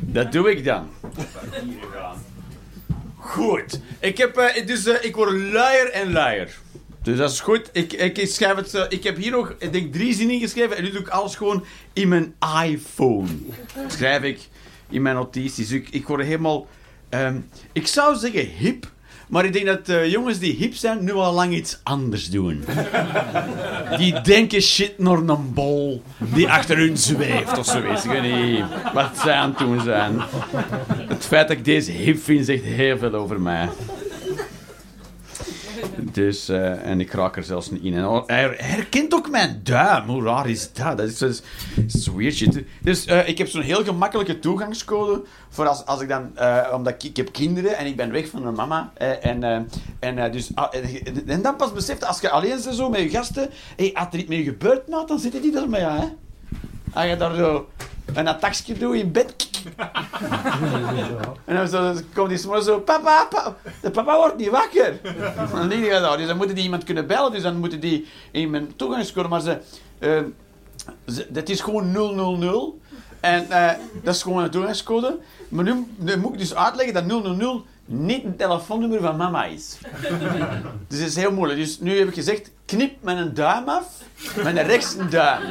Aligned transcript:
Dat 0.00 0.32
doe 0.32 0.50
ik 0.50 0.64
dan. 0.64 0.88
Goed. 3.16 3.80
Ik, 4.00 4.18
heb, 4.18 4.36
eh, 4.36 4.66
dus, 4.66 4.86
eh, 4.86 5.04
ik 5.04 5.16
word 5.16 5.32
luier 5.32 5.90
en 5.90 6.12
luier. 6.12 6.58
Dus 7.02 7.18
dat 7.18 7.30
is 7.30 7.40
goed. 7.40 7.70
Ik, 7.72 7.92
ik, 7.92 8.28
schrijf 8.28 8.56
het, 8.56 8.74
eh, 8.74 8.84
ik 8.88 9.04
heb 9.04 9.16
hier 9.16 9.30
nog, 9.30 9.54
ik 9.58 9.72
denk, 9.72 9.92
drie 9.92 10.14
zinnen 10.14 10.40
geschreven. 10.40 10.76
En 10.76 10.82
nu 10.82 10.90
doe 10.90 11.00
ik 11.00 11.08
alles 11.08 11.36
gewoon 11.36 11.64
in 11.92 12.08
mijn 12.08 12.34
iPhone. 12.64 13.28
Schrijf 13.88 14.22
ik 14.22 14.48
in 14.88 15.02
mijn 15.02 15.14
notities. 15.14 15.70
Ik, 15.70 15.88
ik 15.90 16.06
word 16.06 16.22
helemaal... 16.24 16.66
ehm, 17.08 17.40
ik 17.72 17.86
zou 17.86 18.16
zeggen 18.16 18.46
hip. 18.46 18.90
Maar 19.26 19.44
ik 19.44 19.52
denk 19.52 19.66
dat 19.66 19.88
eh, 19.88 20.10
jongens 20.10 20.38
die 20.38 20.54
hip 20.54 20.74
zijn, 20.74 21.04
nu 21.04 21.12
al 21.12 21.32
lang 21.32 21.54
iets 21.54 21.80
anders 21.82 22.30
doen. 22.30 22.64
Die 23.96 24.20
denken 24.20 24.60
shit 24.60 24.98
naar 24.98 25.18
een 25.18 25.52
bol 25.54 26.02
die 26.18 26.48
achter 26.48 26.76
hun 26.76 26.96
zweeft 26.96 27.58
of. 27.58 27.74
Ik 27.74 28.10
weet 28.10 28.22
niet 28.22 28.64
wat 28.94 29.18
zij 29.22 29.32
aan 29.32 29.48
het 29.50 29.58
doen 29.58 29.80
zijn. 29.80 30.20
Het 31.08 31.24
feit 31.24 31.48
dat 31.48 31.56
ik 31.56 31.64
deze 31.64 31.90
hip 31.92 32.22
vind, 32.22 32.46
zegt 32.46 32.62
heel 32.62 32.98
veel 32.98 33.12
over 33.14 33.40
mij. 33.40 33.68
Dus, 36.12 36.48
eh, 36.48 36.86
en 36.86 37.00
ik 37.00 37.12
raak 37.12 37.36
er 37.36 37.42
zelfs 37.44 37.70
niet 37.70 37.82
in. 37.82 37.94
En 37.94 38.22
hij 38.26 38.54
herkent 38.56 39.14
ook 39.14 39.30
mijn 39.30 39.60
duim. 39.62 40.08
Hoe 40.08 40.22
raar 40.22 40.48
is 40.48 40.72
dat? 40.72 40.98
Dat 40.98 41.06
is, 41.06 41.18
dat 41.18 42.14
weird 42.16 42.34
shit. 42.34 42.64
Dus 42.82 43.04
eh, 43.04 43.28
ik 43.28 43.38
heb 43.38 43.48
zo'n 43.48 43.62
heel 43.62 43.84
gemakkelijke 43.84 44.38
toegangscode 44.38 45.22
voor 45.48 45.68
als, 45.68 45.86
als 45.86 46.00
ik 46.00 46.08
dan... 46.08 46.36
eh, 46.36 46.72
omdat 46.74 47.04
ik, 47.04 47.16
heb 47.16 47.32
kinderen 47.32 47.76
en 47.76 47.86
ik 47.86 47.96
ben 47.96 48.12
weg 48.12 48.28
van 48.28 48.42
mijn 48.42 48.54
mama. 48.54 48.92
en, 49.20 49.68
en, 50.00 50.32
dus, 50.32 50.50
ah, 50.54 50.74
en, 51.26 51.42
dan 51.42 51.56
pas 51.56 51.72
beseft, 51.72 52.04
als 52.04 52.20
je 52.20 52.30
alleen 52.30 52.60
bent 52.64 52.74
zo 52.76 52.90
met 52.90 53.00
je 53.00 53.10
gasten... 53.10 53.50
Hey, 53.76 53.90
als 53.94 54.06
er 54.10 54.18
iets 54.18 54.28
met 54.28 54.38
je 54.38 54.44
gebeurt, 54.44 54.88
maat, 54.88 55.08
dan 55.08 55.18
zitten 55.18 55.42
die 55.42 55.60
er 55.60 55.68
mee, 55.68 55.82
hè? 55.82 56.06
Als 56.96 57.06
je 57.06 57.16
daar 57.16 57.34
zo 57.34 57.68
een 58.14 58.28
attackje 58.28 58.74
doet 58.74 58.94
in 58.94 59.12
bed... 59.12 59.34
En 61.44 61.56
dan 61.56 61.68
zo, 61.68 61.82
dan 61.82 62.02
komt 62.14 62.28
die 62.28 62.38
s'morgens 62.38 62.66
zo, 62.66 62.80
papa, 62.80 63.24
papa, 63.30 63.56
de 63.82 63.90
papa 63.90 64.16
wordt 64.16 64.36
niet 64.36 64.48
wakker. 64.48 64.98
Dan 65.52 65.68
denk 65.68 65.84
je 65.84 65.90
dat, 65.90 66.18
dus 66.18 66.26
dan 66.26 66.36
moeten 66.36 66.54
die 66.54 66.64
iemand 66.64 66.84
kunnen 66.84 67.06
bellen, 67.06 67.32
dus 67.32 67.42
dan 67.42 67.56
moeten 67.56 67.80
die 67.80 68.06
in 68.30 68.50
mijn 68.50 68.76
toegangscode, 68.76 69.28
maar 69.28 69.40
ze, 69.40 69.58
eh, 69.98 70.22
ze, 71.06 71.26
dat 71.28 71.48
is 71.48 71.60
gewoon 71.60 71.92
000. 71.92 72.78
En 73.20 73.50
eh, 73.50 73.70
dat 74.02 74.14
is 74.14 74.22
gewoon 74.22 74.42
een 74.42 74.50
toegangscode. 74.50 75.18
Maar 75.48 75.64
nu, 75.64 75.86
nu 75.96 76.16
moet 76.16 76.32
ik 76.32 76.38
dus 76.38 76.54
uitleggen 76.54 76.94
dat 76.94 77.04
000 77.06 77.64
niet 77.84 78.24
een 78.24 78.36
telefoonnummer 78.36 79.00
van 79.00 79.16
mama 79.16 79.44
is. 79.44 79.78
Dus 80.88 80.98
het 80.98 81.08
is 81.08 81.16
heel 81.16 81.32
moeilijk. 81.32 81.60
Dus 81.60 81.80
nu 81.80 81.98
heb 81.98 82.08
ik 82.08 82.14
gezegd, 82.14 82.50
knip 82.64 83.02
met 83.02 83.16
een 83.16 83.34
duim 83.34 83.68
af, 83.68 83.86
met 84.36 84.56
een 84.56 84.62
rechtse 84.62 85.08
duim. 85.08 85.42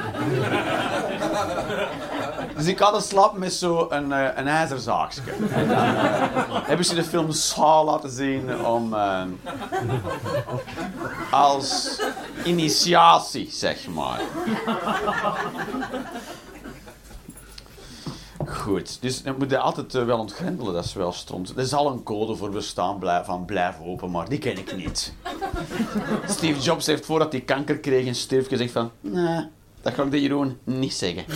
Dus 2.58 2.66
ik 2.66 2.80
had 2.80 2.94
een 2.96 3.02
slapen 3.02 3.40
met 3.40 3.54
zo'n 3.54 3.96
een, 3.96 4.12
eh, 4.12 4.28
een 4.36 4.48
ijzerzaagje. 4.48 5.22
Hebben 6.70 6.86
ze 6.86 6.96
de 6.96 7.04
film 7.04 7.32
Saw 7.32 7.86
laten 7.86 8.10
zien 8.10 8.66
om... 8.66 8.94
eh, 8.94 9.22
als 11.32 12.00
initiatie, 12.44 13.50
zeg 13.52 13.88
maar. 13.88 14.20
Goed, 18.48 19.02
dus 19.02 19.24
dan 19.24 19.36
moet 19.38 19.50
je 19.50 19.58
altijd 19.60 19.96
eh, 19.96 20.06
wel 20.06 20.20
ontgrendelen, 20.20 20.74
dat 20.74 20.86
is 20.86 20.94
wel 20.94 21.12
stront. 21.12 21.50
Er 21.50 21.58
is 21.60 21.74
al 21.74 21.92
een 21.92 22.04
code 22.04 22.36
voor 22.36 22.50
bestaan 22.50 23.00
blij- 23.00 23.24
van 23.24 23.46
blijf 23.46 23.76
open, 23.84 24.12
maar 24.12 24.30
die 24.30 24.40
ken 24.40 24.58
ik 24.58 24.76
niet. 24.76 25.14
Steve 26.30 26.60
Jobs 26.60 26.86
heeft 26.86 27.06
voordat 27.06 27.32
hij 27.32 27.42
kanker 27.42 27.78
kreeg 27.80 28.08
en 28.08 28.16
stierf 28.16 28.48
gezegd 28.48 28.72
van... 28.72 28.92
Nee, 29.02 29.48
dat 29.86 29.94
ga 29.94 30.04
ik 30.04 30.12
de 30.12 30.22
Jeroen 30.22 30.60
niet 30.64 30.94
zeggen. 30.94 31.26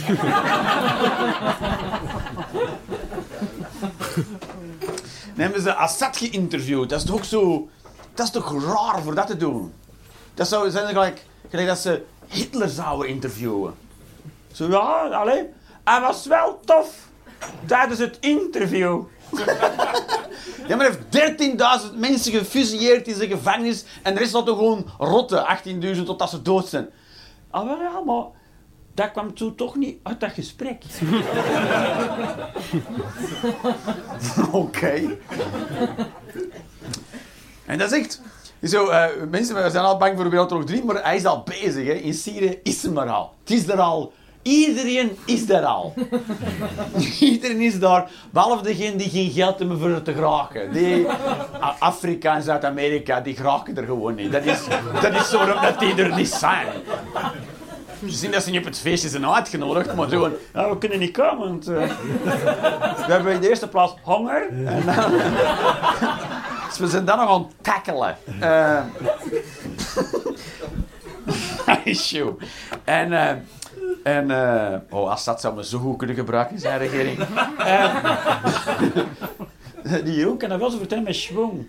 Dan 5.35 5.47
hebben 5.47 5.61
ze 5.61 5.73
Assad 5.75 6.17
geïnterviewd. 6.17 6.89
Dat 6.89 6.99
is 6.99 7.05
toch 7.05 7.15
ook 7.15 7.23
zo... 7.23 7.69
Dat 8.13 8.25
is 8.25 8.31
toch 8.31 8.63
raar 8.63 9.01
voor 9.01 9.15
dat 9.15 9.27
te 9.27 9.37
doen? 9.37 9.73
Dat 10.33 10.47
zou 10.47 10.71
zijn 10.71 10.87
gelijk, 10.87 11.25
gelijk 11.49 11.67
dat 11.67 11.77
ze 11.77 12.03
Hitler 12.27 12.69
zouden 12.69 13.07
interviewen. 13.07 13.73
Zo, 14.51 14.69
ja, 14.69 15.07
alleen. 15.07 15.45
Hij 15.83 16.01
was 16.01 16.25
wel 16.25 16.59
tof 16.65 17.09
tijdens 17.65 17.99
het 17.99 18.17
interview. 18.19 19.01
ja, 20.67 20.75
maar 20.75 20.85
hij 20.85 20.95
heeft 21.09 21.89
13.000 21.91 21.95
mensen 21.95 22.31
gefusilleerd 22.31 23.07
in 23.07 23.15
zijn 23.15 23.29
gevangenis 23.29 23.85
en 24.03 24.13
de 24.13 24.19
rest 24.19 24.33
laten 24.33 24.55
gewoon 24.55 24.85
rotten, 24.97 25.59
18.000 25.97 26.03
totdat 26.03 26.29
ze 26.29 26.41
dood 26.41 26.67
zijn. 26.67 26.89
Ah, 27.49 27.65
wel 27.65 27.81
ja, 27.81 27.99
maar 27.99 28.37
dat 28.99 29.11
kwam 29.11 29.33
toen 29.33 29.55
toch 29.55 29.75
niet 29.75 29.97
uit 30.03 30.19
dat 30.19 30.31
gesprek. 30.31 30.83
Oké. 34.51 35.17
En 37.65 37.77
dat 37.77 37.91
is 37.91 37.99
echt... 37.99 38.21
Zo, 38.63 38.87
eh, 38.87 39.07
mensen 39.29 39.71
zijn 39.71 39.83
al 39.83 39.97
bang 39.97 40.17
voor 40.17 40.29
Wereldoorlog 40.29 40.67
3, 40.67 40.83
maar 40.83 41.03
hij 41.03 41.15
is 41.15 41.25
al 41.25 41.43
bezig. 41.43 41.85
Hè. 41.85 41.93
In 41.93 42.13
Syrië 42.13 42.59
is 42.63 42.83
hem 42.83 42.97
er 42.97 43.09
al. 43.09 43.33
Het 43.43 43.51
is 43.51 43.67
er 43.67 43.79
al. 43.79 44.13
Iedereen 44.41 45.17
is 45.25 45.49
er 45.49 45.65
al. 45.65 45.93
Iedereen 47.19 47.61
is 47.61 47.79
daar, 47.79 48.09
behalve 48.31 48.63
degene 48.63 48.95
die 48.95 49.09
geen 49.09 49.31
geld 49.31 49.59
hebben 49.59 49.79
voor 49.79 50.01
te 50.01 50.13
geraken. 50.13 50.73
Die 50.73 51.07
Afrika 51.79 52.35
en 52.35 52.43
Zuid-Amerika, 52.43 53.21
die 53.21 53.37
er 53.75 53.85
gewoon 53.85 54.15
niet. 54.15 54.31
Dat 54.31 54.45
is, 54.45 54.59
dat 55.01 55.13
is 55.13 55.29
zo 55.29 55.45
dat 55.45 55.79
die 55.79 55.95
er 55.95 56.15
niet 56.15 56.27
zijn. 56.27 56.67
Ze 58.07 58.15
zien 58.15 58.31
dat 58.31 58.43
ze 58.43 58.49
niet 58.49 58.59
op 58.59 58.65
het 58.65 58.79
feestje 58.79 59.09
zijn 59.09 59.27
uitgenodigd, 59.27 59.95
maar 59.95 60.09
van, 60.09 60.33
ja, 60.53 60.69
we 60.69 60.77
kunnen 60.77 60.99
niet 60.99 61.11
komen, 61.11 61.47
want 61.47 61.67
eh, 61.67 61.75
we 63.05 63.11
hebben 63.11 63.33
in 63.33 63.41
de 63.41 63.49
eerste 63.49 63.67
plaats 63.67 63.93
honger. 64.01 64.47
En 64.65 64.85
dan, 64.85 65.11
dus 66.67 66.77
we 66.77 66.87
zijn 66.87 67.05
dan 67.05 67.17
nog 67.17 67.29
aan 67.29 67.41
het 67.41 67.53
tackelen. 67.61 68.17
Issue. 71.83 72.35
En, 72.83 73.13
eh, 73.13 73.35
en 74.03 74.31
eh, 74.31 74.77
oh, 74.89 75.09
Assad 75.09 75.41
zou 75.41 75.55
me 75.55 75.65
zo 75.65 75.79
goed 75.79 75.97
kunnen 75.97 76.15
gebruiken 76.15 76.55
in 76.55 76.61
zijn 76.61 76.77
regering. 76.77 77.19
Die 80.03 80.15
Jeroen 80.15 80.37
kan 80.37 80.49
dat 80.49 80.59
wel 80.59 80.69
zo 80.69 80.77
vertellen 80.77 81.03
met 81.03 81.15
schwung. 81.15 81.67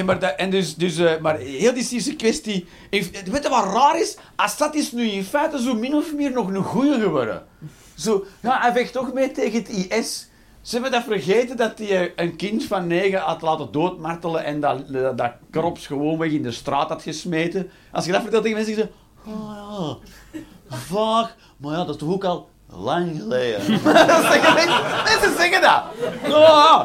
En, 0.00 0.06
maar, 0.06 0.18
dat, 0.18 0.34
en 0.36 0.50
dus, 0.50 0.74
dus, 0.74 0.96
eh, 0.96 1.20
maar 1.20 1.36
heel 1.36 1.74
die 1.74 1.82
Syrische 1.82 2.16
kwestie... 2.16 2.66
weet 2.90 3.42
je 3.42 3.48
wat 3.48 3.64
raar 3.64 4.00
is? 4.00 4.16
Assad 4.36 4.74
is 4.74 4.92
nu 4.92 5.10
in 5.10 5.24
feite 5.24 5.62
zo 5.62 5.74
min 5.74 5.94
of 5.94 6.14
meer 6.14 6.32
nog 6.32 6.48
een 6.48 6.64
goeie 6.64 7.00
geworden. 7.00 7.46
Zo, 7.94 8.24
ja, 8.40 8.60
hij 8.60 8.72
vecht 8.72 8.92
toch 8.92 9.12
mee 9.12 9.30
tegen 9.30 9.58
het 9.58 9.68
IS. 9.68 10.28
Ze 10.60 10.72
hebben 10.72 10.92
dat 10.92 11.04
vergeten 11.04 11.56
dat 11.56 11.78
hij 11.78 11.88
eh, 11.88 12.10
een 12.16 12.36
kind 12.36 12.64
van 12.64 12.86
negen 12.86 13.18
had 13.18 13.42
laten 13.42 13.72
doodmartelen 13.72 14.44
en 14.44 14.60
dat, 14.60 14.88
dat, 14.88 15.18
dat 15.18 15.32
krops 15.50 15.86
gewoonweg 15.86 16.30
in 16.30 16.42
de 16.42 16.52
straat 16.52 16.88
had 16.88 17.02
gesmeten. 17.02 17.70
Als 17.92 18.04
je 18.04 18.12
dat 18.12 18.22
vertelt 18.22 18.42
tegen 18.42 18.58
mensen, 18.58 18.74
zeggen 18.74 18.94
ze... 19.24 19.30
Oh 19.30 19.96
ja, 20.32 20.76
vaag. 20.76 21.36
Maar 21.56 21.72
ja, 21.72 21.84
dat 21.84 21.94
is 21.94 22.00
toch 22.00 22.12
ook 22.12 22.24
al 22.24 22.48
lang 22.66 23.16
geleden. 23.20 23.60
Mensen 25.10 25.36
zeggen 25.36 25.60
dat. 25.60 25.82
Oh, 26.28 26.84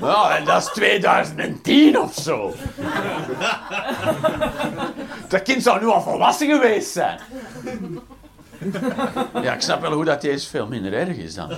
Ja, 0.00 0.36
en 0.36 0.44
dat 0.44 0.62
is 0.62 0.68
2010 0.72 1.98
of 1.98 2.14
zo. 2.14 2.54
Dat 5.28 5.42
kind 5.42 5.62
zou 5.62 5.80
nu 5.80 5.86
al 5.86 6.02
volwassen 6.02 6.46
geweest 6.50 6.92
zijn. 6.92 7.20
Ja, 9.42 9.52
ik 9.54 9.60
snap 9.60 9.80
wel 9.80 9.92
hoe 9.92 10.04
dat 10.04 10.20
deze 10.20 10.48
veel 10.48 10.66
minder 10.66 10.92
erg 10.92 11.16
is 11.16 11.34
dan. 11.34 11.50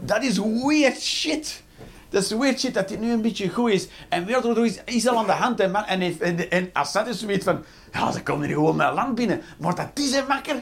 Dat 0.00 0.22
is 0.22 0.38
weird 0.38 1.00
shit. 1.02 1.62
Dat 2.08 2.22
is 2.22 2.30
weird 2.30 2.60
shit 2.60 2.74
dat 2.74 2.88
hij 2.88 2.98
nu 2.98 3.12
een 3.12 3.22
beetje 3.22 3.48
goed 3.48 3.70
is. 3.70 3.88
En 4.08 4.24
Wereldoorlog 4.26 4.64
is, 4.64 4.80
is 4.84 5.08
al 5.08 5.18
aan 5.18 5.26
de 5.26 5.32
hand. 5.32 5.60
En, 5.60 6.00
heeft- 6.00 6.20
en, 6.20 6.50
en 6.50 6.70
Assad 6.72 7.06
is 7.06 7.20
zoiets 7.20 7.44
van... 7.44 7.64
Ja, 7.92 8.12
ze 8.12 8.22
komen 8.22 8.46
hier 8.46 8.54
gewoon 8.54 8.76
mijn 8.76 8.94
land 8.94 9.14
binnen. 9.14 9.42
Maar 9.58 9.74
dat 9.74 9.88
is 9.94 10.12
een 10.14 10.24
makker. 10.28 10.54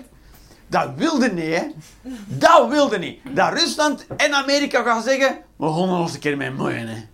Dat 0.68 0.88
wilde 0.96 1.32
niet, 1.32 1.54
hè. 1.54 1.62
Dat 2.26 2.68
wilde 2.68 2.98
niet. 2.98 3.20
Dat 3.30 3.52
Rusland 3.52 4.06
en 4.16 4.34
Amerika 4.34 4.82
gaan 4.82 5.02
zeggen... 5.02 5.38
We 5.56 5.66
gaan 5.66 6.00
eens 6.00 6.14
een 6.14 6.20
keer 6.20 6.36
mee 6.36 6.50
moeien, 6.50 6.88
hè. 6.88 7.04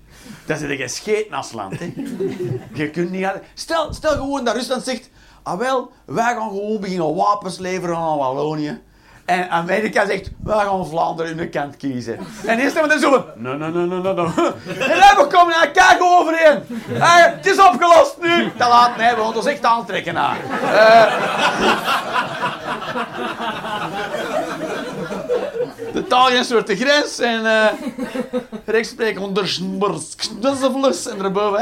Dat 0.47 0.61
is 0.61 0.71
een 0.71 0.77
gescheten 0.77 1.33
als 1.33 1.53
land, 1.53 1.79
hè. 1.79 1.93
Je 2.73 2.91
kunt 2.91 3.11
niet... 3.11 3.29
Stel, 3.55 3.93
stel 3.93 4.13
gewoon 4.13 4.45
dat 4.45 4.55
Rusland 4.55 4.85
zegt... 4.85 5.11
Ah 5.43 5.59
wel, 5.59 5.93
wij 6.05 6.35
gaan 6.35 6.49
gewoon 6.49 6.81
beginnen 6.81 7.15
wapens 7.15 7.59
leveren 7.59 7.97
aan 7.97 8.19
Wallonië. 8.19 8.81
En 9.25 9.51
Amerika 9.51 10.07
zegt, 10.07 10.31
wij 10.45 10.65
gaan 10.65 10.87
Vlaanderen 10.87 11.31
in 11.31 11.37
de 11.37 11.49
kant 11.49 11.77
kiezen. 11.77 12.19
En 12.47 12.59
eerst 12.59 12.75
hebben 12.75 12.97
we 12.97 13.01
dan 13.01 13.13
zo 13.13 13.27
nee, 13.35 13.55
nee, 13.57 13.71
nee, 13.71 13.87
nee, 13.87 14.01
nee. 14.01 14.13
En 14.79 15.01
dan 15.01 15.17
we 15.17 15.27
komen 15.33 15.55
naar 15.55 15.67
elkaar 15.67 15.97
overeen. 16.01 16.63
Eh, 17.01 17.15
het 17.15 17.47
is 17.47 17.59
opgelost 17.59 18.17
nu. 18.21 18.53
Te 18.57 18.69
laat, 18.69 18.97
nee, 18.97 19.15
we 19.15 19.21
gaan 19.21 19.37
ons 19.37 19.47
echt 19.47 19.65
aantrekken 19.65 20.15
naar. 20.15 20.37
De 25.93 26.07
taal 26.07 26.31
is 26.31 26.49
soort 26.49 26.67
de 26.67 26.77
grens 26.77 27.19
en 27.19 27.47
eh 27.47 27.67
rechts 28.65 28.89
spreken 28.89 29.23
onder 29.23 29.49
en 31.07 31.25
erboven. 31.25 31.61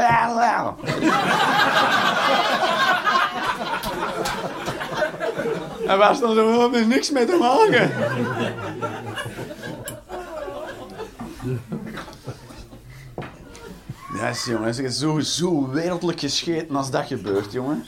En 5.85 5.97
was 5.97 6.19
dan 6.19 6.35
zo, 6.35 6.69
niks 6.69 7.11
mee 7.11 7.25
te 7.25 7.37
maken. 7.39 7.91
Yes, 14.21 14.45
jongen. 14.45 14.73
Zeg, 14.73 14.91
zo, 14.91 15.19
zo 15.19 15.69
wereldlijk 15.69 16.19
gescheten 16.19 16.75
als 16.75 16.91
dat 16.91 17.07
gebeurt, 17.07 17.51
jongen. 17.51 17.85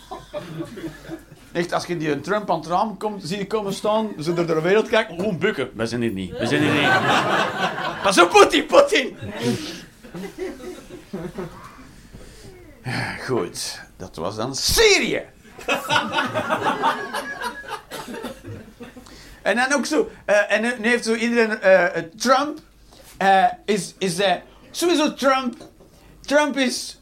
Echt, 1.51 1.73
als 1.73 1.85
je 1.85 1.97
die 1.97 2.11
een 2.11 2.21
Trump 2.21 2.51
aan 2.51 2.59
het 2.59 2.67
raam 2.67 2.97
komt, 2.97 3.21
zie 3.23 3.37
je 3.37 3.47
komen 3.47 3.73
staan, 3.73 4.09
ze 4.19 4.33
door 4.33 4.45
de 4.45 4.61
wereld 4.61 4.87
kijken, 4.87 5.15
gewoon 5.15 5.37
bukken. 5.37 5.69
We 5.73 5.85
zijn 5.85 6.01
hier 6.01 6.11
niet, 6.11 6.37
we 6.37 6.45
zijn 6.45 6.61
hier 6.61 6.71
niet. 6.71 6.89
Pas 8.03 8.21
op, 8.21 8.29
Poetin, 8.29 8.65
Poetin! 8.65 9.17
Goed, 13.27 13.81
dat 13.97 14.15
was 14.15 14.35
dan 14.35 14.55
Syrië. 14.55 15.21
En 19.41 19.55
dan 19.55 19.73
ook 19.73 19.85
zo, 19.85 20.09
uh, 20.25 20.51
en 20.51 20.61
nu 20.61 20.87
heeft 20.87 21.05
zo 21.05 21.13
iedereen, 21.13 21.59
uh, 21.63 22.03
Trump 22.17 22.59
uh, 23.21 23.45
is, 23.65 23.93
is 23.97 24.21
sowieso 24.71 25.13
Trump, 25.13 25.55
Trump 26.21 26.57
is, 26.57 26.99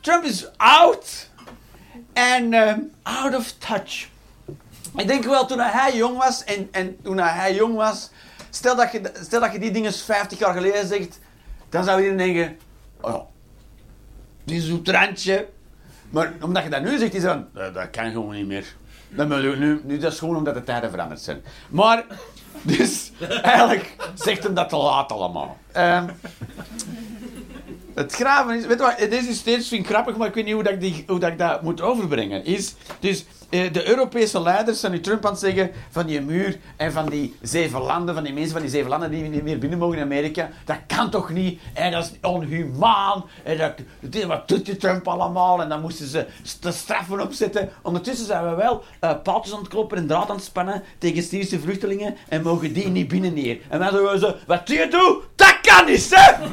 Trump 0.00 0.24
is 0.24 0.48
out 0.56 1.28
en 2.12 2.54
out 3.02 3.34
of 3.34 3.52
touch. 3.52 4.08
Ik 4.96 5.06
denk 5.06 5.24
wel, 5.24 5.46
toen 5.46 5.58
hij 5.58 5.96
jong 5.96 6.16
was, 6.16 6.44
en, 6.44 6.68
en 6.70 6.96
toen 7.02 7.18
hij 7.18 7.54
jong 7.54 7.74
was, 7.74 8.10
stel 8.50 8.76
dat, 8.76 8.92
je, 8.92 9.10
stel 9.22 9.40
dat 9.40 9.52
je 9.52 9.58
die 9.58 9.70
dingen 9.70 9.92
50 9.92 10.38
jaar 10.38 10.54
geleden 10.54 10.86
zegt, 10.86 11.18
dan 11.68 11.84
zou 11.84 12.02
iedereen 12.02 12.34
denken, 12.34 12.58
oh, 13.00 13.24
die 14.44 14.60
zoet 14.60 14.88
randje. 14.88 15.48
Maar 16.10 16.32
omdat 16.40 16.62
je 16.62 16.70
dat 16.70 16.82
nu 16.82 16.98
zegt, 16.98 17.14
is 17.14 17.22
dat, 17.22 17.54
dat 17.54 17.90
kan 17.90 18.10
gewoon 18.10 18.34
niet 18.34 18.46
meer. 18.46 18.74
Dat, 19.08 19.28
nu, 19.28 19.80
nu, 19.84 19.98
dat 19.98 20.12
is 20.12 20.18
gewoon 20.18 20.36
omdat 20.36 20.54
de 20.54 20.64
tijden 20.64 20.90
veranderd 20.90 21.20
zijn. 21.20 21.42
Maar, 21.68 22.04
dus 22.62 23.12
eigenlijk 23.42 23.96
zegt 24.14 24.42
hem 24.42 24.54
dat 24.54 24.68
te 24.68 24.76
laat 24.76 25.12
allemaal. 25.12 25.58
Uh, 25.76 26.04
het 27.94 28.12
graven 28.12 28.56
is, 28.56 28.66
weet 28.66 28.78
je 28.78 28.84
wat, 28.84 29.10
deze 29.10 29.28
is 29.28 29.38
steeds 29.38 29.68
vind 29.68 29.86
grappig, 29.86 30.16
maar 30.16 30.28
ik 30.28 30.34
weet 30.34 30.44
niet 30.44 30.54
hoe, 30.54 30.62
dat 30.62 30.82
ik, 30.82 31.04
hoe 31.06 31.18
dat, 31.18 31.30
ik 31.30 31.38
dat 31.38 31.62
moet 31.62 31.80
overbrengen. 31.80 32.44
Is, 32.44 32.74
dus 33.00 33.24
de 33.48 33.88
Europese 33.88 34.40
leiders 34.40 34.80
zijn 34.80 34.92
nu 34.92 35.00
Trump 35.00 35.24
aan 35.24 35.30
het 35.30 35.40
zeggen 35.40 35.70
van 35.90 36.06
die 36.06 36.20
muur 36.20 36.58
en 36.76 36.92
van 36.92 37.06
die 37.06 37.36
zeven 37.42 37.80
landen, 37.80 38.14
van 38.14 38.24
die 38.24 38.32
mensen 38.32 38.52
van 38.52 38.60
die 38.60 38.70
zeven 38.70 38.90
landen 38.90 39.10
die 39.10 39.22
niet 39.22 39.42
meer 39.42 39.58
binnen 39.58 39.78
mogen 39.78 39.96
in 39.96 40.02
Amerika. 40.02 40.50
Dat 40.64 40.76
kan 40.86 41.10
toch 41.10 41.30
niet? 41.30 41.60
En 41.74 41.92
dat 41.92 42.04
is 42.04 42.12
onhumaan. 42.28 43.24
En 43.42 43.58
dat, 43.58 43.72
wat 44.26 44.48
doet 44.48 44.66
die 44.66 44.76
Trump 44.76 45.08
allemaal? 45.08 45.62
En 45.62 45.68
dan 45.68 45.80
moesten 45.80 46.06
ze 46.06 46.26
de 46.60 46.72
straffen 46.72 47.20
opzetten. 47.20 47.70
Ondertussen 47.82 48.26
zijn 48.26 48.48
we 48.48 48.54
wel 48.54 48.84
uh, 49.00 49.12
paaltjes 49.22 49.54
aan 49.54 49.60
het 49.60 49.68
kloppen 49.68 49.98
en 49.98 50.06
draad 50.06 50.30
aan 50.30 50.36
het 50.36 50.44
spannen 50.44 50.82
tegen 50.98 51.22
Syrische 51.22 51.60
vluchtelingen 51.60 52.16
en 52.28 52.42
mogen 52.42 52.72
die 52.72 52.88
niet 52.88 53.08
binnen 53.08 53.34
hier. 53.34 53.58
En 53.68 53.78
wij 53.78 53.90
zeggen 53.90 54.18
zo, 54.18 54.34
wat 54.46 54.68
je 54.68 54.88
doet? 54.90 55.22
Dat 55.36 55.60
kan 55.60 55.86
niet, 55.86 56.10
hè? 56.10 56.32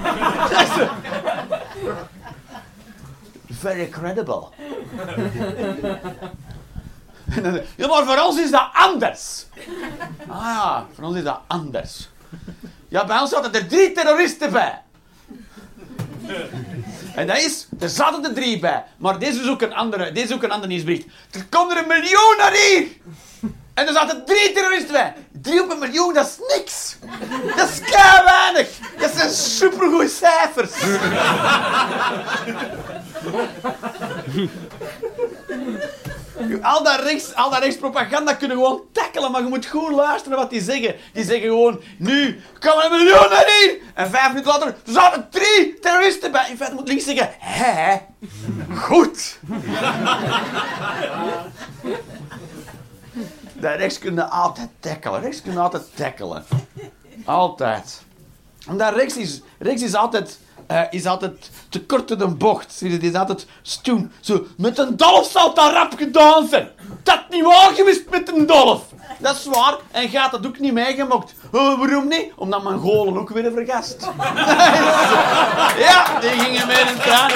Very 3.50 3.90
credible. 3.90 4.50
Ja, 7.78 7.88
maar 7.88 8.06
voor 8.06 8.20
ons 8.20 8.40
is 8.40 8.52
dat 8.52 8.70
anders. 8.74 9.46
Ah 10.28 10.42
ja, 10.42 10.86
voor 10.96 11.04
ons 11.04 11.18
is 11.18 11.24
dat 11.24 11.40
anders. 11.48 12.10
Ja, 12.88 13.06
bij 13.06 13.20
ons 13.20 13.30
zaten 13.30 13.54
er 13.54 13.68
drie 13.68 13.92
terroristen 13.92 14.52
bij. 14.52 14.82
En 17.16 17.28
dat 17.28 17.38
is, 17.38 17.68
er 17.80 17.90
zaten 17.90 18.26
er 18.26 18.34
drie 18.34 18.60
bij. 18.60 18.84
Maar 18.98 19.20
deze 19.20 19.42
is 19.42 19.48
ook 19.48 19.62
een 19.62 19.74
andere, 19.74 20.12
deze 20.12 20.28
is 20.28 20.34
ook 20.34 20.44
een 20.44 20.52
andere 20.52 20.72
nieuwsbericht. 20.72 21.06
Er 21.32 21.46
komen 21.50 21.76
er 21.76 21.82
een 21.82 21.88
miljoen 21.88 22.36
naar 22.38 22.52
hier. 22.52 22.88
En 23.74 23.88
er 23.88 23.94
zaten 23.94 24.26
drie 24.26 24.52
terroristen 24.52 24.92
bij. 24.92 25.14
Drie 25.42 25.64
op 25.64 25.72
een 25.72 25.80
miljoen, 25.80 26.14
dat 26.14 26.26
is 26.28 26.56
niks. 26.56 26.96
Dat 27.56 27.70
is 27.70 27.80
kei 27.80 28.24
weinig. 28.24 28.70
Dat 29.00 29.12
zijn 29.16 29.30
supergoeie 29.30 30.10
cijfers. 30.10 30.72
Al 36.62 36.84
dat, 36.84 37.00
rechts, 37.00 37.36
al 37.36 37.50
dat 37.50 37.60
rechtspropaganda 37.60 38.34
kunnen 38.34 38.58
gewoon 38.58 38.82
tackelen, 38.92 39.32
maar 39.32 39.42
je 39.42 39.48
moet 39.48 39.66
goed 39.66 39.92
luisteren 39.92 40.38
wat 40.38 40.50
die 40.50 40.62
zeggen. 40.62 40.96
Die 41.14 41.24
zeggen 41.24 41.48
gewoon, 41.48 41.82
nu 41.98 42.42
komen 42.60 42.86
een 42.86 42.92
miljoen 42.92 43.30
hier. 43.30 43.78
En 43.94 44.10
vijf 44.10 44.28
minuten 44.28 44.52
later, 44.52 44.68
er 44.68 44.76
zaten 44.86 45.28
drie 45.30 45.80
terroristen 45.80 46.32
bij. 46.32 46.50
In 46.50 46.58
feite 46.58 46.76
moet 46.76 46.88
links 46.88 47.04
zeggen, 47.04 47.30
hè? 47.40 47.98
Goed. 48.76 49.40
De 53.54 53.72
rechts 53.72 54.00
kunnen 54.00 54.30
altijd 54.30 54.70
tackelen. 54.80 55.22
Rechts 55.22 55.42
kunnen 55.42 55.62
altijd 55.62 55.84
tackelen. 55.96 56.46
Altijd. 57.26 58.04
Omdat 58.70 58.96
rechts 58.96 59.18
is, 59.18 59.42
rechts 59.60 59.82
is 59.82 59.96
altijd 59.96 60.40
uh, 60.72 60.82
is 60.90 61.06
altijd 61.06 61.50
te 61.70 61.86
kort 61.86 62.12
in 62.12 62.18
de 62.18 62.28
bocht. 62.28 62.80
Die 62.80 63.00
is 63.00 63.14
altijd 63.14 63.48
stoem. 63.62 64.12
Zo, 64.20 64.46
met 64.58 64.78
een 64.78 64.98
dolf 64.98 65.32
zal 65.32 65.54
dat 65.54 65.72
rap 65.72 65.94
gedaan. 65.98 66.50
Dat 67.04 67.24
niet 67.30 67.44
waar 67.44 67.72
geweest 67.74 68.10
met 68.10 68.32
een 68.36 68.46
dolf. 68.46 68.84
Dat 69.20 69.36
is 69.36 69.46
waar. 69.46 69.76
En 69.92 70.10
gaat 70.10 70.32
dat 70.32 70.46
ook 70.46 70.60
niet 70.60 70.74
meegemokt. 70.74 71.34
Oh, 71.52 71.80
waarom 71.80 72.08
niet? 72.08 72.32
Omdat 72.36 72.64
Mongolen 72.64 73.18
ook 73.18 73.30
weer 73.30 73.52
vergast. 73.52 74.02
ja, 75.88 76.20
die 76.20 76.30
gingen 76.30 76.68
met 76.68 76.90
een 76.90 77.00
traan 77.00 77.32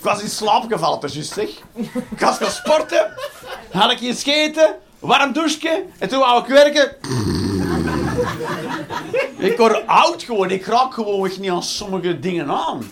Ik 0.00 0.06
was 0.06 0.22
in 0.22 0.28
slaap 0.28 0.72
gevallen, 0.72 1.00
dus 1.00 1.28
zeg. 1.28 1.48
Ik 2.10 2.20
was 2.20 2.36
gaan 2.36 2.50
sporten 2.50 3.12
had 3.70 3.90
ik 3.90 3.98
hier 3.98 4.14
scheten, 4.14 4.74
warm 4.98 5.32
douchen 5.32 5.92
en 5.98 6.08
toen 6.08 6.18
wou 6.18 6.42
ik 6.42 6.48
werken. 6.48 6.96
ik 9.50 9.56
word 9.56 9.86
oud 9.86 10.22
gewoon, 10.22 10.50
ik 10.50 10.66
raak 10.66 10.94
gewoon 10.94 11.30
niet 11.38 11.50
aan 11.50 11.62
sommige 11.62 12.20
dingen 12.20 12.50
aan. 12.50 12.90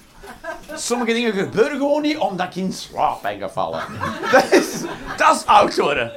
Sommige 0.75 1.13
dingen 1.13 1.33
gebeuren 1.33 1.77
gewoon 1.77 2.03
niet 2.03 2.19
omdat 2.19 2.47
ik 2.47 2.55
in 2.55 2.73
slaap 2.73 3.23
ben 3.23 3.39
gevallen. 3.39 3.83
Dat 4.33 4.53
is, 4.53 4.81
dat 5.17 5.37
is 5.37 5.47
oud 5.47 5.77
worden. 5.77 6.13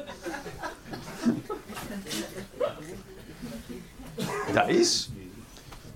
Dat 4.53 4.67
is. 4.67 5.09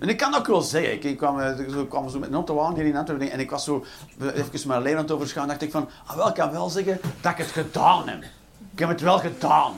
En 0.05 0.11
ik 0.11 0.17
kan 0.17 0.35
ook 0.35 0.47
wel 0.47 0.61
zeggen, 0.61 1.03
ik, 1.03 1.17
kwam, 1.17 1.39
eh, 1.39 1.53
kwam 1.89 2.09
zo 2.09 2.19
met 2.19 2.29
een 2.29 2.35
auto 2.35 2.73
hier 2.75 2.85
in 2.85 2.97
Antwerpen 2.97 3.31
en 3.31 3.39
ik 3.39 3.49
was 3.49 3.63
zo 3.63 3.85
even 4.19 4.67
mijn 4.67 4.81
leven 4.81 4.97
aan 4.97 5.03
het 5.03 5.13
overschaan. 5.13 5.47
dacht 5.47 5.61
ik 5.61 5.71
van, 5.71 5.89
ah, 6.05 6.15
wel, 6.15 6.27
ik 6.27 6.33
kan 6.33 6.51
wel 6.51 6.69
zeggen 6.69 6.99
dat 7.21 7.31
ik 7.31 7.37
het 7.37 7.47
gedaan 7.47 8.09
heb. 8.09 8.23
Ik 8.71 8.79
heb 8.79 8.89
het 8.89 9.01
wel 9.01 9.19
gedaan. 9.19 9.73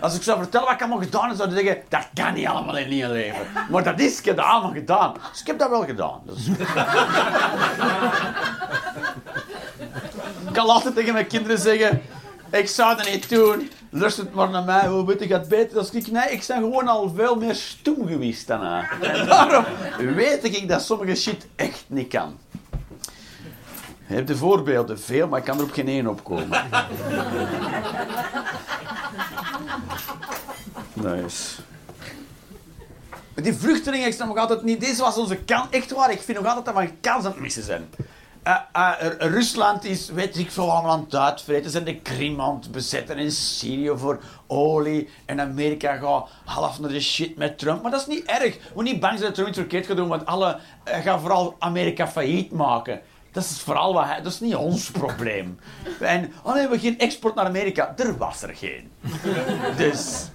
Als 0.00 0.14
ik 0.14 0.22
zou 0.22 0.38
vertellen 0.38 0.66
wat 0.66 0.74
ik 0.74 0.80
allemaal 0.80 1.00
gedaan 1.00 1.28
heb, 1.28 1.36
zou 1.36 1.48
je 1.48 1.54
zeggen, 1.54 1.82
dat 1.88 2.08
kan 2.14 2.34
niet 2.34 2.46
allemaal 2.46 2.76
in 2.76 2.96
je 2.96 3.08
leven. 3.08 3.46
Maar 3.70 3.82
dat 3.82 4.00
is, 4.00 4.22
dat 4.22 4.38
allemaal 4.38 4.72
gedaan. 4.72 5.14
Dus 5.30 5.40
ik 5.40 5.46
heb 5.46 5.58
dat 5.58 5.70
wel 5.70 5.84
gedaan. 5.84 6.20
Dus... 6.24 6.46
ik 10.46 10.52
kan 10.52 10.68
altijd 10.68 10.94
tegen 10.94 11.12
mijn 11.12 11.26
kinderen 11.26 11.58
zeggen, 11.58 12.02
ik 12.50 12.68
zou 12.68 12.96
dat 12.96 13.10
niet 13.10 13.28
doen. 13.28 13.70
Lust 13.94 14.22
maar 14.32 14.50
naar 14.50 14.64
mij, 14.64 14.88
hoe 14.88 15.06
weet 15.06 15.20
ik 15.20 15.28
het 15.28 15.48
beter 15.48 15.78
als 15.78 15.90
ik? 15.90 16.06
Nee, 16.10 16.30
ik 16.30 16.44
ben 16.46 16.56
gewoon 16.56 16.88
al 16.88 17.12
veel 17.16 17.36
meer 17.36 17.54
stoem 17.54 18.06
geweest 18.06 18.46
dan 18.46 18.64
hij. 18.64 18.88
En 19.00 19.26
daarom 19.26 19.64
weet 19.96 20.44
ik 20.44 20.68
dat 20.68 20.82
sommige 20.82 21.14
shit 21.14 21.46
echt 21.56 21.84
niet 21.86 22.08
kan. 22.08 22.38
Je 24.06 24.14
hebt 24.14 24.26
de 24.26 24.36
voorbeelden 24.36 25.00
veel, 25.00 25.28
maar 25.28 25.38
ik 25.38 25.44
kan 25.44 25.58
er 25.58 25.64
op 25.64 25.72
geen 25.72 25.88
één 25.88 26.06
opkomen. 26.06 26.64
nice. 30.92 31.60
Die 33.34 33.54
vluchtelingen, 33.54 34.06
ik 34.06 34.12
snap 34.12 34.28
nog 34.28 34.36
altijd 34.36 34.62
niet. 34.62 34.80
Deze 34.80 35.02
was 35.02 35.16
onze 35.16 35.36
kans. 35.36 35.66
Echt 35.70 35.90
waar, 35.90 36.10
ik 36.10 36.22
vind 36.22 36.38
nog 36.38 36.46
altijd 36.46 36.64
dat 36.64 36.74
we 36.74 36.80
een 36.80 37.00
kans 37.00 37.24
aan 37.24 37.30
het 37.30 37.40
missen 37.40 37.62
zijn. 37.62 37.88
Uh, 38.46 38.92
Rusland 39.18 39.84
is, 39.84 40.08
weet 40.08 40.38
ik 40.38 40.50
veel, 40.50 40.70
allemaal 40.70 40.90
aan 40.90 41.00
het 41.00 41.14
uitvreten. 41.14 41.70
Zijn 41.70 41.84
de 41.84 41.96
Krim 41.96 42.40
aan 42.40 42.54
het 42.54 42.72
bezetten 42.72 43.18
in 43.18 43.32
Syrië 43.32 43.92
voor 43.94 44.20
olie. 44.46 45.08
En 45.24 45.40
Amerika 45.40 45.96
gaat 45.96 46.28
half 46.44 46.80
naar 46.80 46.90
de 46.90 47.00
shit 47.00 47.36
met 47.36 47.58
Trump. 47.58 47.82
Maar 47.82 47.90
dat 47.90 48.00
is 48.00 48.06
niet 48.06 48.24
erg. 48.24 48.54
We 48.54 48.70
moeten 48.74 48.92
niet 48.92 49.00
bang 49.00 49.12
zijn 49.12 49.24
dat 49.24 49.34
Trump 49.34 49.48
iets 49.48 49.58
verkeerd 49.58 49.86
gaat 49.86 49.96
doen, 49.96 50.08
want 50.08 50.26
alle 50.26 50.58
uh, 50.88 50.94
gaan 50.94 51.20
vooral 51.20 51.56
Amerika 51.58 52.08
failliet 52.08 52.52
maken. 52.52 53.00
Dat 53.32 53.44
is 53.44 53.60
vooral 53.60 53.94
wat 53.94 54.04
hij, 54.04 54.22
dat 54.22 54.32
is 54.32 54.40
niet 54.40 54.54
ons 54.54 54.90
probleem. 54.90 55.58
En, 56.00 56.32
oh 56.42 56.54
nee, 56.54 56.68
we 56.68 56.78
geen 56.78 56.98
export 56.98 57.34
naar 57.34 57.46
Amerika. 57.46 57.94
Er 57.96 58.16
was 58.16 58.42
er 58.42 58.54
geen. 58.54 58.90
Dus, 59.76 60.28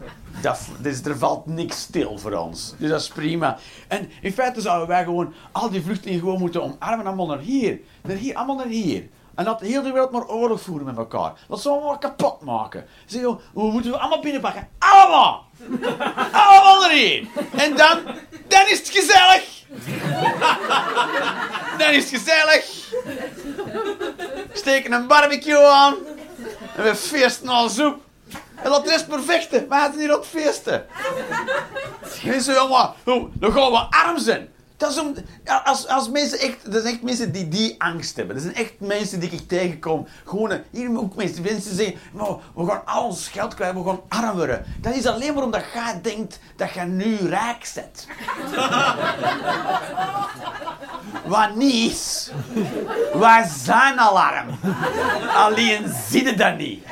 dus 0.79 1.01
er 1.03 1.17
valt 1.17 1.45
niks 1.45 1.81
stil 1.81 2.17
voor 2.17 2.31
ons. 2.31 2.73
Dus 2.77 2.89
dat 2.89 3.01
is 3.01 3.07
prima. 3.07 3.57
En 3.87 4.11
in 4.21 4.33
feite 4.33 4.61
zouden 4.61 4.87
wij 4.87 5.03
gewoon 5.03 5.33
al 5.51 5.69
die 5.69 5.81
vluchtelingen 5.81 6.19
gewoon 6.19 6.39
moeten 6.39 6.63
omarmen, 6.63 7.05
allemaal 7.05 7.27
naar 7.27 7.39
hier. 7.39 7.79
Naar 8.01 8.15
hier, 8.15 8.35
allemaal 8.35 8.55
naar 8.55 8.65
hier. 8.65 9.07
En 9.35 9.45
dat 9.45 9.59
de 9.59 9.65
hele 9.65 9.91
wereld 9.91 10.11
maar 10.11 10.27
oorlog 10.27 10.61
voeren 10.61 10.85
met 10.85 10.97
elkaar. 10.97 11.33
Dat 11.47 11.61
ze 11.61 11.69
allemaal 11.69 11.97
kapot 11.97 12.41
maken. 12.41 12.85
Ze 13.05 13.17
zeggen, 13.17 13.39
hoe 13.53 13.71
moeten 13.71 13.91
we 13.91 13.97
allemaal 13.97 14.21
binnenpakken? 14.21 14.67
Allemaal! 14.79 15.45
allemaal 16.45 16.89
erin! 16.89 17.29
En 17.55 17.75
dan, 17.75 17.99
dan 18.47 18.67
is 18.67 18.77
het 18.77 18.89
gezellig! 18.89 19.65
dan 21.79 21.89
is 21.89 22.11
het 22.11 22.21
gezellig! 22.21 22.93
Steken 24.53 24.91
een 24.91 25.07
barbecue 25.07 25.67
aan. 25.67 25.95
En 26.75 26.83
we 26.83 26.95
feesten 26.95 27.47
al 27.47 27.69
soep. 27.69 28.06
En 28.63 28.69
dat 28.69 28.87
is 28.87 29.05
perfect. 29.05 29.49
We 29.49 29.65
hadden 29.69 29.99
hier 29.99 30.17
op 30.17 30.25
feesten. 30.25 30.85
Mensen, 32.25 32.53
jongen, 32.53 32.93
dan 33.33 33.51
gaan 33.51 33.71
we 33.71 33.87
arm 33.89 34.17
zijn. 34.17 34.49
Dat 34.77 34.91
is 34.91 34.99
om, 34.99 35.13
als, 35.63 35.87
als 35.87 36.09
mensen 36.09 36.39
echt, 36.39 36.71
dat 36.71 36.81
zijn 36.81 36.93
echt 36.93 37.03
mensen 37.03 37.31
die 37.31 37.47
die 37.47 37.75
angst 37.77 38.15
hebben. 38.15 38.35
Dat 38.35 38.43
zijn 38.43 38.55
echt 38.55 38.73
mensen 38.79 39.19
die 39.19 39.29
ik 39.29 39.47
tegenkom. 39.47 40.07
Gewoon, 40.25 40.61
hier 40.71 40.99
ook 40.99 41.15
mensen, 41.15 41.43
mensen 41.43 41.75
zeggen, 41.75 41.97
we 42.55 42.65
gaan 42.65 42.85
al 42.85 43.05
ons 43.05 43.27
geld 43.27 43.53
kwijt, 43.53 43.73
we 43.73 43.83
gaan 43.83 44.01
arm 44.07 44.37
worden. 44.37 44.65
Dat 44.81 44.95
is 44.95 45.05
alleen 45.05 45.33
maar 45.33 45.43
omdat 45.43 45.63
jij 45.73 45.99
denkt 46.01 46.39
dat 46.55 46.71
je 46.71 46.81
nu 46.81 47.15
rijk 47.15 47.71
bent. 47.75 48.07
Wat 51.25 51.55
niet. 51.55 52.31
Wij 53.13 53.49
zijn 53.63 53.99
al 53.99 54.19
arm. 54.19 54.59
Alleen 55.35 55.93
zie 56.09 56.23
je 56.23 56.35
dat 56.35 56.57
niet. 56.57 56.85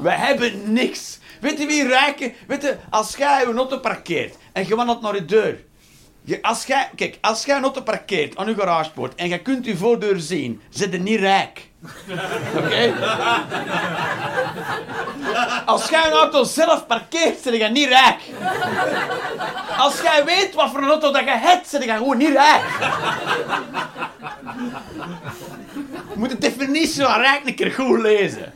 We 0.00 0.10
hebben 0.10 0.72
niks. 0.72 1.18
Weet 1.40 1.58
je 1.58 1.66
wie 1.66 1.88
rijken? 1.88 2.32
Weet 2.46 2.62
je, 2.62 2.76
als 2.90 3.16
jij 3.16 3.46
je 3.46 3.54
auto 3.54 3.78
parkeert 3.78 4.36
en 4.52 4.66
je 4.66 4.76
wandelt 4.76 5.00
naar 5.00 5.12
de 5.12 5.24
deur 5.24 5.68
als 6.42 6.66
jij, 6.66 6.90
kijk, 6.96 7.18
als 7.20 7.44
jij 7.44 7.56
een 7.56 7.62
auto 7.62 7.82
parkeert 7.82 8.36
aan 8.36 8.48
je 8.48 8.54
garagepoort 8.54 9.14
en 9.14 9.28
je 9.28 9.42
kunt 9.42 9.64
je 9.64 9.76
voordeur 9.76 10.20
zien, 10.20 10.60
zit 10.68 10.92
je 10.92 10.98
niet 10.98 11.20
rijk. 11.20 11.69
Oké? 12.56 12.94
Als 15.66 15.88
jij 15.88 16.06
een 16.06 16.12
auto 16.12 16.44
zelf 16.44 16.86
parkeert, 16.86 17.42
zit 17.42 17.56
je 17.56 17.68
niet 17.68 17.88
rijk. 17.88 18.20
Als 19.78 20.00
jij 20.00 20.24
weet 20.24 20.54
wat 20.54 20.70
voor 20.70 20.82
een 20.82 20.88
auto 20.88 21.12
dat 21.12 21.24
je 21.24 21.30
hebt, 21.30 21.68
zit 21.68 21.84
je 21.84 21.92
gewoon 21.92 22.16
niet 22.16 22.32
rijk. 22.32 22.64
Je 26.12 26.16
moet 26.16 26.28
de 26.28 26.38
definitie 26.38 27.02
van 27.02 27.20
rijk 27.20 27.40
een 27.44 27.54
keer 27.54 27.72
goed 27.72 28.00
lezen. 28.00 28.52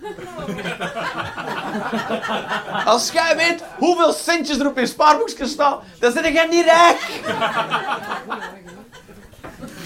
Als 2.84 3.10
jij 3.10 3.36
weet 3.36 3.64
hoeveel 3.78 4.12
centjes 4.12 4.58
er 4.58 4.66
op 4.66 4.78
je 4.78 4.86
spaarboekje 4.86 5.46
staan, 5.46 5.78
dan 5.98 6.12
zit 6.12 6.24
je 6.24 6.46
niet 6.50 6.64
rijk. 6.64 7.00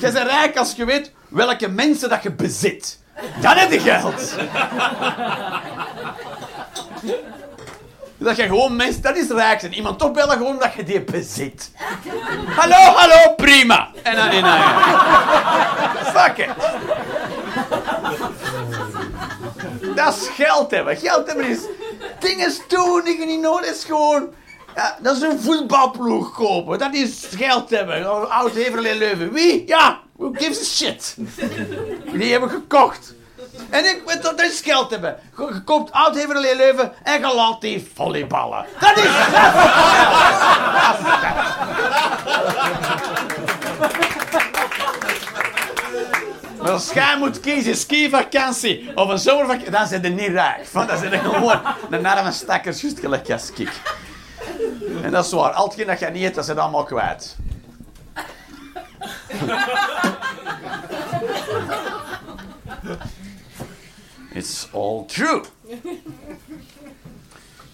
Je 0.01 0.13
bent 0.13 0.17
rijk 0.17 0.57
als 0.57 0.73
je 0.77 0.85
weet 0.85 1.13
welke 1.29 1.69
mensen 1.69 2.09
dat 2.09 2.23
je 2.23 2.33
bezit. 2.33 2.98
Dan 3.41 3.57
heb 3.57 3.71
je 3.71 3.81
geld. 3.81 4.35
Dat 8.17 8.37
je 8.37 8.43
gewoon 8.43 8.77
mensen, 8.77 9.03
dat 9.03 9.17
is 9.17 9.29
rijk 9.29 9.61
zijn. 9.61 9.75
Iemand 9.75 9.99
toch 9.99 10.13
bellen 10.13 10.37
gewoon 10.37 10.59
dat 10.59 10.73
je 10.73 10.83
die 10.83 11.01
bezit. 11.01 11.71
Hallo, 12.57 12.77
hallo, 12.77 13.35
prima. 13.37 13.91
En 14.03 14.17
dan 14.17 14.31
in 14.31 14.45
Fuck 16.05 16.37
it. 16.37 16.49
Dat 19.95 20.15
is 20.15 20.29
geld 20.29 20.71
hebben. 20.71 20.97
Geld 20.97 21.27
hebben 21.27 21.49
is 21.49 21.61
dingen 22.19 22.53
doen 22.69 23.03
die 23.05 23.19
je 23.19 23.27
niet 23.27 23.41
nodig 23.41 23.71
is 23.71 23.85
gewoon... 23.85 24.29
Ja, 24.75 24.97
dat 25.01 25.17
is 25.17 25.23
een 25.23 25.41
voetbalploeg 25.41 26.35
kopen. 26.35 26.79
Dat 26.79 26.95
is 26.95 27.29
geld 27.37 27.71
hebben. 27.71 28.31
Oud 28.31 28.53
Heverlee 28.53 28.95
Leuven. 28.95 29.33
Wie? 29.33 29.67
Ja, 29.67 30.01
who 30.19 30.33
gives 30.33 30.61
a 30.61 30.65
shit? 30.65 31.17
Die 32.13 32.31
hebben 32.31 32.51
gekocht. 32.51 33.15
En 33.71 33.85
ik 33.85 34.03
weet 34.07 34.23
dat 34.23 34.41
is 34.41 34.61
geld 34.61 34.91
hebben. 34.91 35.17
Je 35.37 35.63
koopt 35.65 35.93
oud 35.93 36.15
Heverlee 36.15 36.57
Leuven 36.57 36.93
en 37.03 37.21
je 37.21 37.57
die 37.61 37.91
volleyballen. 37.95 38.67
Dat 38.81 38.97
is 38.97 39.11
als 46.71 46.93
jij 46.93 47.19
moet 47.19 47.41
kiezen, 47.41 47.77
skivakantie 47.77 48.91
of 48.95 49.09
een 49.09 49.19
zomervakantie, 49.19 49.71
dan 49.71 49.87
zijn 49.87 50.05
er 50.05 50.11
niet 50.11 50.29
rijk. 50.29 50.69
Want 50.73 50.89
dan 50.89 50.99
zijn 50.99 51.13
er 51.13 51.19
gewoon 51.19 51.61
een 51.91 52.07
arme 52.07 52.33
stakkers, 52.33 52.81
juist 52.81 53.01
gelijk 53.01 53.31
als 53.31 53.51
ik. 53.55 53.71
En 55.03 55.11
dat 55.11 55.25
is 55.25 55.33
waar. 55.33 55.53
Al 55.53 55.65
hetgeen 55.65 55.87
dat 55.87 55.99
je 55.99 56.07
niet 56.07 56.23
hebt, 56.23 56.35
dat 56.35 56.45
zijn 56.45 56.59
allemaal 56.59 56.85
kwijt. 56.85 57.37
It's 64.33 64.69
all 64.73 65.05
true. 65.07 65.43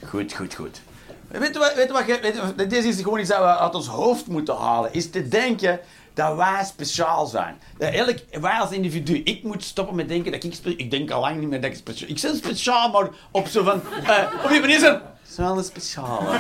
Goed, 0.05 0.33
goed, 0.33 0.55
goed. 0.55 0.81
Weet 1.29 1.53
je 1.53 1.59
wat, 1.59 1.75
weet 1.75 1.87
je 1.87 1.93
wat, 1.93 2.05
weet 2.05 2.35
je, 2.57 2.67
dit 2.67 2.85
is 2.85 2.97
gewoon 2.97 3.19
iets 3.19 3.29
dat 3.29 3.39
we 3.39 3.59
uit 3.59 3.75
ons 3.75 3.87
hoofd 3.87 4.27
moeten 4.27 4.57
halen. 4.57 4.93
Is 4.93 5.11
te 5.11 5.29
denken 5.29 5.81
dat 6.15 6.37
wij 6.37 6.65
speciaal 6.65 7.27
zijn. 7.27 7.61
Dat 7.79 7.93
elk, 7.93 8.17
wij 8.41 8.59
als 8.59 8.71
individu, 8.71 9.21
ik 9.25 9.43
moet 9.43 9.65
stoppen 9.65 9.97
met 9.97 10.09
denken 10.09 10.33
dat 10.33 10.45
ik 10.45 10.55
Ik 10.65 10.91
denk 10.91 11.11
al 11.11 11.21
lang 11.21 11.39
niet 11.39 11.49
meer 11.49 11.61
dat 11.61 11.71
ik 11.71 11.77
speciaal 11.77 12.09
Ik 12.09 12.21
ben 12.21 12.37
speciaal, 12.37 12.91
maar 12.91 13.09
op 13.31 13.47
zo 13.47 13.63
van... 13.63 13.83
Uh, 14.03 14.45
op 14.45 14.51
die 14.51 14.61
manier 14.61 14.79
zo... 14.79 14.91
Dat 14.91 15.03
is 15.31 15.37
wel 15.37 15.59
een 15.59 15.65
speciale. 15.65 16.31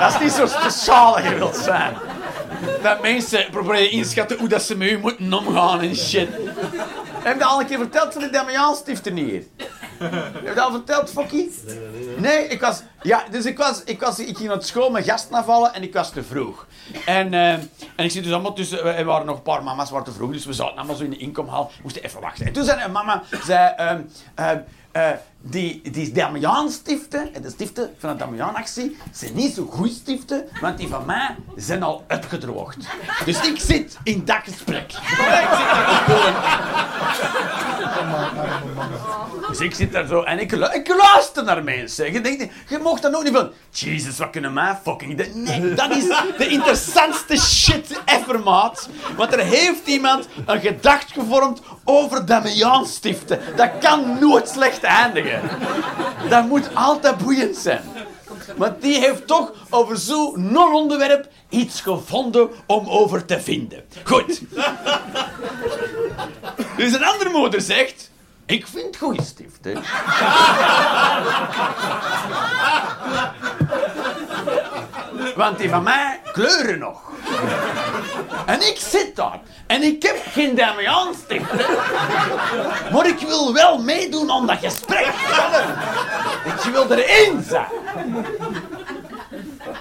dat 0.00 0.14
is 0.14 0.20
niet 0.20 0.32
zo 0.32 0.46
speciaal 0.46 1.14
dat 1.14 1.24
je 1.24 1.34
wilt 1.34 1.56
zijn. 1.56 1.96
Dat 2.82 3.02
mensen 3.02 3.46
proberen 3.50 3.90
inschatten 3.90 4.38
hoe 4.38 4.48
dat 4.48 4.62
ze 4.62 4.76
met 4.76 4.90
u 4.90 4.98
moeten 4.98 5.32
omgaan 5.32 5.80
en 5.80 5.96
shit. 5.96 6.28
Heb 7.22 7.38
je 7.38 7.44
al 7.44 7.60
een 7.60 7.66
keer 7.66 7.78
verteld 7.78 8.12
van 8.12 8.22
de 8.22 8.30
Damiaanstifter 8.30 9.12
hier? 9.12 9.42
Heb 9.98 10.42
je 10.42 10.52
dat 10.54 10.64
al 10.64 10.70
verteld, 10.70 11.10
Fokkie? 11.10 11.54
Nee, 12.16 12.46
ik 12.46 12.60
was... 12.60 12.82
Ja, 13.02 13.24
dus 13.30 13.44
ik 13.44 13.58
was... 13.58 13.82
Ik, 13.84 14.00
was, 14.00 14.18
ik 14.18 14.36
ging 14.36 14.48
naar 14.48 14.62
school 14.62 14.90
mijn 14.90 15.04
gasten 15.04 15.34
afvallen 15.34 15.74
en 15.74 15.82
ik 15.82 15.92
was 15.92 16.10
te 16.10 16.22
vroeg. 16.22 16.66
En, 17.06 17.32
uh, 17.32 17.52
en 17.52 17.68
ik 17.96 18.10
zit 18.10 18.24
dus 18.24 18.32
allemaal 18.32 18.52
tussen... 18.52 18.96
Er 18.96 19.04
waren 19.04 19.26
nog 19.26 19.36
een 19.36 19.42
paar 19.42 19.62
mama's 19.62 19.90
waar 19.90 20.04
te 20.04 20.12
vroeg, 20.12 20.32
dus 20.32 20.44
we 20.44 20.52
zaten 20.52 20.76
allemaal 20.76 20.96
zo 20.96 21.04
in 21.04 21.10
de 21.10 21.16
inkomhal. 21.16 21.66
We 21.66 21.82
moesten 21.82 22.02
even 22.02 22.20
wachten. 22.20 22.46
En 22.46 22.52
toen 22.52 22.64
zei 22.64 22.84
een 22.84 22.92
mama... 22.92 23.22
Zei, 23.44 23.74
uh, 24.38 24.50
uh, 24.96 25.10
die, 25.40 25.90
die 25.90 26.12
Damiaan-stiften, 26.12 27.42
de 27.42 27.50
stiften 27.50 27.94
van 27.98 28.10
de 28.10 28.16
Damiaan-actie, 28.16 28.96
zijn 29.12 29.34
niet 29.34 29.54
zo 29.54 29.64
goed 29.64 29.90
stiften, 29.90 30.48
want 30.60 30.78
die 30.78 30.88
van 30.88 31.06
mij 31.06 31.36
zijn 31.56 31.82
al 31.82 32.04
uitgedroogd. 32.06 32.76
Dus 33.24 33.40
ik 33.40 33.60
zit 33.60 33.98
in 34.02 34.24
dat 34.24 34.40
gesprek. 34.44 34.92
ik 34.92 34.98
zit 37.78 39.45
dus 39.56 39.66
ik 39.66 39.74
zit 39.74 39.92
daar 39.92 40.06
zo 40.06 40.22
en 40.22 40.38
ik, 40.38 40.52
ik 40.52 40.88
luister 40.88 41.44
naar 41.44 41.64
mensen. 41.64 42.12
Je 42.12 42.20
denkt, 42.20 42.52
je 42.68 42.78
mocht 42.78 43.02
dan 43.02 43.14
ook 43.14 43.22
niet 43.22 43.32
van, 43.32 43.52
Jesus, 43.70 44.18
wat 44.18 44.30
kunnen 44.30 44.52
mij 44.52 44.78
fucking... 44.84 45.34
Nee, 45.34 45.74
dat 45.74 45.90
is 45.90 46.04
de 46.38 46.48
interessantste 46.48 47.36
shit 47.36 48.00
ever, 48.04 48.40
maat. 48.40 48.88
Want 49.16 49.32
er 49.32 49.38
heeft 49.38 49.86
iemand 49.86 50.28
een 50.46 50.60
gedacht 50.60 51.12
gevormd 51.12 51.60
over 51.84 52.26
Damiaan-stiften. 52.26 53.40
Dat 53.56 53.70
kan 53.80 54.18
nooit 54.20 54.48
slecht 54.48 54.82
eindigen. 54.82 55.40
Dat 56.28 56.46
moet 56.46 56.74
altijd 56.74 57.16
boeiend 57.16 57.56
zijn. 57.56 57.82
Want 58.56 58.82
die 58.82 58.98
heeft 58.98 59.26
toch 59.26 59.52
over 59.70 59.96
zo'n 59.96 60.52
non-onderwerp 60.52 61.28
iets 61.48 61.80
gevonden 61.80 62.50
om 62.66 62.88
over 62.88 63.24
te 63.24 63.40
vinden. 63.40 63.84
Goed. 64.04 64.40
Dus 66.76 66.92
een 66.92 67.04
andere 67.04 67.30
moeder 67.30 67.60
zegt... 67.60 68.14
Ik 68.46 68.66
vind 68.66 68.96
goeie 68.96 69.22
stiften. 69.22 69.74
Want 75.36 75.58
die 75.58 75.68
van 75.68 75.82
mij 75.82 76.20
kleuren 76.32 76.78
nog. 76.78 77.00
En 78.46 78.60
ik 78.66 78.78
zit 78.78 79.16
daar. 79.16 79.40
En 79.66 79.82
ik 79.82 80.02
heb 80.02 80.22
geen 80.32 80.54
Damiaan-stiften. 80.54 81.66
Maar 82.92 83.06
ik 83.06 83.18
wil 83.18 83.52
wel 83.52 83.78
meedoen 83.82 84.30
aan 84.30 84.46
dat 84.46 84.58
gesprek. 84.58 85.12
Ik 86.44 86.70
wil 86.72 86.90
erin 86.90 87.44
zijn. 87.48 87.66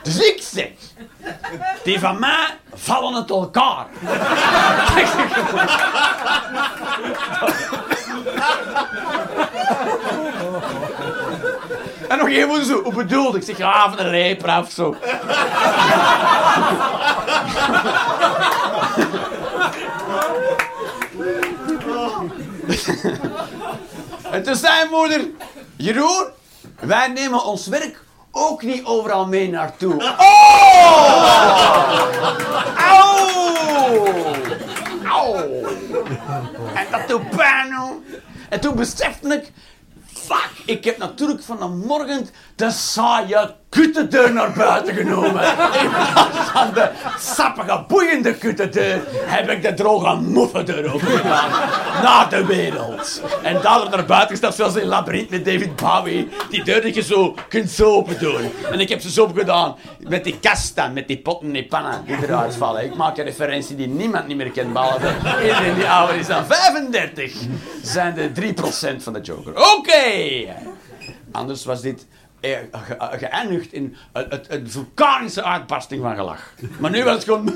Dus 0.04 0.18
ik 0.18 0.42
zeg... 0.52 0.70
Die 1.84 2.00
van 2.00 2.20
mij 2.20 2.58
vallen 2.74 3.14
het 3.14 3.30
elkaar. 3.30 3.86
En 12.08 12.18
nog 12.18 12.28
even 12.28 12.66
zo, 12.66 12.82
hoe 12.84 12.94
bedoeld? 12.94 13.36
Ik 13.36 13.44
zeg, 13.44 13.58
ja, 13.58 13.90
van 13.90 14.00
een 14.00 14.10
lepra 14.10 14.60
of 14.60 14.72
zo. 14.72 14.96
en 24.32 24.44
toen 24.44 24.56
zei 24.56 24.90
moeder, 24.90 25.22
Jeroen, 25.76 26.26
wij 26.80 27.08
nemen 27.08 27.44
ons 27.44 27.68
werk 27.68 28.04
ook 28.32 28.64
niet 28.64 28.86
overal 28.86 29.28
mee 29.28 29.50
naartoe. 29.50 30.16
Oh! 30.18 31.24
Auw! 32.78 34.06
Auw! 35.06 35.36
En 36.74 36.86
dat 36.92 37.08
doet 37.08 37.30
pijn. 37.30 37.66
En 38.50 38.60
toen 38.60 38.76
besefte 38.76 39.34
ik... 39.34 39.52
Fuck, 40.06 40.52
ik 40.66 40.84
heb 40.84 40.98
natuurlijk 40.98 41.44
vanmorgen 41.44 42.30
de 42.56 42.72
saaie 42.72 43.56
kuttendeur 43.76 44.34
naar 44.34 44.52
buiten 44.52 44.94
genomen. 44.94 45.44
In 45.84 45.90
plaats 45.90 46.50
van 46.54 46.74
de 46.74 46.90
sappige, 47.20 47.84
boeiende 47.88 48.34
kuttendeur 48.36 49.02
heb 49.26 49.50
ik 49.50 49.62
de 49.62 49.74
droge 49.74 50.16
moffendeur 50.16 50.94
opengedaan. 50.94 51.50
Naar 52.04 52.30
de 52.30 52.46
wereld. 52.46 53.22
En 53.44 53.62
daar 53.62 53.90
naar 53.90 54.06
buiten 54.06 54.30
gestapt 54.30 54.56
zoals 54.56 54.76
in 54.76 54.88
Labyrinth 54.88 55.30
met 55.30 55.46
David 55.46 55.76
Bowie. 55.76 56.30
Die 56.50 56.64
deur 56.64 56.82
die 56.82 56.94
je 56.94 57.02
zo 57.02 57.36
kunt 57.50 57.70
zo 57.70 57.94
open 57.94 58.20
doen. 58.20 58.52
En 58.72 58.80
ik 58.80 58.90
heb 58.90 59.02
ze 59.02 59.12
zo 59.12 59.28
gedaan. 59.28 59.76
Met 60.00 60.24
die 60.24 60.40
kasten, 60.40 60.94
met 60.94 61.08
die 61.08 61.18
potten 61.18 61.48
en 61.48 61.54
die 61.54 61.66
pannen 61.66 62.06
die 62.06 62.16
eruit 62.24 62.56
vallen. 62.56 62.84
Ik 62.84 62.96
maak 62.96 63.18
een 63.18 63.26
referentie 63.26 63.76
die 63.76 63.88
niemand 63.88 64.28
niet 64.28 64.38
meer 64.38 64.52
kent, 64.52 64.74
behalve 64.74 65.14
iedereen 65.42 65.76
die 65.76 65.90
ouder 65.90 66.16
is 66.16 66.28
dan 66.28 66.46
35. 66.46 67.34
Zijn 67.84 68.14
de 68.14 68.54
3% 68.98 69.04
van 69.04 69.14
de 69.14 69.22
Joker. 69.22 69.54
Oké! 69.78 70.04
Anders 71.32 71.66
was 71.66 71.82
dit 71.82 72.06
geëindigd 72.98 73.74
in 73.74 73.96
een, 74.12 74.34
een, 74.34 74.42
een 74.48 74.70
vulkanische 74.70 75.44
uitbarsting 75.44 76.02
van 76.02 76.16
gelach. 76.16 76.54
Maar 76.80 76.92
nu 76.92 77.04
was 77.04 77.14
het 77.14 77.24
gewoon... 77.24 77.54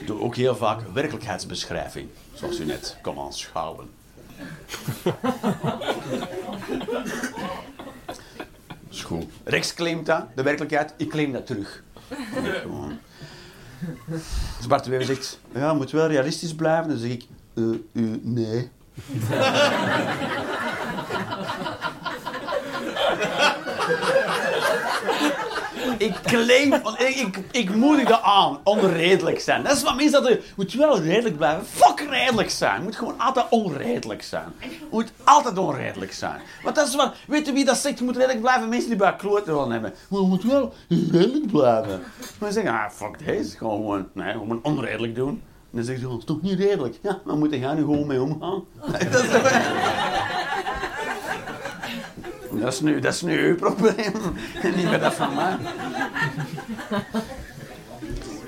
Ik 0.00 0.06
doe 0.06 0.20
ook 0.20 0.36
heel 0.36 0.56
vaak 0.56 0.80
werkelijkheidsbeschrijving, 0.92 2.08
zoals 2.32 2.60
u 2.60 2.64
net 2.64 2.96
kon 3.02 3.18
aanschouwen. 3.18 3.90
Goed. 9.02 9.24
Rex 9.44 9.74
claimt 9.74 10.06
dat, 10.06 10.24
de 10.34 10.42
werkelijkheid. 10.42 10.94
Ik 10.96 11.08
claim 11.08 11.32
dat 11.32 11.46
terug. 11.46 11.82
Als 14.56 14.66
Bart 14.66 14.84
de 14.84 14.90
Wever 14.90 15.06
zegt, 15.06 15.40
ja, 15.54 15.74
moet 15.74 15.90
wel 15.90 16.06
realistisch 16.06 16.54
blijven, 16.54 16.88
dan 16.88 16.98
zeg 16.98 17.10
ik, 17.10 17.24
eh, 17.58 18.02
eh, 18.02 18.18
nee. 18.22 18.70
ik 25.98 26.20
claim, 26.22 26.72
ik, 26.72 27.16
ik, 27.16 27.40
ik 27.50 27.74
moedig 27.74 28.08
dat 28.08 28.22
aan, 28.22 28.58
onredelijk 28.64 29.40
zijn. 29.40 29.62
Dat 29.62 29.76
is 29.76 29.82
wat 29.82 29.96
mensen 29.96 30.22
dat 30.22 30.32
je 30.32 30.42
moet 30.56 30.72
wel 30.72 31.00
redelijk 31.00 31.36
blijven. 31.36 31.66
Fuck 31.66 32.06
redelijk 32.10 32.50
zijn. 32.50 32.76
Je 32.76 32.82
moet 32.82 32.96
gewoon 32.96 33.18
altijd 33.18 33.46
onredelijk 33.50 34.22
zijn. 34.22 34.52
Je 34.58 34.86
moet 34.90 35.12
altijd 35.24 35.58
onredelijk 35.58 36.12
zijn. 36.12 36.40
Want 36.62 36.74
dat 36.74 36.88
is 36.88 36.94
wat, 36.94 37.14
weet 37.26 37.46
je 37.46 37.52
wie 37.52 37.64
dat 37.64 37.76
zegt, 37.76 37.98
je 37.98 38.04
moet 38.04 38.16
redelijk 38.16 38.40
blijven? 38.40 38.68
Mensen 38.68 38.88
die 38.88 38.98
bij 38.98 39.16
kloten 39.16 39.54
willen 39.54 39.70
hebben. 39.70 39.94
Maar 40.08 40.20
je 40.20 40.26
moet 40.26 40.44
wel 40.44 40.72
redelijk 40.88 41.46
blijven. 41.46 42.02
Maar 42.38 42.52
ze 42.52 42.60
zeggen, 42.60 42.72
ah, 42.72 42.90
fuck 42.90 43.26
deze. 43.26 43.56
Gewoon, 43.56 44.08
nee, 44.12 44.32
gewoon 44.32 44.60
onredelijk 44.62 45.14
doen. 45.14 45.42
En 45.70 45.76
dan 45.76 45.84
zeggen 45.84 46.04
ze, 46.04 46.10
dat 46.10 46.18
is 46.18 46.24
toch 46.24 46.42
niet 46.42 46.58
redelijk? 46.58 46.98
Ja, 47.02 47.20
dan 47.26 47.38
moet 47.38 47.50
je 47.50 47.58
nu 47.58 47.76
gewoon 47.76 48.06
mee 48.06 48.22
omgaan. 48.22 48.64
dat 49.10 49.22
is 49.22 49.30
toch... 49.30 49.50
Dat 52.50 52.72
is, 52.72 52.80
nu, 52.80 53.00
dat 53.00 53.14
is 53.14 53.22
nu 53.22 53.48
uw 53.48 53.56
probleem. 53.56 54.12
En 54.62 54.74
niet 54.76 54.84
meer 54.84 55.00
dat 55.00 55.14
van 55.14 55.34
mij. 55.34 55.56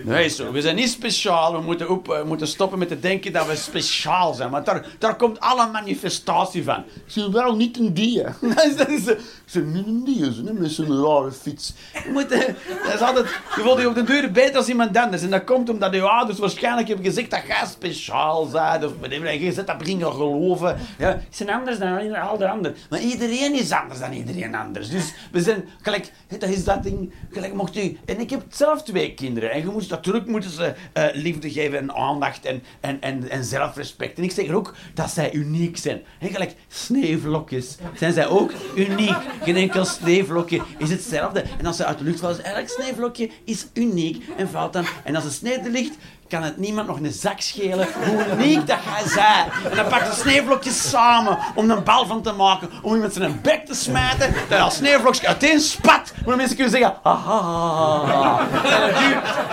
Nee, 0.04 0.28
zo. 0.28 0.52
We 0.52 0.60
zijn 0.60 0.76
niet 0.76 0.90
speciaal. 0.90 1.52
We 1.52 1.60
moeten, 1.60 1.88
op, 1.88 2.06
we 2.06 2.22
moeten 2.26 2.46
stoppen 2.46 2.78
met 2.78 2.88
te 2.88 3.00
denken 3.00 3.32
dat 3.32 3.46
we 3.46 3.56
speciaal 3.56 4.34
zijn. 4.34 4.50
Want 4.50 4.66
daar, 4.66 4.86
daar 4.98 5.16
komt 5.16 5.40
alle 5.40 5.70
manifestatie 5.70 6.64
van. 6.64 6.84
Ze 7.06 7.20
zijn 7.20 7.32
wel 7.32 7.56
niet 7.56 7.78
een 7.78 7.94
dier. 7.94 8.34
Ze 9.50 9.60
zijn 9.60 9.72
niet 9.72 9.86
een 9.86 10.04
dier, 10.04 10.32
ze, 10.32 10.42
met 10.42 10.70
zo'n 10.70 11.04
rare 11.04 11.32
fiets. 11.32 11.72
Je, 11.92 12.10
moet, 12.12 12.30
eh, 12.30 12.40
dat 12.84 12.94
is 12.94 13.00
altijd, 13.00 13.26
je 13.26 13.60
voelt 13.62 13.80
je 13.80 13.88
op 13.88 13.94
de 13.94 14.02
deur 14.02 14.30
beter 14.32 14.56
als 14.56 14.68
iemand 14.68 14.96
anders. 14.96 15.22
En 15.22 15.30
dat 15.30 15.44
komt 15.44 15.68
omdat 15.68 15.94
je 15.94 16.02
ouders 16.02 16.38
waarschijnlijk 16.38 16.88
hebben 16.88 17.06
gezegd 17.06 17.30
dat 17.30 17.42
jij 17.46 17.66
speciaal 17.66 18.48
bent. 18.48 18.84
Of 18.84 18.92
je 19.10 19.52
zet 19.52 19.66
dat 19.66 19.78
beginnen 19.78 20.12
geloven. 20.12 20.78
Ja, 20.98 21.14
ik 21.14 21.22
ben 21.38 21.48
anders 21.48 21.78
dan 21.78 22.14
al 22.14 22.38
de 22.38 22.48
anderen. 22.48 22.76
Maar 22.90 23.00
iedereen 23.00 23.54
is 23.54 23.72
anders 23.72 24.00
dan 24.00 24.12
iedereen 24.12 24.54
anders. 24.54 24.88
Dus 24.88 25.12
we 25.32 25.40
zijn 25.40 25.68
gelijk, 25.82 26.12
dat 26.38 26.48
is 26.48 26.64
dat 26.64 26.82
ding. 26.82 27.12
Gelijk 27.30 27.54
mocht. 27.54 27.76
En 28.04 28.20
ik 28.20 28.30
heb 28.30 28.42
zelf 28.48 28.82
twee 28.82 29.14
kinderen. 29.14 29.50
En 29.50 29.60
je 29.60 29.66
moest 29.66 29.89
natuurlijk 29.90 30.26
moeten 30.26 30.50
ze 30.50 30.74
eh, 30.92 31.04
liefde 31.12 31.50
geven 31.50 31.78
en 31.78 31.94
aandacht 31.94 32.44
en, 32.44 32.62
en, 32.80 33.00
en, 33.00 33.30
en 33.30 33.44
zelfrespect. 33.44 34.18
En 34.18 34.24
ik 34.24 34.30
zeg 34.30 34.50
ook 34.50 34.74
dat 34.94 35.10
zij 35.10 35.32
uniek 35.32 35.76
zijn. 35.76 36.02
En 36.18 36.28
gelijk 36.28 36.54
sneeuwvlokjes 36.68 37.76
zijn 37.94 38.12
zij 38.12 38.26
ook 38.26 38.52
uniek. 38.74 39.16
Geen 39.42 39.56
enkel 39.56 39.84
sneeuwvlokje 39.84 40.62
is 40.78 40.90
hetzelfde. 40.90 41.44
En 41.58 41.66
als 41.66 41.76
ze 41.76 41.84
uit 41.84 41.98
de 41.98 42.04
lucht 42.04 42.20
vallen, 42.20 42.44
elk 42.44 42.68
sneeuwvlokje 42.68 43.30
is 43.44 43.66
uniek 43.74 44.24
en 44.36 44.48
valt 44.48 44.72
dan. 44.72 44.86
En 45.04 45.14
als 45.14 45.24
de 45.24 45.30
sneeuw 45.30 45.70
ligt, 45.70 45.96
kan 46.30 46.42
het 46.42 46.56
niemand 46.56 46.86
nog 46.86 46.96
een 46.96 47.12
zak 47.12 47.40
schelen 47.40 47.88
hoe 48.04 48.24
uniek 48.32 48.66
dat 48.66 48.78
jij 48.84 49.08
zij. 49.08 49.46
En 49.70 49.76
dan 49.76 49.88
pak 49.88 50.00
je 50.00 50.12
sneeuwvlokjes 50.20 50.90
samen 50.90 51.38
om 51.54 51.70
een 51.70 51.84
bal 51.84 52.06
van 52.06 52.22
te 52.22 52.32
maken, 52.32 52.70
om 52.82 52.94
iemand 52.94 53.12
zijn 53.12 53.40
bek 53.42 53.66
te 53.66 53.74
smijten, 53.74 54.34
dat 54.48 54.60
als 54.60 54.74
sneeuwvlokjes 54.76 55.26
uiteen 55.26 55.60
spat, 55.60 56.12
waar 56.24 56.36
mensen 56.36 56.56
kunnen 56.56 56.72
zeggen, 56.72 56.96
haha. 57.02 58.46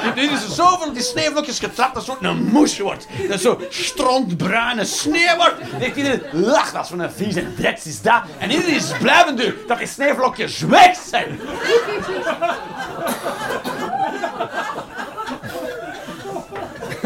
En 0.03 0.11
nu 0.15 0.21
is 0.21 0.43
er 0.43 0.49
zoveel 0.49 0.93
die 0.93 1.03
sneeuwvlokjes 1.03 1.59
getrapt 1.59 1.93
dat 1.93 2.05
het 2.05 2.17
een 2.19 2.43
moes 2.43 2.79
wordt. 2.79 3.07
Dat 3.29 3.39
zo 3.39 3.61
strontbruine 3.69 4.85
sneeuw 4.85 5.35
wordt. 5.35 5.55
Heeft 5.61 5.95
iedereen, 5.95 6.21
lach, 6.31 6.71
dat 6.71 6.83
is 6.83 6.89
van 6.89 6.99
een 6.99 7.11
vieze 7.11 7.53
dreks 7.53 7.85
is 7.85 8.01
dat. 8.01 8.21
En 8.37 8.51
iedereen 8.51 8.75
is 8.75 8.91
blijvende 9.01 9.55
dat 9.67 9.77
die 9.77 9.87
sneeuwvlokjes 9.87 10.59
weg 10.59 10.97
zijn. 11.09 11.39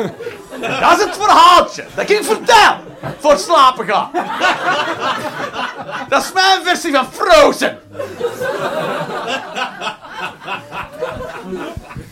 Dat 0.81 0.97
is 0.97 1.03
het 1.05 1.17
verhaaltje 1.17 1.85
dat 1.95 2.09
ik 2.09 2.23
vertel 2.23 2.75
voor 3.19 3.37
slapen 3.37 3.85
gaan. 3.85 4.09
Dat 6.09 6.23
is 6.23 6.31
mijn 6.33 6.63
versie 6.63 6.93
van 6.93 7.07
Frozen. 7.11 7.79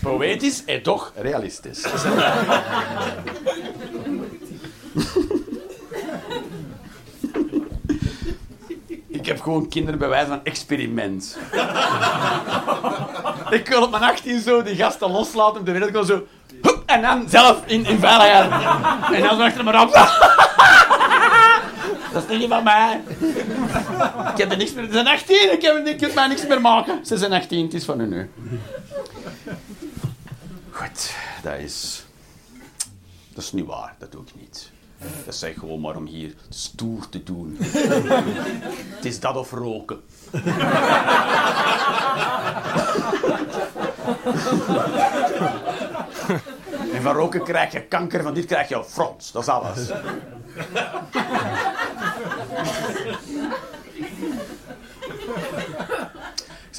Poëtisch 0.02 0.66
en 0.66 0.82
toch 0.82 1.12
realistisch. 1.16 1.86
Ik 9.08 9.26
heb 9.26 9.42
gewoon 9.42 9.70
kinderen 9.70 10.00
bij 10.00 10.10
wijze 10.10 10.28
van 10.28 10.44
experiment. 10.44 11.38
Ik 13.50 13.68
wil 13.68 13.84
op 13.84 13.92
mijn 13.92 14.04
18 14.04 14.40
zo 14.42 14.64
die 14.64 14.76
gasten 14.76 15.12
loslaten 15.12 15.60
op 15.60 15.66
de 15.66 15.72
wereld. 15.72 16.08
Zo... 16.08 16.26
En 16.90 17.02
dan 17.02 17.30
zelf 17.30 17.62
in, 17.66 17.86
in 17.86 18.00
veiligheid. 18.00 18.52
En 19.14 19.22
dan 19.22 19.42
achter 19.42 19.64
me 19.64 19.82
op. 19.82 19.94
Dat 22.14 22.30
is 22.30 22.38
niet 22.38 22.50
van 22.50 22.64
mij. 22.64 23.02
Ik 24.32 24.38
heb 24.38 24.52
er 24.52 24.58
niks 24.58 24.74
meer. 24.74 24.86
Ze 24.86 24.92
zijn 24.92 25.08
18, 25.08 25.52
ik 25.52 25.62
heb, 26.00 26.14
mij 26.16 26.28
niks 26.28 26.48
meer 26.48 26.62
maken. 26.62 27.06
Ze 27.06 27.18
zijn 27.18 27.34
18, 27.34 27.64
het 27.64 27.74
is 27.74 27.86
van 27.86 28.00
hun 28.00 28.10
nu. 28.10 28.30
Goed, 30.72 31.14
dat 31.44 31.58
is... 31.58 32.04
Dat 33.34 33.44
is 33.44 33.52
niet 33.52 33.66
waar, 33.66 33.96
dat 34.00 34.12
doe 34.12 34.22
ik 34.22 34.32
niet. 34.36 34.72
Dat 35.26 35.42
ik 35.42 35.58
gewoon 35.58 35.82
maar 35.82 35.96
om 35.96 36.06
hier 36.06 36.34
stoer 36.50 37.10
te 37.10 37.24
doen. 37.24 37.58
het 38.96 39.06
is 39.06 39.20
dat 39.20 39.36
of 39.36 39.52
roken. 39.52 40.02
En 47.00 47.06
van 47.06 47.16
roken 47.16 47.44
krijg 47.44 47.72
je 47.72 47.82
kanker, 47.82 48.24
van 48.24 48.34
dit 48.34 48.46
krijg 48.46 48.70
je 48.70 48.84
frons. 48.84 49.32
Dat 49.32 49.42
is 49.42 49.48
alles. 49.48 49.92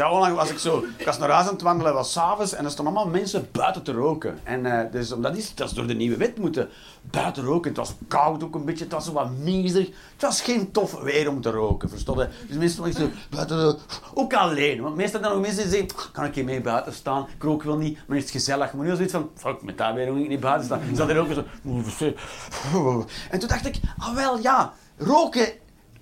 Ik 0.00 0.06
zei 0.06 0.18
onlangs 0.18 0.36
was 0.36 0.50
ik 0.50 0.58
zo, 0.58 0.84
ik 0.96 1.06
was 1.06 1.18
naar 1.18 1.30
huis 1.30 1.46
aan 1.46 1.52
het 1.52 1.62
wandelen, 1.62 1.94
was 1.94 2.12
s'avonds 2.12 2.52
en 2.52 2.64
er 2.64 2.70
stonden 2.70 2.94
allemaal 2.94 3.12
mensen 3.12 3.48
buiten 3.52 3.82
te 3.82 3.92
roken. 3.92 4.38
En 4.42 4.66
eh, 4.66 4.92
dus 4.92 5.12
omdat 5.12 5.36
is, 5.36 5.54
dat 5.54 5.68
is 5.68 5.74
door 5.74 5.86
de 5.86 5.94
nieuwe 5.94 6.16
wet 6.16 6.38
moeten 6.38 6.68
buiten 7.02 7.44
roken. 7.44 7.68
Het 7.68 7.78
was 7.78 7.94
koud 8.08 8.44
ook 8.44 8.54
een 8.54 8.64
beetje, 8.64 8.84
het 8.84 8.92
was 8.92 9.08
wat 9.08 9.30
miserig. 9.30 9.86
Het 9.86 10.22
was 10.22 10.40
geen 10.40 10.72
tof 10.72 11.00
weer 11.00 11.28
om 11.28 11.40
te 11.40 11.50
roken, 11.50 11.88
verstond 11.88 12.18
je? 12.18 12.28
Dus 12.48 12.56
mensen 12.56 12.92
zo 12.92 13.10
buiten, 13.30 13.78
ook 14.14 14.34
alleen. 14.34 14.82
Want 14.82 14.96
meestal 14.96 15.20
dan 15.20 15.32
ook 15.32 15.40
mensen 15.40 15.62
die 15.62 15.70
zeggen, 15.70 16.12
kan 16.12 16.24
ik 16.24 16.34
hier 16.34 16.44
mee 16.44 16.60
buiten 16.60 16.92
staan? 16.92 17.26
Ik 17.36 17.42
rook 17.42 17.62
wel 17.62 17.76
niet, 17.76 17.98
maar 18.06 18.16
is 18.16 18.22
het 18.22 18.32
gezellig. 18.32 18.72
Maar 18.72 18.82
nu 18.82 18.88
was 18.88 18.96
zoiets 18.96 19.14
van, 19.14 19.30
fuck, 19.34 19.62
met 19.62 19.78
dat 19.78 19.94
weer 19.94 20.16
ik 20.18 20.28
niet 20.28 20.40
buiten 20.40 20.64
staan. 20.64 20.80
Ze 20.92 20.98
hadden 20.98 21.16
er 21.16 21.22
ook 21.22 21.32
zo... 21.32 21.44
En 23.30 23.38
toen 23.38 23.48
dacht 23.48 23.66
ik, 23.66 23.80
ah 23.98 24.14
wel, 24.14 24.38
ja, 24.38 24.72
roken 24.96 25.48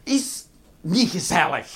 is 0.02 0.44
niet 0.80 1.10
gezellig. 1.10 1.66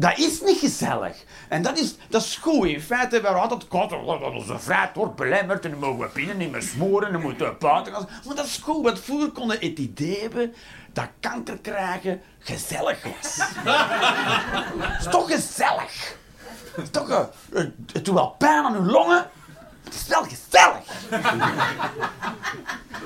Dat 0.00 0.18
is 0.18 0.40
niet 0.40 0.58
gezellig. 0.58 1.24
En 1.48 1.62
dat 1.62 1.78
is, 1.78 1.94
dat 2.08 2.22
is 2.22 2.36
goed. 2.36 2.66
In 2.66 2.80
feite, 2.80 3.20
we 3.20 3.26
hadden 3.26 3.42
altijd 3.42 3.68
koud. 3.68 3.92
Onze 4.32 4.58
vrijheid 4.58 4.94
wordt 4.94 5.16
belemmerd 5.16 5.64
en 5.64 5.70
dan 5.70 5.80
mogen 5.80 5.98
we 5.98 6.10
binnen 6.14 6.36
niet 6.36 6.50
meer 6.50 6.62
smoren. 6.62 7.12
Dan 7.12 7.20
moeten 7.20 7.46
we 7.46 7.54
buiten 7.58 7.92
gaan. 7.92 8.08
Maar 8.26 8.36
dat 8.36 8.44
is 8.44 8.56
goed, 8.62 8.84
want 8.84 9.00
vroeger 9.00 9.30
konden 9.30 9.58
het 9.60 9.78
idee 9.78 10.20
hebben 10.20 10.54
dat 10.92 11.08
kanker 11.20 11.58
krijgen 11.58 12.20
gezellig 12.38 13.02
was. 13.02 13.36
Het 14.78 15.06
is 15.06 15.10
toch 15.10 15.30
gezellig. 15.30 16.16
Is 16.76 16.90
toch, 16.90 17.10
eh, 17.10 17.24
het 17.92 18.04
doet 18.04 18.14
wel 18.14 18.34
pijn 18.38 18.64
aan 18.64 18.74
uw 18.74 18.84
longen. 18.84 19.26
Het 19.84 19.94
is 19.94 20.06
wel 20.06 20.22
gezellig. 20.22 20.84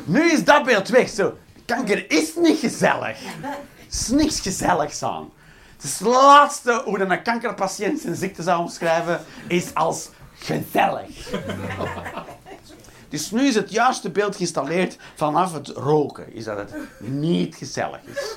nu 0.05 0.31
is 0.31 0.45
dat 0.45 0.65
beeld 0.65 0.89
weg. 0.89 1.09
Zo, 1.09 1.39
kanker 1.65 2.11
is 2.11 2.35
niet 2.37 2.59
gezellig. 2.59 3.19
Er 3.43 3.59
is 3.89 4.09
niks 4.09 4.41
gezelligs 4.41 5.03
aan. 5.03 5.31
Het 5.83 6.01
laatste 6.01 6.83
hoe 6.85 7.01
een 7.01 7.23
kankerpatiënt 7.23 8.01
zijn 8.01 8.17
ziekte 8.17 8.43
zou 8.43 8.61
omschrijven, 8.61 9.25
is 9.49 9.75
als 9.75 10.11
gezellig. 10.35 11.31
Dus 13.09 13.31
nu 13.31 13.47
is 13.47 13.55
het 13.55 13.71
juiste 13.71 14.11
beeld 14.11 14.37
geïnstalleerd 14.37 14.99
vanaf 15.15 15.53
het 15.53 15.69
roken, 15.69 16.33
is 16.33 16.45
dat 16.45 16.59
het 16.59 16.75
niet 16.99 17.55
gezellig 17.55 18.01
is. 18.05 18.37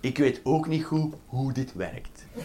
Ik 0.00 0.18
weet 0.18 0.40
ook 0.42 0.66
niet 0.66 0.84
goed 0.84 1.14
hoe 1.26 1.52
dit 1.52 1.74
werkt. 1.74 2.15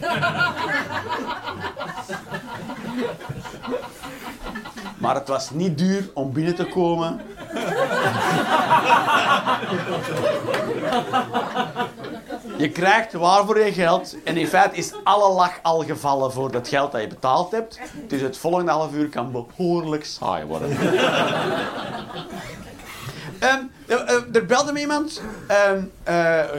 Maar 5.02 5.14
het 5.14 5.28
was 5.28 5.50
niet 5.50 5.78
duur 5.78 6.10
om 6.14 6.32
binnen 6.32 6.54
te 6.54 6.64
komen. 6.64 7.20
Je 12.56 12.70
krijgt 12.72 13.12
waarvoor 13.12 13.64
je 13.64 13.72
geld. 13.72 14.16
En 14.24 14.36
in 14.36 14.46
feite 14.46 14.76
is 14.76 14.92
alle 15.04 15.32
lach 15.32 15.58
al 15.62 15.84
gevallen 15.84 16.32
voor 16.32 16.50
dat 16.50 16.68
geld 16.68 16.92
dat 16.92 17.00
je 17.00 17.06
betaald 17.06 17.50
hebt. 17.50 17.80
Dus 18.08 18.20
het 18.20 18.38
volgende 18.38 18.70
half 18.70 18.92
uur 18.92 19.08
kan 19.08 19.32
behoorlijk 19.32 20.04
saai 20.04 20.44
worden. 20.44 20.70
Um, 23.40 23.70
er 24.34 24.46
belde 24.46 24.72
me 24.72 24.80
iemand 24.80 25.22
um, 25.68 25.92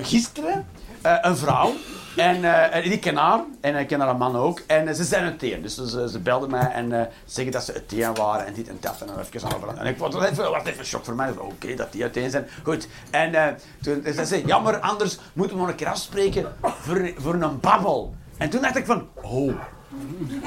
gisteren, 0.02 0.68
een 1.02 1.38
vrouw. 1.38 1.74
En 2.16 2.38
uh, 2.38 2.92
ik 2.92 3.02
ken 3.02 3.16
haar, 3.16 3.40
en 3.62 3.76
ik 3.76 3.88
ken 3.88 4.00
haar 4.00 4.18
man 4.18 4.36
ook. 4.36 4.62
En 4.68 4.96
ze 4.96 5.04
zijn 5.04 5.24
uiteen. 5.24 5.62
Dus 5.62 5.76
ze, 5.76 6.10
ze 6.10 6.20
belden 6.20 6.50
mij 6.50 6.72
en 6.72 7.10
zeggen 7.26 7.54
dat 7.54 7.64
ze 7.64 7.74
uiteen 7.74 8.14
waren 8.14 8.46
en 8.46 8.54
dit 8.54 8.68
en 8.68 8.78
dat. 8.80 9.02
En 9.02 9.08
dan 9.08 9.20
even 9.20 9.56
over. 9.56 9.78
En 9.78 9.86
ik 9.86 9.98
het 10.00 10.32
even, 10.32 10.52
wat 10.52 10.66
even 10.66 10.86
shock 10.86 11.06
voor 11.06 11.16
mij. 11.16 11.32
Oké, 11.38 11.76
dat 11.76 11.92
die 11.92 12.02
uiteen 12.02 12.30
zijn. 12.30 12.48
Goed. 12.64 12.88
En 13.12 13.58
toen 13.82 14.04
ze 14.16 14.26
zei 14.26 14.46
jammer, 14.46 14.80
anders 14.80 15.18
moeten 15.34 15.56
we 15.56 15.62
nog 15.62 15.72
een 15.72 15.78
keer 15.78 15.88
afspreken 15.88 16.56
voor, 16.62 17.12
voor 17.18 17.34
een 17.34 17.60
babbel. 17.60 18.16
En 18.38 18.50
toen 18.50 18.62
dacht 18.62 18.78
ik 18.78 18.86
van, 18.86 19.08
oh, 19.22 19.54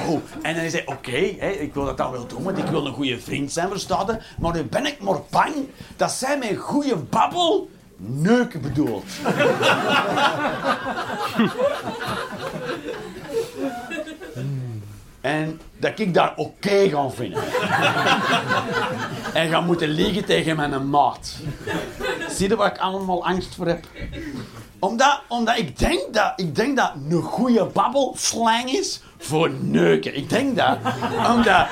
Oh, 0.08 0.20
en 0.42 0.56
dan 0.56 0.70
zei 0.70 0.82
oké, 0.86 1.16
ik 1.16 1.74
wil 1.74 1.84
dat 1.84 1.96
dan 1.96 2.10
wel 2.10 2.26
doen, 2.26 2.42
want 2.42 2.58
ik 2.58 2.66
wil 2.66 2.86
een 2.86 2.92
goede 2.92 3.20
vriend 3.20 3.52
zijn, 3.52 3.68
verstaan 3.68 4.20
Maar 4.38 4.52
nu 4.52 4.64
ben 4.64 4.86
ik 4.86 5.00
maar 5.00 5.20
bang 5.30 5.54
dat 5.96 6.10
zij 6.10 6.38
mijn 6.38 6.56
goede 6.56 6.96
babbel 6.96 7.68
neuken 7.96 8.60
bedoelt. 8.60 9.04
en 15.20 15.60
dat 15.76 15.98
ik 15.98 16.14
daar 16.14 16.32
oké 16.36 16.40
okay 16.40 16.88
ga 16.88 17.10
vinden. 17.10 17.42
en 19.34 19.48
ga 19.48 19.60
moeten 19.60 19.88
liegen 19.88 20.24
tegen 20.24 20.56
mijn 20.56 20.90
maat. 20.90 21.36
Zie 22.28 22.48
je 22.48 22.56
waar 22.56 22.72
ik 22.72 22.78
allemaal 22.78 23.24
angst 23.24 23.54
voor 23.54 23.66
heb? 23.66 23.86
Omdat, 24.78 25.20
omdat 25.28 25.58
ik, 25.58 25.78
denk 25.78 26.14
dat, 26.14 26.32
ik 26.36 26.54
denk 26.54 26.76
dat 26.76 26.92
een 27.08 27.22
goede 27.22 27.64
babbel 27.64 28.14
slang 28.18 28.70
is 28.70 29.00
voor 29.18 29.50
neuken. 29.50 30.16
Ik 30.16 30.28
denk 30.28 30.56
dat. 30.56 30.78
Omdat 31.34 31.66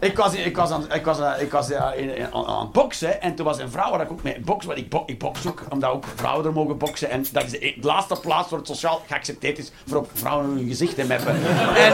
ik 0.00 0.16
was, 0.16 0.34
ik 0.34 0.56
was, 0.56 0.70
aan, 0.70 0.92
ik 0.92 1.04
was, 1.04 1.18
ik 1.40 1.50
was 1.50 1.70
in, 1.70 2.26
aan 2.32 2.60
het 2.60 2.72
boksen 2.72 3.22
en 3.22 3.34
toen 3.34 3.44
was 3.44 3.58
een 3.58 3.70
vrouw 3.70 3.90
waar 3.90 4.00
ik 4.00 4.10
ook 4.10 4.22
mee 4.22 4.40
boksen. 4.40 4.68
Want 4.68 4.80
ik, 4.80 4.88
bo, 4.88 5.02
ik 5.06 5.18
boks 5.18 5.46
ook, 5.46 5.62
omdat 5.68 5.90
ook 5.90 6.04
vrouwen 6.14 6.46
er 6.46 6.52
mogen 6.52 6.78
boksen. 6.78 7.10
En 7.10 7.24
dat 7.32 7.44
is 7.44 7.50
de, 7.50 7.76
laatste 7.80 8.20
plaats 8.20 8.50
waar 8.50 8.58
het 8.58 8.68
sociaal 8.68 9.02
geaccepteerd 9.06 9.58
is 9.58 9.72
voor 9.86 9.98
op 9.98 10.10
vrouwen 10.14 10.46
hun 10.46 10.68
gezicht 10.68 10.94
te 10.94 11.04
meppen. 11.04 11.34
En, 11.76 11.92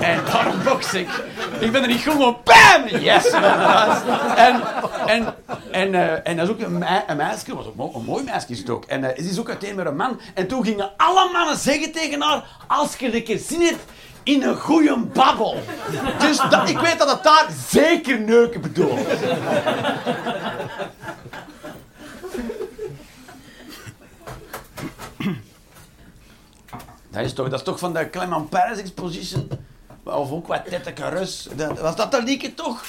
en 0.00 0.24
daarom 0.24 0.62
boks 0.64 0.94
ik. 0.94 1.08
Ik 1.60 1.72
ben 1.72 1.82
er 1.82 1.88
niet 1.88 2.00
gewoon 2.00 2.36
BAM! 2.44 3.00
Yes! 3.00 3.30
En, 4.36 4.62
en, 5.06 5.34
en, 5.70 5.92
uh, 5.92 6.28
en 6.28 6.36
dat 6.36 6.48
is 6.48 6.54
ook 6.54 6.60
een, 6.60 6.84
een 7.06 7.16
meisje, 7.16 7.54
was 7.54 7.66
ook 7.76 7.94
een 7.94 8.04
mooi 8.04 8.24
meisje 8.24 8.46
is 8.48 8.58
het 8.58 8.70
ook. 8.70 8.84
En 8.84 9.02
ze 9.02 9.30
is 9.30 9.38
ook 9.38 9.48
uiteen 9.48 9.74
met 9.74 9.86
een 9.86 9.96
man. 9.96 10.20
En 10.34 10.46
toen 10.46 10.64
gingen 10.64 10.90
alle 10.96 11.32
mannen 11.32 11.56
zeggen 11.56 11.92
tegen 11.92 12.22
haar, 12.22 12.44
als 12.66 12.96
je 12.96 13.14
een 13.16 13.24
keer 13.24 13.38
zin 13.38 13.76
in 14.28 14.42
een 14.42 14.56
goede 14.56 14.96
babbel. 14.96 15.62
Dus 16.18 16.36
dat, 16.50 16.68
ik 16.68 16.78
weet 16.78 16.98
dat 16.98 17.10
het 17.10 17.22
daar 17.22 17.46
zeker 17.68 18.20
neuken 18.20 18.60
bedoelt. 18.60 19.06
Dat 27.10 27.24
is 27.24 27.32
toch, 27.32 27.48
dat 27.48 27.64
toch 27.64 27.78
van 27.78 27.92
de 27.92 28.10
Clement 28.10 28.48
Paris 28.48 28.78
Exposition? 28.78 29.48
Of 30.02 30.30
ook 30.30 30.46
wat 30.46 30.64
Tette 30.68 30.92
Carus. 30.92 31.48
Was 31.80 31.96
dat 31.96 32.10
de 32.10 32.22
lieke 32.22 32.54
toch? 32.54 32.84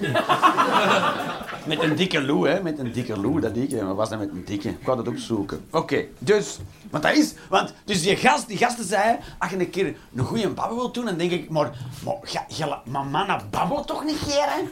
met 1.66 1.82
een 1.82 1.96
dikke 1.96 2.22
Lou, 2.22 2.48
hè? 2.48 2.62
Met 2.62 2.78
een 2.78 2.92
dikke 2.92 3.20
Lou, 3.20 3.40
dat 3.40 3.54
dikke. 3.54 3.84
Maar 3.84 3.94
was 3.94 4.08
dat 4.08 4.18
met 4.18 4.30
een 4.30 4.44
dikke? 4.44 4.68
Ik 4.68 4.84
wou 4.84 4.96
dat 4.96 5.08
ook 5.08 5.18
zoeken. 5.18 5.66
Oké, 5.70 6.04
dus... 6.18 6.58
Want 6.90 7.02
dat 7.02 7.16
is... 7.16 7.34
Want, 7.48 7.74
dus 7.84 8.02
die, 8.02 8.16
gast, 8.16 8.48
die 8.48 8.56
gasten 8.56 8.84
zeiden... 8.84 9.24
Als 9.38 9.50
je 9.50 9.58
een 9.58 9.70
keer 9.70 9.96
een 10.14 10.24
goede 10.24 10.48
babbel 10.48 10.76
wilt 10.76 10.94
doen, 10.94 11.04
dan 11.04 11.16
denk 11.16 11.30
ik... 11.30 11.50
Maar, 11.50 11.70
maar, 12.04 12.14
ga, 12.22 12.82
maar 12.84 13.04
mannen 13.04 13.86
toch 13.86 14.04
niet, 14.04 14.18
Geren? 14.18 14.70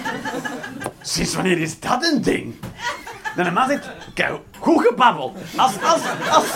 Sinds 1.00 1.34
wanneer 1.34 1.58
is 1.58 1.80
dat 1.80 2.04
een 2.04 2.22
ding? 2.22 2.54
Dan 3.36 3.46
een 3.46 3.52
man 3.52 3.68
zegt... 3.68 3.88
Kijk, 4.14 4.40
goed 4.58 4.86
gebabbeld. 4.86 5.36
Als... 5.56 5.82
als, 5.82 6.02
als 6.30 6.46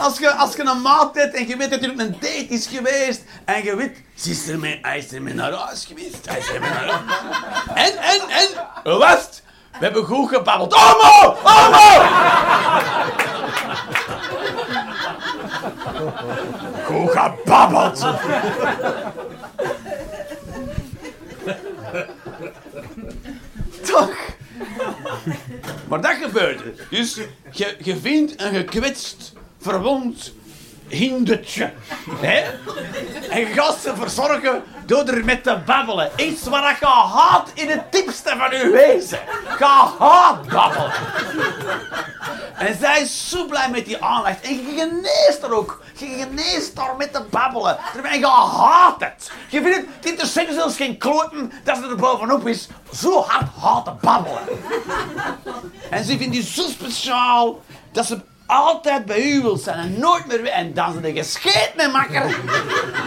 als 0.00 0.18
je, 0.18 0.32
als 0.32 0.56
je 0.56 0.62
een 0.62 0.82
hebt 1.14 1.34
en 1.34 1.46
je 1.46 1.56
weet 1.56 1.70
dat 1.70 1.82
er 1.82 1.88
een 1.88 2.16
date 2.20 2.46
is 2.48 2.66
geweest 2.66 3.22
en 3.44 3.64
je 3.64 3.76
weet, 3.76 4.02
ze 4.14 4.58
mee, 4.58 4.78
hij 4.82 4.98
is 4.98 5.12
er 5.12 5.22
mee 5.22 5.34
naar 5.34 5.52
huis 5.52 5.84
geweest, 5.84 6.28
hij 6.28 6.38
is 6.38 6.48
er 6.48 6.60
mee 6.60 6.70
naar. 6.70 7.02
En, 7.74 7.96
en, 7.96 8.20
en, 8.28 8.48
het? 8.84 9.42
We 9.70 9.84
hebben 9.84 10.04
goed 10.04 10.28
gebabbeld. 10.28 10.72
Homo! 10.74 11.36
Homo! 11.42 12.04
Goed 16.84 17.10
gebabbeld. 17.10 18.06
Toch? 23.82 24.16
Maar 25.88 26.00
dat 26.00 26.16
gebeurde. 26.22 26.74
Dus 26.90 27.18
je, 27.50 27.76
je 27.82 27.96
vindt 27.96 28.42
een 28.42 28.54
gekwetst 28.54 29.32
verwond 29.60 30.32
hindertje. 30.88 31.72
Hè? 32.20 32.42
En 33.28 33.46
gasten 33.46 33.96
verzorgen 33.96 34.62
door 34.86 35.04
er 35.04 35.24
met 35.24 35.42
te 35.42 35.58
babbelen. 35.66 36.10
Iets 36.16 36.42
wat 36.42 36.76
je 36.80 36.86
haat 36.86 37.50
in 37.54 37.68
het 37.68 37.92
diepste 37.92 38.34
van 38.38 38.56
je 38.56 38.70
wezen. 38.70 39.18
Ga 39.44 39.92
haat 39.98 40.46
babbelen. 40.46 40.92
En 42.56 42.76
zij 42.80 43.00
is 43.00 43.28
zo 43.28 43.46
blij 43.46 43.70
met 43.70 43.84
die 43.84 44.02
aandacht. 44.04 44.40
En 44.40 44.56
je 44.56 44.74
geneest 44.76 45.42
er 45.42 45.52
ook. 45.52 45.82
Je 45.96 46.06
geneest 46.06 46.76
daar 46.76 46.96
met 46.96 47.12
te 47.12 47.22
babbelen. 47.30 47.78
Terwijl 47.92 48.18
je 48.18 48.26
haat 48.26 49.00
het. 49.00 49.30
Je 49.48 49.62
vindt 49.62 49.76
het, 49.76 50.06
interesseert 50.06 50.54
zelfs 50.54 50.76
geen 50.76 50.98
kloten 50.98 51.52
dat 51.64 51.76
ze 51.76 51.82
er 51.82 51.96
bovenop 51.96 52.46
is. 52.46 52.68
Zo 52.92 53.22
hard 53.22 53.48
haat 53.60 53.84
te 53.84 53.92
babbelen. 54.00 54.42
En 55.90 56.04
ze 56.04 56.16
vindt 56.16 56.32
die 56.32 56.42
zo 56.42 56.62
speciaal 56.62 57.60
dat 57.92 58.06
ze 58.06 58.20
altijd 58.50 59.04
bij 59.04 59.22
u 59.22 59.40
wilt 59.42 59.62
zijn 59.62 59.78
en 59.78 59.98
nooit 59.98 60.26
meer 60.26 60.42
weer. 60.42 60.52
En 60.52 60.74
dan 60.74 61.00
zijn 61.00 61.14
gescheet 61.16 61.72
met 61.76 61.92
makker. 61.92 62.36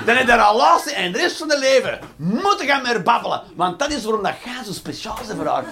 Dan 0.05 0.15
heb 0.15 0.27
je 0.27 0.35
al 0.37 0.55
last 0.57 0.85
en 0.85 1.11
de 1.11 1.17
rest 1.17 1.37
van 1.37 1.47
je 1.47 1.59
leven 1.59 1.99
moet 2.15 2.57
je 2.59 2.67
gaan 2.67 2.81
meer 2.81 3.01
babbelen. 3.01 3.41
Want 3.55 3.79
dat 3.79 3.91
is 3.91 4.03
waarom 4.03 4.23
dat 4.23 4.33
jij 4.43 4.63
zo 4.65 4.71
speciaal 4.71 5.17
bent 5.27 5.39
voor 5.39 5.47
haar. 5.47 5.63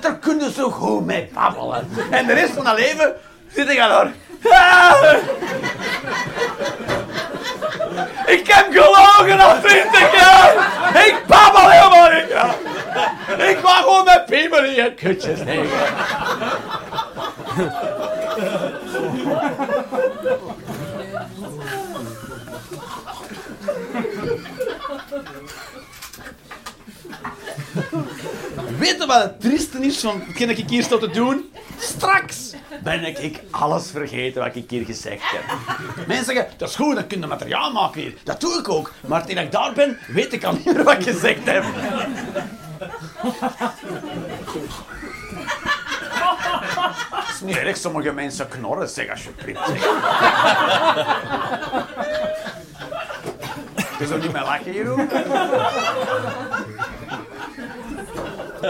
daar 0.00 0.18
kun 0.18 0.38
je 0.40 0.52
zo 0.52 0.70
goed 0.70 1.04
mee 1.04 1.30
babbelen. 1.32 1.88
En 2.10 2.26
de 2.26 2.32
rest 2.32 2.52
van 2.52 2.64
je 2.64 2.74
leven 2.74 3.14
zit 3.54 3.72
je 3.72 3.88
door. 3.88 4.10
Ik 8.26 8.46
heb 8.46 8.66
gelogen 8.70 9.40
al 9.40 9.60
20 9.62 10.20
jaar. 10.20 10.54
Ik 11.06 11.22
babbel 11.26 11.70
helemaal 11.70 12.10
niet. 12.10 12.30
Ik 13.48 13.58
wou 13.58 13.76
gewoon 13.76 14.04
met 14.04 14.26
piemel 14.26 14.64
in 14.64 14.74
je 14.74 14.94
kutjes 14.94 15.38
liggen. 15.38 15.68
Weet 28.84 28.98
je 28.98 29.06
wat 29.06 29.22
het 29.22 29.40
trieste 29.40 29.78
is 29.78 30.00
van 30.00 30.22
dat 30.38 30.58
ik 30.58 30.68
hier 30.68 30.82
sta 30.82 30.98
te 30.98 31.10
doen? 31.10 31.50
Straks 31.78 32.54
ben 32.82 33.22
ik 33.24 33.40
alles 33.50 33.90
vergeten 33.90 34.42
wat 34.42 34.56
ik 34.56 34.70
hier 34.70 34.84
gezegd 34.84 35.22
heb. 35.22 35.42
Mensen 36.06 36.24
zeggen, 36.24 36.46
dat 36.56 36.68
is 36.68 36.74
goed, 36.74 36.94
dan 36.94 37.06
kun 37.06 37.20
je 37.20 37.26
materiaal 37.26 37.72
maken 37.72 38.00
hier. 38.00 38.14
Dat 38.24 38.40
doe 38.40 38.58
ik 38.58 38.68
ook. 38.68 38.92
Maar 39.06 39.26
toen 39.26 39.38
ik 39.38 39.52
daar 39.52 39.72
ben, 39.72 39.98
weet 40.06 40.32
ik 40.32 40.44
al 40.44 40.52
niet 40.52 40.64
meer 40.64 40.84
wat 40.84 40.98
ik 40.98 41.02
gezegd 41.02 41.44
heb. 41.44 41.64
Het 47.10 47.34
is 47.34 47.40
niet 47.40 47.56
erg, 47.56 47.76
sommige 47.76 48.12
mensen 48.12 48.48
knorren, 48.48 48.88
zeg 48.88 49.10
alsjeblieft. 49.10 49.66
Je 53.98 54.06
zou 54.06 54.20
niet 54.20 54.32
meer 54.32 54.42
lachen, 54.42 54.72
Jeroen? 54.72 55.08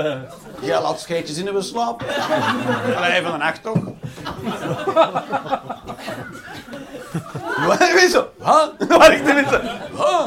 Jij 0.61 0.81
laat 0.83 1.01
scheetjes 1.01 1.37
in 1.37 1.45
de 1.45 1.63
slaap. 1.63 2.03
Allee, 2.97 3.23
van 3.23 3.33
de 3.33 3.39
nacht 3.39 3.63
toch? 3.63 3.79
Wat 7.67 7.81
is 7.81 8.11
zo? 8.11 8.29
Huh? 8.39 8.89
Wat 8.89 9.09
ik 9.11 9.25
dit 9.25 9.49
zo? 9.49 9.61
Huh? 9.97 10.27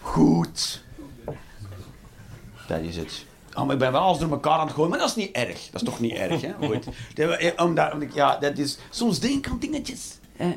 Goed. 0.00 0.82
Dat 2.68 2.80
is 2.80 2.96
het. 2.96 3.24
Oh, 3.54 3.62
maar 3.64 3.72
ik 3.72 3.78
ben 3.78 3.92
wel 3.92 4.00
alles 4.00 4.18
door 4.18 4.30
elkaar 4.30 4.58
aan 4.58 4.66
het 4.66 4.74
gooien, 4.74 4.90
maar 4.90 4.98
dat 4.98 5.08
is 5.08 5.14
niet 5.14 5.32
erg. 5.32 5.68
Dat 5.70 5.80
is 5.82 5.88
toch 5.88 6.00
niet 6.00 6.12
erg, 6.12 6.40
hè? 6.40 6.52
Goed. 6.66 6.84
Dat- 7.14 7.38
eh, 7.38 7.64
Omdat, 7.64 7.92
omdat 7.92 8.08
ik- 8.08 8.14
ja, 8.14 8.36
dat 8.36 8.58
is... 8.58 8.78
Soms 8.90 9.20
denk 9.20 9.46
ik 9.46 9.52
aan 9.52 9.58
dingetjes. 9.58 10.18
Hè? 10.36 10.56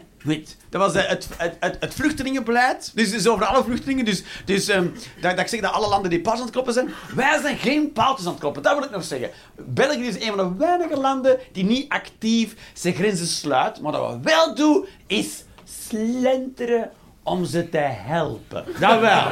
Dat 0.70 0.82
was 0.82 0.94
eh, 0.94 1.10
het, 1.10 1.28
het, 1.38 1.78
het, 1.80 1.94
vluchtelingenbeleid. 1.94 2.92
Dus, 2.96 3.28
over 3.28 3.46
alle 3.46 3.64
vluchtelingen. 3.64 4.06
Dus, 4.06 4.24
dus 4.46 4.68
ehm, 4.68 4.88
dat, 5.22 5.32
dat 5.32 5.40
ik 5.40 5.48
zeg 5.48 5.62
dat 5.62 5.72
alle 5.72 5.88
landen 5.88 6.10
die 6.10 6.22
paars 6.22 6.38
aan 6.38 6.44
het 6.44 6.52
kloppen 6.52 6.74
zijn. 6.74 6.90
Wij 7.16 7.40
zijn 7.42 7.58
geen 7.58 7.92
paaltjes 7.92 8.26
aan 8.26 8.32
het 8.32 8.42
kloppen. 8.42 8.64
Dat 8.64 8.74
wil 8.76 8.84
ik 8.84 8.92
nog 8.92 9.04
zeggen. 9.04 9.30
België 9.56 10.08
is 10.08 10.22
een 10.22 10.36
van 10.36 10.38
de 10.38 10.56
weinige 10.58 10.98
landen 10.98 11.40
die 11.52 11.64
niet 11.64 11.90
actief 11.90 12.56
zijn 12.74 12.94
grenzen 12.94 13.28
sluit. 13.28 13.82
Maar 13.82 13.92
wat 13.92 14.12
we 14.12 14.20
wel 14.22 14.56
doen, 14.56 14.86
is 15.08 15.44
slenteren 15.64 16.92
om 17.24 17.46
ze 17.46 17.70
te 17.70 17.78
helpen. 17.78 18.66
Dat 18.80 19.00
wel. 19.00 19.24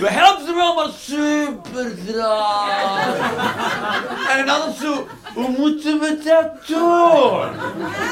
We 0.00 0.08
helpen 0.08 0.46
ze 0.46 0.54
wel, 0.54 0.74
maar 0.74 0.90
super. 0.98 1.98
En 4.36 4.46
dan 4.46 4.72
zo, 4.80 5.06
hoe 5.34 5.54
moeten 5.58 5.98
we 5.98 6.18
dat 6.24 6.66
doen? 6.66 7.48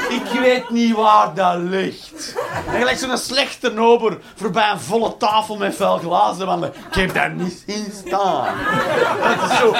Ik 0.09 0.40
weet 0.40 0.70
niet 0.70 0.94
waar 0.94 1.35
dat 1.35 1.57
ligt. 1.59 2.37
En 2.72 2.78
gelijk 2.78 2.98
zo'n 2.98 3.18
slechte 3.18 3.70
nober 3.72 4.18
voorbij 4.35 4.70
een 4.70 4.81
volle 4.81 5.16
tafel 5.16 5.57
met 5.57 5.76
vuil 5.76 5.98
glazen, 5.98 6.46
want 6.46 6.64
ik 6.64 6.72
heb 6.90 7.14
daar 7.14 7.31
niet 7.31 7.62
in 7.66 7.87
staan. 8.07 8.54
Dat 9.22 9.50
is 9.50 9.59
zo? 9.59 9.74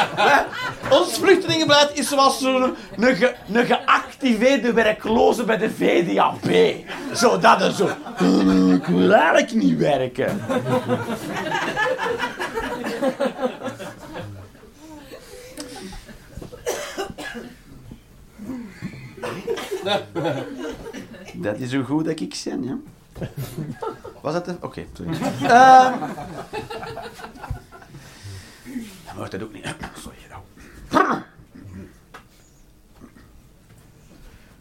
Ons 0.90 1.18
vluchtelingenbeleid 1.18 1.98
is 1.98 2.09
zoals 2.09 2.40
zo'n 2.40 2.74
geactiveerde 3.53 4.72
werkloze 4.72 5.44
bij 5.44 5.59
de 5.59 5.70
VDAB. 5.70 6.74
Zo, 7.14 7.38
dat 7.38 7.74
zo. 7.74 7.87
Ik 8.74 8.87
wil 8.87 9.12
eigenlijk 9.12 9.53
niet 9.53 9.79
werken. 9.79 10.40
Dat 21.44 21.59
is 21.59 21.70
zo 21.70 21.83
goed 21.83 22.05
dat 22.05 22.20
ik 22.20 22.40
ben, 22.44 22.64
ja. 22.64 22.77
Was 24.20 24.33
dat 24.33 24.44
de... 24.44 24.57
Oké, 24.61 24.85
sorry. 24.92 25.12
Ehm 25.42 25.98
Dan 29.07 29.16
mag 29.16 29.29
dat 29.29 29.42
ook 29.42 29.53
niet. 29.53 29.64
Sorry, 30.03 30.16
nou. 30.31 30.42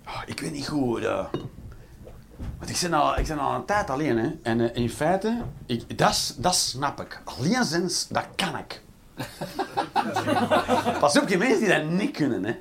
Oh, 0.08 0.22
ik 0.34 0.40
weet 0.40 0.52
niet 0.52 0.68
goed... 0.68 1.04
eh. 1.04 1.26
Want 2.58 2.70
ik 2.70 2.78
ben 2.82 2.94
al, 2.94 3.18
ik 3.20 3.28
ben 3.28 3.40
al 3.40 3.56
een 3.56 3.66
tijd 3.66 3.90
alleen, 3.90 4.18
hè. 4.18 4.30
En 4.44 4.62
eh, 4.74 4.82
in 4.84 4.90
feite, 4.90 5.42
ik, 5.66 5.98
dat, 5.98 6.36
dat 6.38 6.56
snap 6.56 7.02
ik. 7.02 7.22
Alleen 7.24 7.64
zijn, 7.64 7.90
dat 8.10 8.26
kan 8.36 8.58
ik. 8.58 8.82
Pas 11.00 11.20
op, 11.20 11.28
je 11.28 11.38
mensen 11.38 11.60
die 11.60 11.68
dat 11.68 11.86
niet 11.90 12.12
kunnen, 12.12 12.44
hè. 12.44 12.56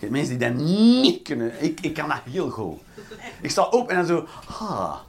Mensen 0.00 0.38
die 0.38 0.48
dat 0.48 0.58
niet 0.58 1.22
kunnen. 1.22 1.52
Ik, 1.62 1.80
ik 1.80 1.94
kan 1.94 2.08
dat 2.08 2.18
heel 2.30 2.50
goed. 2.50 2.78
Ik 3.40 3.50
sta 3.50 3.62
op 3.62 3.88
en 3.88 3.96
dan 3.96 4.06
zo... 4.06 4.26
Ha, 4.58 5.00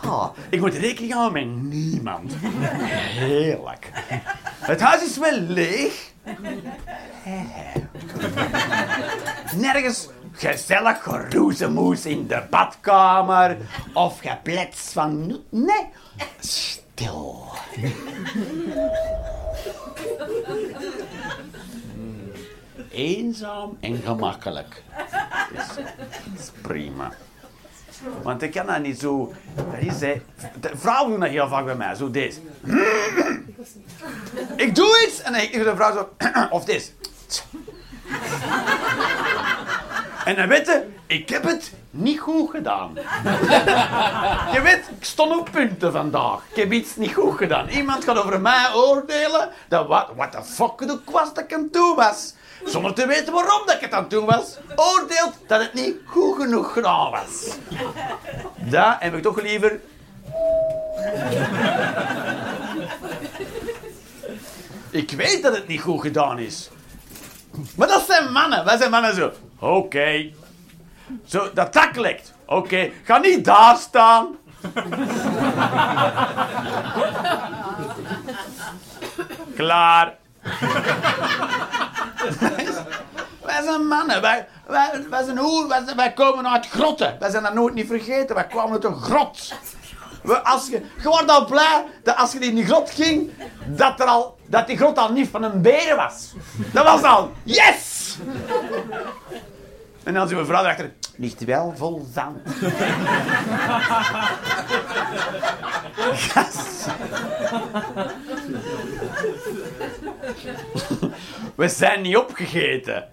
ha. 0.00 0.32
Ik 0.50 0.60
moet 0.60 0.74
rekening 0.74 1.12
houden 1.12 1.32
met 1.32 1.72
niemand. 1.72 2.32
Heerlijk. 2.38 3.90
Het 4.58 4.80
huis 4.80 5.02
is 5.02 5.18
wel 5.18 5.38
leeg. 5.38 6.10
Nergens 9.56 10.08
gezellig 10.32 11.02
geroezemoes 11.02 12.06
in 12.06 12.26
de 12.26 12.42
badkamer. 12.50 13.56
Of 13.92 14.20
geplets 14.20 14.92
van... 14.92 15.40
Nee, 15.50 15.88
stil. 16.38 17.50
Eenzaam 22.92 23.76
en 23.80 23.96
gemakkelijk. 24.04 24.82
Dat 25.54 25.78
is, 26.38 26.50
prima. 26.62 27.12
Want 28.22 28.42
ik 28.42 28.52
kan 28.52 28.66
dat 28.66 28.82
niet 28.82 29.00
zo... 29.00 29.32
Dat 29.54 29.80
is. 29.80 29.98
De 29.98 30.70
vrouwen 30.74 31.10
doen 31.10 31.20
dat 31.20 31.28
heel 31.28 31.48
vaak 31.48 31.64
bij 31.64 31.74
mij, 31.74 31.94
zo 31.94 32.10
deze. 32.10 32.40
Ik 34.56 34.74
doe 34.74 35.06
iets 35.06 35.22
en 35.22 35.32
dan 35.32 35.64
de 35.64 35.72
vrouw 35.74 35.92
zo... 35.92 36.08
Of 36.56 36.64
deze. 36.64 36.90
En 40.24 40.36
dan 40.36 40.48
weet 40.48 40.66
je, 40.66 40.86
ik 41.06 41.28
heb 41.28 41.42
het 41.42 41.72
niet 41.90 42.20
goed 42.20 42.50
gedaan. 42.50 42.94
Je 44.52 44.60
weet, 44.62 44.90
ik 44.98 45.04
stond 45.04 45.38
op 45.38 45.48
punten 45.52 45.92
vandaag. 45.92 46.40
Ik 46.50 46.56
heb 46.56 46.72
iets 46.72 46.96
niet 46.96 47.14
goed 47.14 47.36
gedaan. 47.36 47.68
Iemand 47.68 48.04
gaat 48.04 48.24
over 48.24 48.40
mij 48.40 48.74
oordelen 48.74 49.48
dat 49.68 49.86
wat, 49.86 50.08
what 50.14 50.32
the 50.32 50.42
fuck 50.42 50.80
ik 50.80 51.10
was 51.10 51.34
dat 51.34 51.44
ik 51.44 51.54
aan 51.54 51.70
toe 51.70 51.94
was. 51.94 52.34
Zonder 52.64 52.94
te 52.94 53.06
weten 53.06 53.32
waarom 53.32 53.66
dat 53.66 53.74
ik 53.74 53.80
het 53.80 53.92
aan 53.92 54.08
toe 54.08 54.24
was. 54.24 54.58
Oordeelt 54.76 55.34
dat 55.46 55.60
het 55.60 55.74
niet 55.74 55.94
goed 56.06 56.36
genoeg 56.40 56.72
gedaan 56.72 57.10
was. 57.10 57.56
Dat 58.56 58.96
heb 58.98 59.14
ik 59.14 59.22
toch 59.22 59.42
liever... 59.42 59.80
Ik 64.90 65.10
weet 65.10 65.42
dat 65.42 65.54
het 65.54 65.68
niet 65.68 65.80
goed 65.80 66.00
gedaan 66.00 66.38
is. 66.38 66.70
Maar 67.76 67.88
dat 67.88 68.04
zijn 68.06 68.32
mannen. 68.32 68.64
Wij 68.64 68.76
zijn 68.76 68.90
mannen 68.90 69.14
zo. 69.14 69.32
Oké. 69.58 70.30
Zo, 71.24 71.50
dat 71.54 71.72
dak 71.72 71.96
lekt. 71.96 72.32
Oké. 72.46 72.90
Ga 73.04 73.18
niet 73.18 73.44
daar 73.44 73.76
staan. 73.76 74.36
Klaar. 79.56 80.14
Zijn 83.72 83.86
mannen. 83.86 84.20
Wij, 84.20 84.46
wij, 84.66 85.06
wij, 85.10 85.24
zijn 85.24 85.38
hoe, 85.38 85.68
wij, 85.68 85.82
wij 85.96 86.12
komen 86.12 86.48
uit 86.48 86.68
grotten. 86.68 87.16
Wij 87.18 87.30
zijn 87.30 87.42
dat 87.42 87.54
nooit 87.54 87.74
niet 87.74 87.86
vergeten. 87.86 88.34
Wij 88.34 88.46
kwamen 88.46 88.72
uit 88.72 88.84
een 88.84 89.00
grot. 89.00 89.54
We, 90.22 90.44
als 90.44 90.68
je, 90.68 90.82
je 91.02 91.08
wordt 91.08 91.30
al 91.30 91.44
blij 91.44 91.84
dat 92.02 92.16
als 92.16 92.32
je 92.32 92.38
in 92.38 92.54
die 92.54 92.64
grot 92.64 92.90
ging, 92.90 93.30
dat, 93.66 94.00
er 94.00 94.06
al, 94.06 94.38
dat 94.46 94.66
die 94.66 94.76
grot 94.76 94.98
al 94.98 95.12
niet 95.12 95.28
van 95.28 95.42
een 95.42 95.62
beren 95.62 95.96
was. 95.96 96.32
Dat 96.72 96.84
was 96.84 97.02
al, 97.02 97.32
yes! 97.42 98.16
En 100.02 100.14
dan 100.14 100.28
je 100.28 100.44
vrouw 100.44 100.64
achter, 100.64 100.92
ligt 101.16 101.44
wel 101.44 101.74
vol 101.76 102.06
zand. 102.14 102.38
We 111.54 111.68
zijn 111.68 112.02
niet 112.02 112.16
opgegeten. 112.16 113.08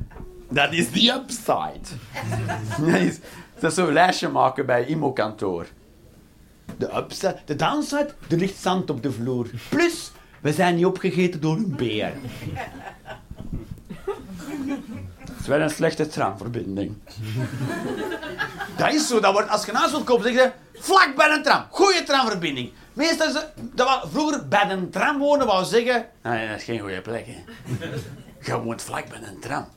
Dat 0.49 0.73
is 0.73 0.91
die 0.91 1.11
upside. 1.11 1.79
Dat 2.79 2.99
is, 2.99 3.19
dat 3.59 3.73
zo'n 3.73 3.93
lijstje 3.93 4.29
maken 4.29 4.65
bij 4.65 4.85
IMO-kantoor. 4.85 5.67
De 6.77 6.95
upside, 6.95 7.37
de 7.45 7.55
downside, 7.55 8.09
er 8.29 8.37
ligt 8.37 8.61
zand 8.61 8.89
op 8.89 9.03
de 9.03 9.11
vloer. 9.11 9.49
Plus, 9.69 10.11
we 10.41 10.53
zijn 10.53 10.75
niet 10.75 10.85
opgegeten 10.85 11.41
door 11.41 11.55
een 11.55 11.75
beer. 11.75 12.13
Dat 15.25 15.39
is 15.39 15.47
wel 15.47 15.59
een 15.59 15.69
slechte 15.69 16.07
tramverbinding. 16.07 16.97
Dat 18.77 18.93
is 18.93 19.07
zo, 19.07 19.19
dat 19.19 19.33
wordt, 19.33 19.49
als 19.49 19.65
je 19.65 19.71
naast 19.71 19.91
wilt 19.91 20.03
kopen, 20.03 20.23
zeg 20.23 20.33
je 20.33 20.51
vlak 20.73 21.15
bij 21.15 21.29
een 21.29 21.43
tram. 21.43 21.65
Goeie 21.69 22.03
tramverbinding. 22.03 22.71
Meestal 22.93 23.27
het, 23.27 23.51
dat 23.55 23.87
was, 23.87 24.11
vroeger 24.11 24.47
bij 24.47 24.69
een 24.69 24.89
tram 24.89 25.17
wonen 25.17 25.47
wou 25.47 25.65
zeggen, 25.65 26.05
nee, 26.23 26.47
dat 26.47 26.57
is 26.57 26.63
geen 26.63 26.79
goede 26.79 27.01
plek. 27.01 27.25
Hè. 27.25 27.43
Je 28.51 28.61
moet 28.63 28.81
vlak 28.81 29.09
bij 29.09 29.19
een 29.21 29.39
tram. 29.39 29.67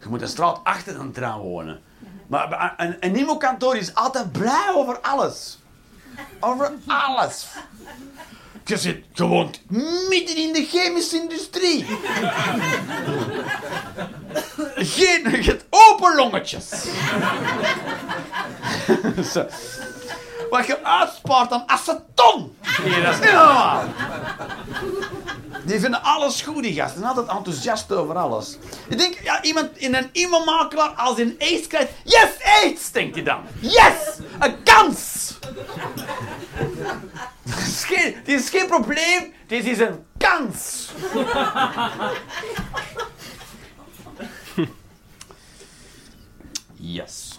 Je 0.00 0.08
moet 0.08 0.22
een 0.22 0.28
straat 0.28 0.60
achter 0.62 1.00
een 1.00 1.12
tram 1.12 1.40
wonen. 1.40 1.80
Maar 2.26 2.74
een, 2.76 2.96
een 3.00 3.16
IMO-kantoor 3.16 3.76
is 3.76 3.94
altijd 3.94 4.32
blij 4.32 4.70
over 4.74 5.00
alles. 5.00 5.58
Over 6.40 6.72
alles. 6.86 7.46
Je 8.64 8.76
zit 8.76 9.04
gewoon 9.12 9.54
midden 10.08 10.36
in 10.36 10.52
de 10.52 10.66
chemische 10.70 11.16
industrie. 11.20 11.86
Geen, 14.74 15.30
je 15.42 15.42
hebt 15.42 15.64
open 15.70 16.14
longetjes. 16.14 16.68
Zo. 19.32 19.46
Wat 20.50 20.66
je 20.66 20.84
uitspaart 20.84 21.52
aan 21.52 21.62
aceton. 21.66 22.56
Dat 23.02 23.12
is 23.14 23.20
niet 23.20 23.32
normaal. 23.32 23.84
Die 25.64 25.80
vinden 25.80 26.02
alles 26.02 26.42
goed, 26.42 26.62
die 26.62 26.74
gasten. 26.74 27.02
Altijd 27.02 27.28
enthousiast 27.28 27.92
over 27.92 28.16
alles. 28.16 28.58
Ik 28.88 28.98
denk, 28.98 29.20
ja, 29.22 29.42
iemand 29.42 29.76
in 29.76 29.94
een 29.94 30.08
e-mailmakelaar, 30.12 30.88
als 30.88 31.16
hij 31.16 31.24
een 31.24 31.36
aids 31.38 31.66
krijgt... 31.66 31.92
Yes, 32.04 32.30
aids, 32.62 32.92
denkt 32.92 33.14
hij 33.14 33.24
dan. 33.24 33.40
Yes, 33.60 34.18
een 34.38 34.62
kans. 34.62 35.36
Dit 38.24 38.28
is 38.28 38.50
geen, 38.50 38.66
probleem, 38.66 39.32
dit 39.46 39.64
is 39.64 39.78
een 39.78 40.04
kans. 40.18 40.88
Yes. 46.74 47.38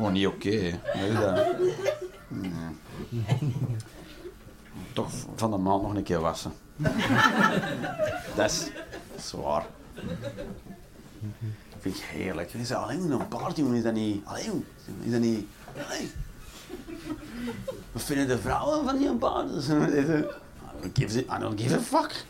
Gewoon 0.00 0.12
niet 0.14 0.26
oké. 0.26 0.50
hè. 0.50 0.78
Nee, 0.94 1.12
dat- 1.12 1.46
Nee. 2.28 2.50
Toch 4.92 5.10
van 5.36 5.50
de 5.50 5.56
maand 5.56 5.82
nog 5.82 5.94
een 5.94 6.02
keer 6.02 6.20
wassen. 6.20 6.52
Dat 8.36 8.50
is 8.50 8.70
zwaar. 9.24 9.66
Vind 11.80 11.96
ik 11.96 12.02
heerlijk. 12.02 12.52
Is 12.52 12.68
dat 12.68 12.82
alleen 12.82 13.10
een 13.10 13.28
party, 13.28 13.62
is 13.62 13.82
dat 13.82 13.92
niet... 13.94 14.24
Alleen, 14.24 14.66
is 15.02 15.10
dat 15.12 15.20
niet... 15.20 15.46
Allee. 15.86 16.10
Wat 17.92 18.02
vinden 18.02 18.28
de 18.28 18.38
vrouwen 18.38 18.84
van 18.84 18.98
die 18.98 19.12
baard? 19.12 19.48
I 19.50 19.68
don't 20.82 20.98
give 20.98 21.24
a- 21.28 21.36
I 21.36 21.40
don't 21.40 21.60
give 21.60 21.74
a 21.74 21.80
fuck. 21.80 22.24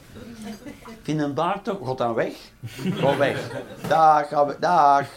Vind 1.03 1.21
een 1.21 1.35
baard 1.35 1.65
toch... 1.65 1.79
God 1.83 1.99
dan 1.99 2.15
weg. 2.15 2.35
Ga 2.67 3.17
weg. 3.17 3.51
Dag, 3.89 4.29
ga 4.29 4.47
we- 4.47 4.57
dag. 4.61 5.09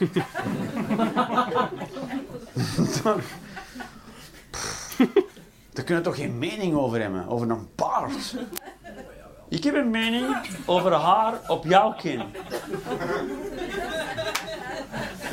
Daar 5.73 5.83
kunnen 5.83 6.03
toch 6.03 6.15
geen 6.15 6.37
mening 6.37 6.75
over 6.75 7.01
hebben, 7.01 7.27
over 7.27 7.49
een 7.49 7.67
baard? 7.75 8.35
Ik 9.49 9.63
heb 9.63 9.75
een 9.75 9.89
mening 9.89 10.35
over 10.65 10.93
haar 10.93 11.33
op 11.47 11.65
jouw 11.65 11.93
kin. 11.93 12.21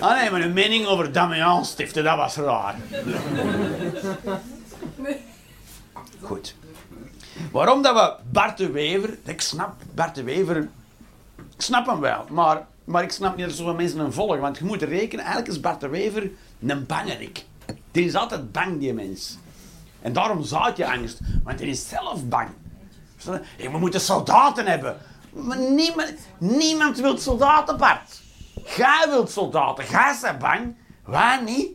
Ah 0.00 0.20
nee, 0.20 0.30
maar 0.30 0.40
een 0.40 0.52
mening 0.52 0.87
over 0.87 1.12
Damian 1.12 1.64
stiften, 1.64 2.04
dat 2.04 2.16
was 2.16 2.37
raar. 2.37 2.76
Goed. 6.20 6.54
Waarom 7.52 7.83
dat 7.83 7.94
we 7.94 8.14
Bart 8.33 8.59
de 8.59 8.70
Wever... 8.70 9.18
Ik 9.24 9.40
snap 9.40 9.74
Bart 9.94 10.14
de 10.14 10.22
Wever... 10.22 10.56
Ik 11.37 11.66
snap 11.66 11.87
hem 11.87 12.00
wel, 12.00 12.26
maar, 12.28 12.66
maar 12.85 13.02
ik 13.02 13.12
snap 13.12 13.37
niet 13.37 13.46
dat 13.46 13.54
zoveel 13.54 13.74
mensen 13.74 13.98
hem 13.98 14.12
volgen. 14.12 14.40
Want 14.40 14.59
je 14.59 14.64
moet 14.64 14.83
rekenen, 14.83 15.24
eigenlijk 15.24 15.54
is 15.54 15.61
Bart 15.61 15.80
de 15.80 15.88
Wever 15.88 16.30
een 16.66 16.87
bangerik. 16.87 17.44
Die 17.90 18.05
is 18.05 18.14
altijd 18.14 18.53
bang, 18.53 18.79
die 18.81 18.94
mens. 18.94 19.38
En 20.03 20.12
daarom 20.12 20.44
zaait 20.44 20.77
je 20.77 20.90
angst, 20.92 21.18
want 21.44 21.59
hij 21.59 21.68
is 21.68 21.88
zelf 21.88 22.29
bang. 22.29 22.49
We 23.59 23.79
moeten 23.79 24.01
soldaten 24.01 24.66
hebben. 24.66 24.96
Maar 25.33 25.59
niemand, 25.59 26.14
niemand 26.38 26.99
wil 26.99 27.18
soldaten, 27.18 27.77
Bart. 27.77 28.23
Jij 28.77 29.07
wilt 29.09 29.31
soldaten, 29.31 29.85
jij 29.90 30.18
bent 30.23 30.38
bang. 30.38 30.75
Wij 31.05 31.40
niet. 31.40 31.68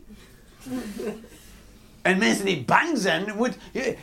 En 2.05 2.17
mensen 2.17 2.45
die 2.45 2.63
bang 2.65 2.89
zijn, 2.93 3.33
moet, 3.37 3.57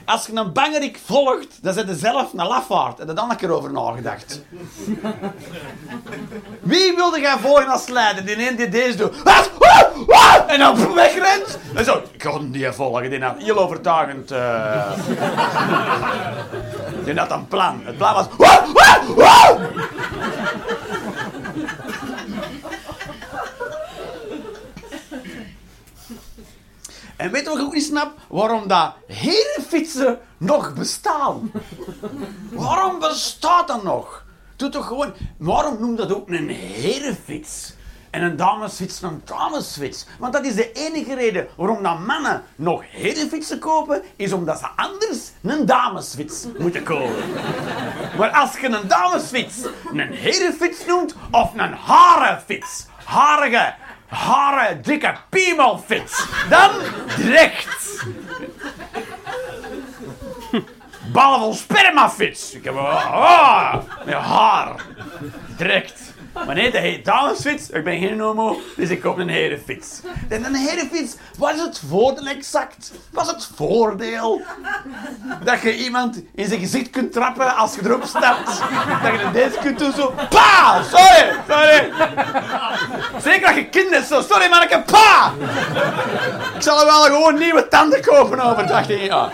als 0.05 0.27
je 0.27 0.33
een 0.35 0.53
bangerik 0.53 0.99
volgt, 1.05 1.59
dan 1.63 1.75
zet 1.75 1.89
je 1.89 1.97
zelf 1.97 2.33
een 2.33 2.47
lafaard. 2.47 2.99
En 2.99 3.07
daar 3.07 3.15
dan 3.15 3.31
een 3.31 3.37
keer 3.37 3.51
over 3.51 3.73
nagedacht. 3.73 4.43
Wie 6.61 6.95
wilde 6.97 7.21
jij 7.21 7.37
volgen 7.39 7.67
als 7.67 7.89
leider? 7.89 8.25
Die 8.25 8.49
een 8.49 8.57
die 8.57 8.69
deze 8.69 8.97
doet. 8.97 9.15
En 10.47 10.59
dan 10.59 10.95
wegrent. 10.95 11.59
En 11.75 11.85
zo, 11.85 12.03
ik 12.13 12.23
ga 12.23 12.39
die 12.43 12.73
volgen. 12.73 13.11
Die 13.11 13.23
had 13.23 13.43
heel 13.43 13.59
overtuigend. 13.59 14.31
eh 14.31 14.93
die 17.05 17.15
had 17.15 17.31
een 17.31 17.49
plan. 17.49 17.81
Het 17.85 17.97
plan 17.97 18.15
was. 18.15 18.27
Ah, 18.39 18.75
ah, 18.75 19.19
ah. 19.19 19.61
En 27.23 27.31
weet 27.31 27.43
je 27.43 27.49
wat 27.49 27.59
ik 27.59 27.65
ook 27.65 27.75
niet 27.75 27.85
snap? 27.85 28.13
Waarom 28.29 28.69
dat 28.69 28.95
herenfietsen 29.07 30.19
nog 30.39 30.75
bestaan. 30.75 31.53
Waarom 32.53 32.99
bestaat 32.99 33.69
dat 33.69 33.83
nog? 33.83 34.25
Doe 34.57 34.69
toch 34.69 34.87
gewoon... 34.87 35.13
Waarom 35.39 35.77
noemt 35.81 35.99
dat 35.99 36.15
ook 36.15 36.29
een 36.29 36.49
herenfiets? 36.49 37.75
En 38.11 38.23
een 38.23 38.37
damesfiets 38.37 39.03
een 39.03 39.23
damesfiets? 39.25 40.07
Want 40.19 40.33
dat 40.33 40.45
is 40.45 40.55
de 40.55 40.73
enige 40.73 41.15
reden 41.15 41.49
waarom 41.57 41.83
dat 41.83 41.99
mannen 41.99 42.43
nog 42.57 42.83
herenfietsen 42.91 43.59
kopen, 43.59 44.03
is 44.17 44.33
omdat 44.33 44.59
ze 44.59 44.67
anders 44.77 45.31
een 45.43 45.67
damesfiets 45.67 46.47
moeten 46.59 46.83
kopen. 46.83 47.25
Maar 48.19 48.31
als 48.31 48.59
je 48.59 48.67
een 48.67 48.89
damesfiets 48.89 49.57
een 49.93 50.13
herenfiets 50.13 50.87
noemt, 50.87 51.15
of 51.31 51.53
een 51.55 51.73
harenfiets, 51.73 52.87
harige, 53.05 53.75
haren, 54.13 54.83
dikke 54.83 55.15
piemelfiets, 55.29 56.27
dan 56.49 56.71
direct. 57.17 58.05
Ballen 61.13 61.41
van 61.41 61.55
spermafiets. 61.55 62.55
Ik 62.55 62.65
heb 62.65 62.77
ah, 62.77 63.75
met 64.05 64.15
haar. 64.15 64.75
Direct. 65.57 66.12
Maar 66.33 66.55
nee, 66.55 66.77
heet 66.77 67.05
damesfiets. 67.05 67.71
Ik 67.71 67.85
ben 67.85 67.99
geen 67.99 68.21
homo, 68.21 68.61
dus 68.77 68.89
ik 68.89 69.01
koop 69.01 69.19
een 69.19 69.29
herenfiets. 69.29 70.01
En 70.29 70.45
een 70.45 70.55
herenfiets, 70.55 71.15
wat 71.39 71.55
is 71.55 71.61
het 71.61 71.83
voordeel 71.89 72.27
exact? 72.27 72.93
Wat 73.11 73.25
is 73.25 73.31
het 73.31 73.49
voordeel? 73.57 74.43
Dat 75.45 75.61
je 75.61 75.77
iemand 75.77 76.23
in 76.35 76.49
zijn 76.49 76.61
gezicht 76.61 76.91
kunt 76.91 77.13
trappen 77.13 77.57
als 77.57 77.75
je 77.75 77.81
erop 77.85 78.05
stapt. 78.05 78.47
Dat 79.03 79.21
je 79.21 79.31
deze 79.33 79.59
kunt 79.59 79.79
doen 79.79 79.93
zo. 79.93 80.15
Pa! 80.31 80.83
Sorry! 80.83 81.35
Sorry! 81.49 81.93
Zeker 83.23 83.47
als 83.47 83.57
je 83.57 83.69
kind 83.69 83.91
bent 83.91 84.07
zo. 84.07 84.21
Sorry 84.21 84.49
manneke, 84.49 84.83
pa! 84.87 85.33
Ik 86.55 86.63
zal 86.63 86.81
er 86.81 86.87
wel 86.87 87.03
gewoon 87.03 87.39
nieuwe 87.39 87.69
tanden 87.69 88.03
kopen 88.03 88.41
over 88.41 88.73
18 88.73 89.05
jaar. 89.05 89.33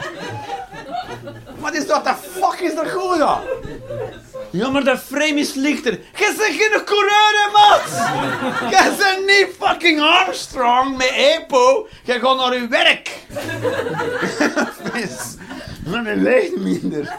Wat 1.59 1.75
is 1.75 1.87
dat? 1.87 2.05
De 2.05 2.15
fuck 2.15 2.61
is 2.61 2.75
er 2.75 2.87
goed 2.87 3.21
aan? 3.21 3.41
Ja, 4.51 4.71
maar 4.71 4.85
de 4.85 4.99
frame 4.99 5.41
is 5.41 5.55
lichter. 5.55 5.93
Jij 5.93 6.35
bent 6.37 6.55
geen 6.55 6.85
coureur, 6.85 7.51
maat! 7.53 7.91
Jij 8.71 8.93
bent 8.99 9.27
niet 9.27 9.49
fucking 9.59 10.01
Armstrong 10.01 10.97
met 10.97 11.13
EPO. 11.17 11.89
Jij 12.05 12.21
gaat 12.21 12.37
naar 12.37 12.55
je 12.55 12.69
werk. 12.69 13.27
Vis. 14.93 15.35
Maar 15.87 16.05
dat 16.05 16.17
ligt 16.17 16.57
minder. 16.57 17.15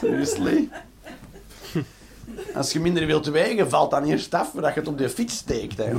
Seriously. 0.00 0.68
Als 2.54 2.72
je 2.72 2.80
minder 2.80 3.06
wilt 3.06 3.26
wegen, 3.26 3.70
valt 3.70 3.90
dan 3.90 4.04
eerst 4.04 4.34
af 4.34 4.50
voordat 4.52 4.74
je 4.74 4.80
het 4.80 4.88
op 4.88 4.98
de 4.98 5.10
fiets 5.10 5.36
steekt. 5.36 5.76
Hè. 5.76 5.92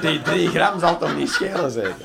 Die 0.00 0.22
drie 0.22 0.48
gram 0.48 0.80
zal 0.80 0.98
toch 0.98 1.16
niet 1.16 1.30
schelen, 1.30 1.70
zeker? 1.70 1.96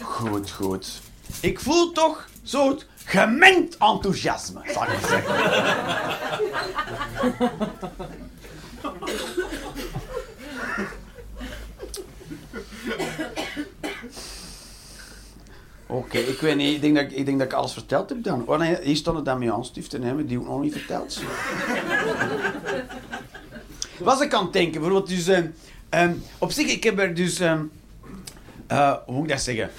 Goed, 0.00 0.50
goed. 0.50 1.00
Ik 1.42 1.60
voel 1.60 1.92
toch 1.92 2.28
zo'n 2.42 2.80
gemengd 3.04 3.76
enthousiasme, 3.78 4.60
zal 4.72 4.82
ik 4.82 4.98
zeggen. 5.08 6.42
Oké, 15.86 16.18
ik 16.18 16.40
weet 16.40 16.56
niet. 16.56 16.74
Ik 16.74 16.80
denk, 16.80 16.94
dat, 16.96 17.04
ik- 17.18 17.26
denk 17.26 17.38
dat 17.38 17.46
ik 17.46 17.52
alles 17.52 17.72
verteld 17.72 18.08
heb 18.08 18.22
dan. 18.22 18.46
Oh 18.46 18.58
nee, 18.58 18.76
hier 18.82 18.96
stond 18.96 19.16
het 19.16 19.24
dan 19.24 19.38
mee 19.38 19.52
aanstiften, 19.52 20.02
hebben 20.02 20.26
die 20.26 20.40
nog 20.40 20.60
niet 20.60 20.72
verteld. 20.72 21.20
Was 23.98 24.20
ik 24.20 24.34
aan 24.34 24.44
het 24.44 24.52
denken, 24.52 24.80
bijvoorbeeld 24.80 25.08
dus... 25.08 25.26
ehm, 25.28 25.46
ehm, 25.88 26.12
op 26.38 26.52
zich, 26.52 26.66
ik 26.70 26.84
heb 26.84 26.98
er 26.98 27.14
dus... 27.14 27.38
ehm, 27.40 27.62
eh, 28.66 28.94
hoe 29.06 29.14
moet 29.14 29.24
ik 29.24 29.30
dat 29.30 29.40
zeggen? 29.40 29.70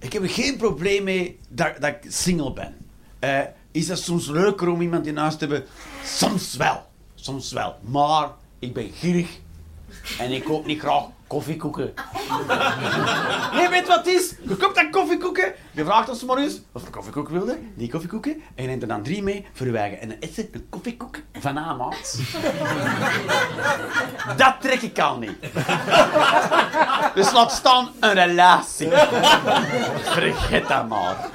Ik 0.00 0.12
heb 0.12 0.22
geen 0.26 0.56
probleem 0.56 1.04
mee 1.04 1.38
dat, 1.48 1.80
dat 1.80 1.90
ik 1.90 2.10
single 2.12 2.52
ben. 2.52 2.76
Eh, 3.18 3.40
is 3.70 3.86
dat 3.86 3.98
soms 3.98 4.26
leuker 4.26 4.68
om 4.68 4.80
iemand 4.80 5.06
in 5.06 5.16
huis 5.16 5.36
te 5.36 5.46
hebben? 5.46 5.64
Soms 6.04 6.56
wel. 6.56 6.86
Soms 7.14 7.52
wel. 7.52 7.76
Maar 7.80 8.30
ik 8.58 8.72
ben 8.72 8.90
gierig. 8.92 9.38
En 10.18 10.30
ik 10.30 10.44
koop 10.44 10.66
niet 10.66 10.80
graag 10.80 11.04
koffiekoeken. 11.30 11.94
nee, 13.56 13.68
weet 13.68 13.86
wat 13.86 13.96
het 13.96 14.06
is? 14.06 14.34
Je 14.48 14.56
koopt 14.56 14.74
dan 14.74 14.90
koffiekoeken. 14.90 15.54
Je 15.70 15.84
vraagt 15.84 16.08
ons 16.08 16.24
morgens 16.24 16.60
wat 16.72 16.82
voor 16.82 16.90
koffiekoek 16.90 17.28
wilde. 17.28 17.58
Die 17.74 17.90
koffiekoeken. 17.90 18.32
En 18.54 18.62
je 18.62 18.68
neemt 18.68 18.82
er 18.82 18.88
dan 18.88 19.02
drie 19.02 19.22
mee 19.22 19.46
voor 19.52 19.66
je 19.66 19.76
eigen. 19.76 20.00
En 20.00 20.08
dan 20.08 20.16
is 20.20 20.36
het 20.36 20.48
een 20.52 20.66
koffiekoek 20.70 21.16
van 21.32 21.54
maat. 21.54 22.18
dat 24.36 24.54
trek 24.60 24.82
ik 24.82 24.98
al 24.98 25.18
niet. 25.18 25.38
dus 27.14 27.32
laat 27.32 27.52
staan 27.52 27.90
een 28.00 28.12
relatie. 28.14 28.88
Vergeet 30.02 30.68
dat 30.68 30.88
maar. 30.88 31.28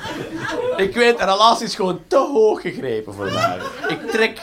Ik 0.77 0.93
weet, 0.93 1.19
een 1.19 1.25
relatie 1.25 1.65
is 1.65 1.75
gewoon 1.75 2.01
te 2.07 2.17
hoog 2.17 2.61
gegrepen 2.61 3.13
voor 3.13 3.31
mij. 3.31 3.57
Ik 3.87 4.11
trek 4.11 4.39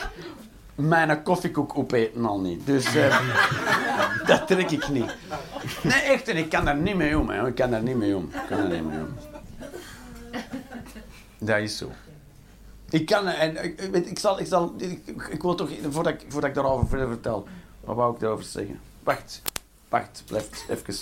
mijn 0.74 1.22
koffiekoek 1.22 1.78
opeten 1.78 2.24
al 2.24 2.40
niet. 2.40 2.66
Dus 2.66 2.94
uh, 2.94 3.20
dat 4.26 4.46
trek 4.46 4.70
ik 4.70 4.88
niet. 4.88 5.16
Nee, 5.82 6.00
echt, 6.00 6.28
en 6.28 6.36
ik 6.36 6.48
kan 6.48 6.64
daar 6.64 6.76
niet 6.76 6.96
mee 6.96 7.18
om. 7.18 7.28
Hè. 7.28 7.46
Ik 7.46 7.54
kan 7.54 7.70
daar 7.70 7.82
niet 7.82 7.96
mee 7.96 8.16
om. 8.16 8.24
Ik 8.32 8.46
kan 8.48 8.56
daar 8.56 8.68
niet 8.68 8.84
mee 8.84 8.98
om. 8.98 9.16
Dat 11.38 11.58
is 11.58 11.76
zo. 11.76 11.90
Ik 12.90 13.06
kan, 13.06 13.26
en 13.26 13.64
ik, 13.64 13.80
weet, 13.80 14.10
ik 14.10 14.18
zal, 14.18 14.40
ik 14.40 14.46
zal, 14.46 14.74
ik, 14.78 15.06
ik 15.30 15.42
wil 15.42 15.54
toch, 15.54 15.70
voordat 15.90 16.12
ik, 16.12 16.24
voordat 16.28 16.50
ik 16.50 16.54
daarover 16.56 16.88
verder 16.88 17.08
vertel, 17.08 17.46
wat 17.80 17.96
wou 17.96 18.14
ik 18.14 18.20
daarover 18.20 18.44
zeggen? 18.44 18.80
Wacht, 19.02 19.42
wacht, 19.88 20.22
blijf 20.26 20.48
even. 20.68 20.94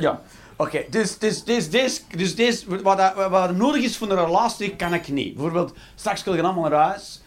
ja, 0.00 0.22
oké, 0.56 0.84
dus, 0.90 1.18
dus, 1.18 1.44
dus, 1.44 1.70
dus, 1.70 2.04
dus, 2.16 2.34
dus 2.34 2.64
wat, 2.64 3.14
wat 3.14 3.56
nodig 3.56 3.82
is 3.82 3.96
voor 3.96 4.10
een 4.10 4.24
relatie, 4.24 4.76
kan 4.76 4.94
ik 4.94 5.08
niet. 5.08 5.34
Bijvoorbeeld, 5.34 5.74
straks 5.94 6.24
wil 6.24 6.34
je 6.34 6.42
allemaal 6.42 6.70
naar 6.70 6.80
huis 6.80 7.20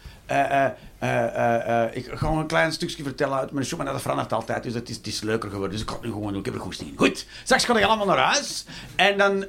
ik 1.92 2.10
ga 2.14 2.28
een 2.28 2.46
klein 2.46 2.72
stukje 2.72 3.02
vertellen 3.02 3.38
uit 3.38 3.50
mijn 3.50 3.66
show, 3.66 3.78
maar 3.78 3.92
dat 3.92 4.02
verandert 4.02 4.32
altijd. 4.32 4.62
Dus 4.62 4.74
het 4.74 4.88
is, 4.88 4.96
het 4.96 5.06
is 5.06 5.20
leuker 5.20 5.50
geworden. 5.50 5.72
Dus 5.72 5.82
ik 5.82 5.88
ga 5.88 5.94
het 5.94 6.04
nu 6.04 6.10
gewoon 6.10 6.28
doen. 6.28 6.38
Ik 6.38 6.44
heb 6.44 6.54
er 6.54 6.60
goed 6.60 6.76
zien. 6.76 6.94
Goed, 6.96 7.26
straks 7.44 7.64
ga 7.64 7.76
ik 7.76 7.84
allemaal 7.84 8.06
naar 8.06 8.18
huis. 8.18 8.64
En 8.96 9.18
dan, 9.18 9.44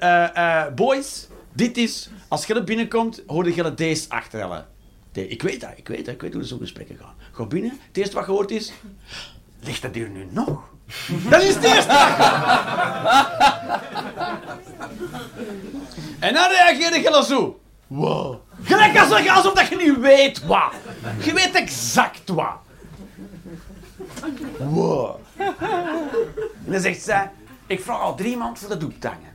boys, 0.75 1.27
dit 1.53 1.77
is, 1.77 2.09
als 2.27 2.45
je 2.45 2.53
er 2.53 2.63
binnenkomt, 2.63 3.23
hoor 3.27 3.55
je 3.55 3.73
deze 3.73 4.09
achterhellen. 4.09 4.65
Ik 5.11 5.41
weet 5.41 5.61
dat, 5.61 5.69
ik 5.75 5.87
weet 5.87 6.05
dat, 6.05 6.13
ik 6.13 6.21
weet 6.21 6.33
hoe 6.33 6.43
zo'n 6.43 6.59
gesprekken 6.59 6.97
gaan. 6.97 7.13
Ga 7.31 7.45
binnen, 7.45 7.79
het 7.87 7.97
eerste 7.97 8.15
wat 8.15 8.23
gehoord 8.23 8.51
is, 8.51 8.73
ligt 9.59 9.81
dat 9.81 9.95
hier 9.95 10.09
nu 10.09 10.27
nog? 10.31 10.71
Dat 11.29 11.41
is 11.41 11.55
het 11.55 11.63
eerste! 11.63 11.91
en 16.27 16.33
dan 16.33 16.49
reageerde 16.49 16.99
je 16.99 17.23
zo. 17.27 17.62
Wow. 17.93 18.35
Gelijk 18.63 18.97
alsof, 18.97 19.29
alsof 19.29 19.53
dat 19.53 19.67
je 19.67 19.75
niet 19.75 19.97
weet 19.97 20.45
wat. 20.45 20.73
Je 21.23 21.33
weet 21.33 21.55
exact 21.55 22.29
wat. 22.29 22.57
Wow. 24.57 25.15
En 25.37 26.71
dan 26.71 26.79
zegt 26.79 27.01
zij, 27.01 27.31
ik 27.67 27.81
vraag 27.81 27.99
al 27.99 28.15
drie 28.15 28.37
maanden 28.37 28.57
voor 28.57 28.69
de 28.69 28.77
doektangen. 28.77 29.32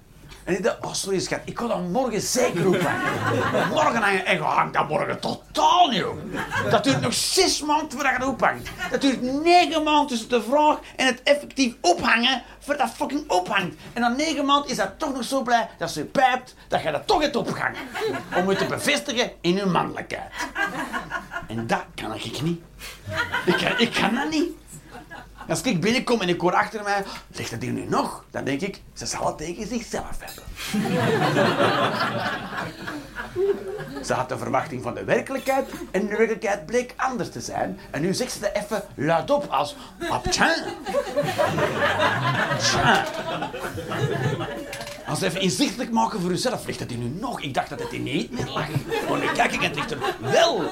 En 0.48 0.54
ik 0.54 0.62
dacht, 0.62 0.84
oh 0.84 0.92
sorry 0.92 1.20
schat, 1.20 1.40
ik 1.44 1.58
ga 1.58 1.66
dan 1.66 1.90
morgen 1.90 2.20
zeker 2.20 2.68
ophangen. 2.68 3.12
Morgen 3.74 4.02
hangen. 4.02 4.26
En 4.26 4.36
je 4.36 4.42
hangt 4.42 4.74
dat 4.74 4.88
morgen 4.88 5.20
totaal 5.20 5.88
niet 5.88 6.04
op. 6.04 6.18
Dat 6.70 6.84
duurt 6.84 7.00
nog 7.00 7.14
zes 7.14 7.62
maanden 7.62 7.90
voordat 7.90 8.10
je 8.10 8.18
het 8.18 8.26
ophangt. 8.26 8.68
Dat 8.90 9.00
duurt 9.00 9.22
negen 9.22 9.82
maanden 9.82 10.06
tussen 10.06 10.28
de 10.28 10.42
vraag 10.42 10.78
en 10.96 11.06
het 11.06 11.22
effectief 11.22 11.74
ophangen 11.80 12.42
voordat 12.58 12.86
dat 12.86 12.96
fucking 12.96 13.30
ophangt. 13.30 13.74
En 13.92 14.00
na 14.00 14.08
negen 14.08 14.44
maanden 14.44 14.70
is 14.70 14.76
dat 14.76 14.98
toch 14.98 15.12
nog 15.12 15.24
zo 15.24 15.42
blij 15.42 15.68
dat 15.78 15.90
ze 15.90 16.04
pijpt 16.04 16.54
dat 16.68 16.82
je 16.82 16.90
dat 16.90 17.06
toch 17.06 17.22
hebt 17.22 17.36
opgehangen. 17.36 17.80
Om 18.36 18.50
je 18.50 18.56
te 18.56 18.66
bevestigen 18.66 19.30
in 19.40 19.54
je 19.54 19.66
mannelijkheid. 19.66 20.32
En 21.48 21.66
dat 21.66 21.84
kan 21.94 22.14
ik 22.14 22.42
niet. 22.42 22.60
Ik 23.46 23.56
kan, 23.56 23.78
ik 23.78 23.92
kan 23.92 24.14
dat 24.14 24.30
niet. 24.30 24.50
Als 25.48 25.62
ik 25.62 25.80
binnenkom 25.80 26.20
en 26.20 26.28
ik 26.28 26.40
hoor 26.40 26.54
achter 26.54 26.82
mij, 26.82 27.04
ligt 27.32 27.50
dat 27.50 27.62
hier 27.62 27.72
nu 27.72 27.86
nog? 27.88 28.24
Dan 28.30 28.44
denk 28.44 28.60
ik, 28.60 28.82
ze 28.92 29.06
zal 29.06 29.26
het 29.26 29.38
tegen 29.38 29.66
zichzelf 29.66 30.18
hebben. 30.20 30.44
ze 34.06 34.12
had 34.12 34.28
de 34.28 34.38
verwachting 34.38 34.82
van 34.82 34.94
de 34.94 35.04
werkelijkheid 35.04 35.70
en 35.90 36.00
de 36.00 36.16
werkelijkheid 36.16 36.66
bleek 36.66 36.94
anders 36.96 37.30
te 37.30 37.40
zijn. 37.40 37.78
En 37.90 38.00
nu 38.00 38.14
zegt 38.14 38.32
ze 38.32 38.48
er 38.48 38.62
even 38.62 38.82
luidop 38.94 39.46
als, 39.50 39.76
ah, 40.08 40.22
tja. 40.22 40.54
Tja. 42.58 43.06
Als 45.08 45.20
even 45.20 45.40
inzichtelijk 45.40 45.90
maken 45.90 46.20
voor 46.20 46.30
uzelf. 46.30 46.66
Ligt 46.66 46.80
het 46.80 46.90
hier 46.90 46.98
nu 46.98 47.12
nog? 47.20 47.40
Ik 47.40 47.54
dacht 47.54 47.68
dat 47.68 47.78
het 47.78 47.90
hier 47.90 48.00
niet 48.00 48.30
meer 48.32 48.46
lag. 48.46 48.66
Maar 49.08 49.18
nu 49.18 49.26
kijk 49.34 49.52
ik 49.52 49.62
en 49.62 49.66
het 49.66 49.74
ligt 49.74 49.90
er 49.90 49.98
wel. 50.18 50.62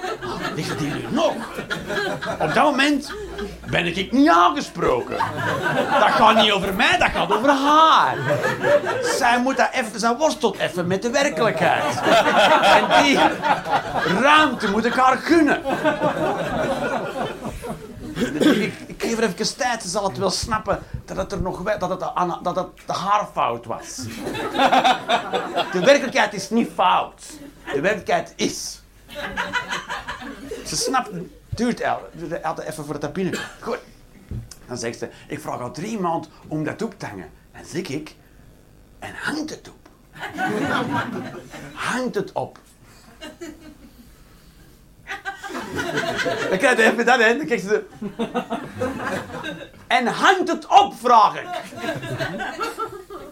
Ligt 0.54 0.68
het 0.68 0.78
hier 0.78 0.94
nu 0.94 1.04
nog? 1.10 1.34
Op 2.40 2.54
dat 2.54 2.64
moment 2.64 3.12
ben 3.70 3.86
ik 3.86 4.12
niet 4.12 4.28
aangesproken. 4.28 5.16
Dat 6.00 6.10
gaat 6.10 6.36
niet 6.36 6.52
over 6.52 6.74
mij, 6.74 6.98
dat 6.98 7.10
gaat 7.10 7.32
over 7.32 7.50
haar. 7.50 8.16
Zij 9.18 9.40
moet 9.40 9.56
dat 9.56 9.68
even, 9.72 10.00
zij 10.00 10.16
worstelt 10.16 10.58
even 10.58 10.86
met 10.86 11.02
de 11.02 11.10
werkelijkheid. 11.10 12.00
En 12.62 13.02
die 13.02 13.18
ruimte 14.20 14.70
moet 14.70 14.84
ik 14.84 14.94
haar 14.94 15.16
gunnen. 15.16 15.62
Even 19.06 19.56
tijd, 19.56 19.82
ze 19.82 19.88
zal 19.88 20.08
het 20.08 20.18
wel 20.18 20.30
snappen 20.30 20.78
dat 21.04 21.16
het, 21.16 21.32
er 21.32 21.40
nog, 21.40 21.62
dat 21.78 21.90
het, 21.90 22.00
dat 22.42 22.56
het 22.56 22.66
de 22.86 22.92
haarfout 22.92 23.64
was. 23.64 23.96
De 25.72 25.80
werkelijkheid 25.80 26.34
is 26.34 26.50
niet 26.50 26.70
fout. 26.74 27.22
De 27.72 27.80
werkelijkheid 27.80 28.32
is. 28.36 28.80
Ze 30.66 30.76
snapt, 30.76 31.10
duurt 31.48 31.82
altijd 32.42 32.68
even 32.68 32.84
voor 32.84 32.94
het 32.94 33.12
binnen. 33.12 33.40
Goed. 33.60 33.78
Dan 34.66 34.78
zegt 34.78 34.98
ze, 34.98 35.10
ik 35.28 35.40
vraag 35.40 35.60
al 35.60 35.70
drie 35.70 35.98
maanden 36.00 36.30
om 36.48 36.64
dat 36.64 36.82
op 36.82 36.98
te 36.98 37.06
hangen. 37.06 37.30
En 37.52 37.64
zeg 37.64 37.88
ik, 37.88 38.14
en 38.98 39.14
hangt 39.14 39.50
het 39.50 39.68
op? 39.68 39.88
hangt 41.90 42.14
het 42.14 42.32
op? 42.32 42.58
Dan 46.50 46.58
krijg 46.58 46.76
je 46.76 46.82
even 46.82 47.06
dat 47.06 47.20
in, 47.20 47.36
dan 47.36 47.46
krijg 47.46 47.60
ze... 47.60 47.84
En 49.86 50.06
hangt 50.06 50.48
het 50.48 50.66
op, 50.66 50.94
vraag 51.02 51.34
ik. 51.34 51.46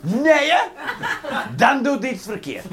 Nee, 0.00 0.50
hè? 0.50 0.60
Dan 1.56 1.82
doet 1.82 2.02
dit 2.02 2.22
verkeerd. 2.22 2.64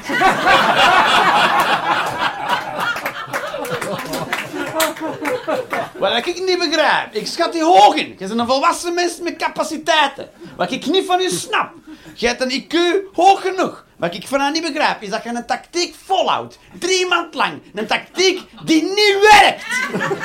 Wat 5.97 6.17
ik 6.17 6.25
niet 6.25 6.69
begrijp, 6.69 7.13
ik 7.13 7.27
schat 7.27 7.51
die 7.51 7.63
hoog 7.63 7.95
in. 7.95 8.07
Je 8.07 8.27
bent 8.27 8.39
een 8.39 8.47
volwassen 8.47 8.93
mens 8.93 9.19
met 9.19 9.35
capaciteiten. 9.35 10.29
Wat 10.55 10.71
ik 10.71 10.85
niet 10.85 11.05
van 11.05 11.21
u 11.21 11.29
snap. 11.29 11.71
Je 12.13 12.27
hebt 12.27 12.41
een 12.41 12.63
IQ 12.63 12.75
hoog 13.13 13.41
genoeg. 13.41 13.85
Wat 14.01 14.13
ik 14.13 14.27
van 14.27 14.39
haar 14.39 14.51
niet 14.51 14.73
begrijp, 14.73 15.01
is 15.01 15.09
dat 15.09 15.23
je 15.23 15.29
een 15.29 15.45
tactiek 15.45 15.95
volhoudt. 16.05 16.59
Drie 16.79 17.07
maand 17.07 17.33
lang. 17.33 17.61
Een 17.75 17.87
tactiek 17.87 18.41
die 18.63 18.83
niet 18.83 19.29
werkt. 19.31 19.65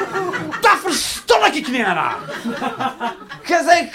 Dat 0.65 0.79
verstond 0.85 1.55
ik 1.55 1.69
niet 1.69 1.85
aan 1.85 1.97
haar. 1.97 2.17
Je 3.45 3.65
zegt, 3.69 3.91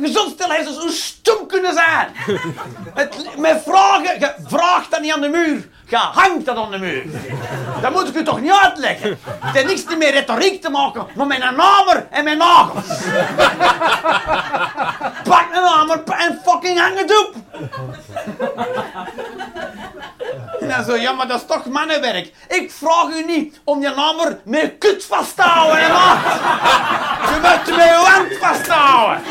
gezond 0.00 0.38
dus 0.38 0.76
hoe 0.76 0.90
stom 0.90 1.46
kunnen 1.46 1.74
zijn. 1.74 2.08
Het, 2.94 3.36
met 3.38 3.62
vragen, 3.66 4.20
je 4.20 4.34
vraagt 4.46 4.90
dat 4.90 5.00
niet 5.00 5.12
aan 5.12 5.20
de 5.20 5.28
muur. 5.28 5.68
Je 5.88 5.96
hangt 5.96 6.44
dat 6.44 6.56
aan 6.56 6.70
de 6.70 6.78
muur. 6.78 7.04
Dat 7.80 7.92
moet 7.92 8.08
ik 8.08 8.14
u 8.14 8.24
toch 8.24 8.40
niet 8.40 8.52
uitleggen. 8.62 9.18
Het 9.40 9.54
heeft 9.54 9.66
niks 9.66 9.96
meer 9.96 10.12
retoriek 10.12 10.62
te 10.62 10.70
maken, 10.70 11.06
maar 11.14 11.26
met 11.26 11.42
een 11.42 11.58
hamer 11.58 12.06
en 12.10 12.24
mijn 12.24 12.38
nagels. 12.38 12.86
Pak 15.28 15.46
een 15.52 15.64
hamer 15.64 16.02
en 16.04 16.40
fucking 16.44 16.78
hang 16.78 16.98
het 16.98 17.18
op. 17.18 17.34
En 20.60 20.68
dan 20.68 20.84
zo, 20.84 20.96
ja, 20.96 21.12
maar 21.12 21.28
dat 21.28 21.40
is 21.40 21.46
toch 21.46 21.64
mannenwerk. 21.64 22.32
Ik 22.48 22.72
vraag 22.78 23.06
u 23.06 23.24
niet 23.24 23.60
om 23.64 23.80
je 23.80 23.92
hamer 23.94 24.38
met 24.44 24.74
kut 24.78 25.04
vast 25.04 25.36
te 25.36 25.42
houden, 25.42 25.80
hè, 25.80 25.92
man. 25.92 26.18
Je 27.24 27.38
moet 27.40 27.76
met 27.76 27.86
je 27.86 28.04
hand 28.04 28.28
vasthouden. 28.40 29.22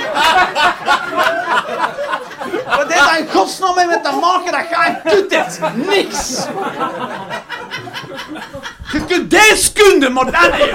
Wat 2.66 2.94
heeft 2.94 3.10
dat 3.10 3.18
in 3.18 3.28
godsnaam 3.32 3.76
met 3.76 4.04
te 4.04 4.12
maken 4.12 4.52
dat 4.52 4.70
je 4.70 4.96
kut 5.04 5.36
hebt? 5.36 5.76
Niks. 5.76 6.46
Je 8.92 9.06
kunt 9.06 9.32
deskunde, 9.32 10.10
maar 10.10 10.26
dat 10.26 10.52
niet. 10.58 10.72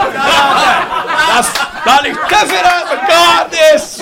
Dat, 1.34 1.50
dat 1.84 2.00
ligt 2.00 2.28
te 2.28 2.44
ver 2.46 3.46
dus. 3.50 3.96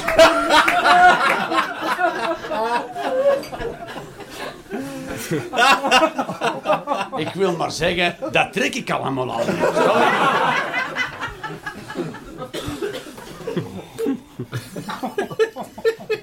ik 7.27 7.31
wil 7.35 7.57
maar 7.57 7.70
zeggen, 7.70 8.16
dat 8.33 8.53
trek 8.53 8.74
ik 8.74 8.91
allemaal 8.91 9.33
al. 9.33 9.41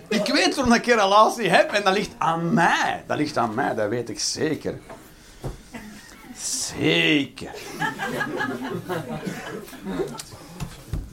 ik 0.09 0.27
weet 0.33 0.55
waarom 0.55 0.73
ik 0.73 0.87
een 0.87 0.99
relatie 0.99 1.49
heb 1.49 1.71
en 1.71 1.83
dat 1.83 1.93
ligt 1.93 2.15
aan 2.17 2.53
mij. 2.53 3.03
Dat 3.07 3.17
ligt 3.17 3.37
aan 3.37 3.53
mij, 3.53 3.75
dat 3.75 3.89
weet 3.89 4.09
ik 4.09 4.19
zeker. 4.19 4.79
Zeker. 6.37 7.51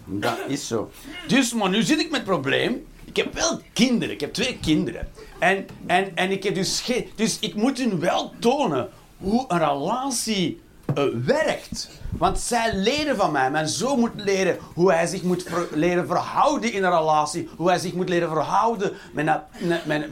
Dat 0.05 0.39
is 0.47 0.67
zo. 0.67 0.91
Dus, 1.27 1.53
maar 1.53 1.69
nu 1.69 1.83
zit 1.83 1.99
ik 2.01 2.11
met 2.11 2.21
het 2.21 2.29
probleem. 2.29 2.87
Ik 3.11 3.17
heb 3.17 3.35
wel 3.35 3.61
kinderen. 3.73 4.15
Ik 4.15 4.21
heb 4.21 4.33
twee 4.33 4.59
kinderen. 4.59 5.09
En, 5.39 5.67
en, 5.87 6.17
en 6.17 6.31
ik 6.31 6.43
heb 6.43 6.55
dus 6.55 6.81
geen... 6.81 7.09
Dus 7.15 7.39
ik 7.39 7.55
moet 7.55 7.79
hun 7.79 8.01
wel 8.01 8.33
tonen 8.39 8.89
hoe 9.19 9.45
een 9.49 9.59
relatie 9.59 10.61
eh, 10.95 11.05
werkt. 11.25 11.91
Want 12.11 12.39
zij 12.39 12.75
leren 12.75 13.17
van 13.17 13.33
mij. 13.33 13.51
Mijn 13.51 13.69
zoon 13.69 13.99
moet 13.99 14.11
leren 14.15 14.59
hoe 14.75 14.93
hij 14.93 15.07
zich 15.07 15.23
moet 15.23 15.47
leren 15.75 16.07
verhouden 16.07 16.73
in 16.73 16.85
een 16.85 16.99
relatie. 16.99 17.49
Hoe 17.57 17.69
hij 17.69 17.79
zich 17.79 17.93
moet 17.93 18.09
leren 18.09 18.29
verhouden 18.29 18.93
met 19.13 19.27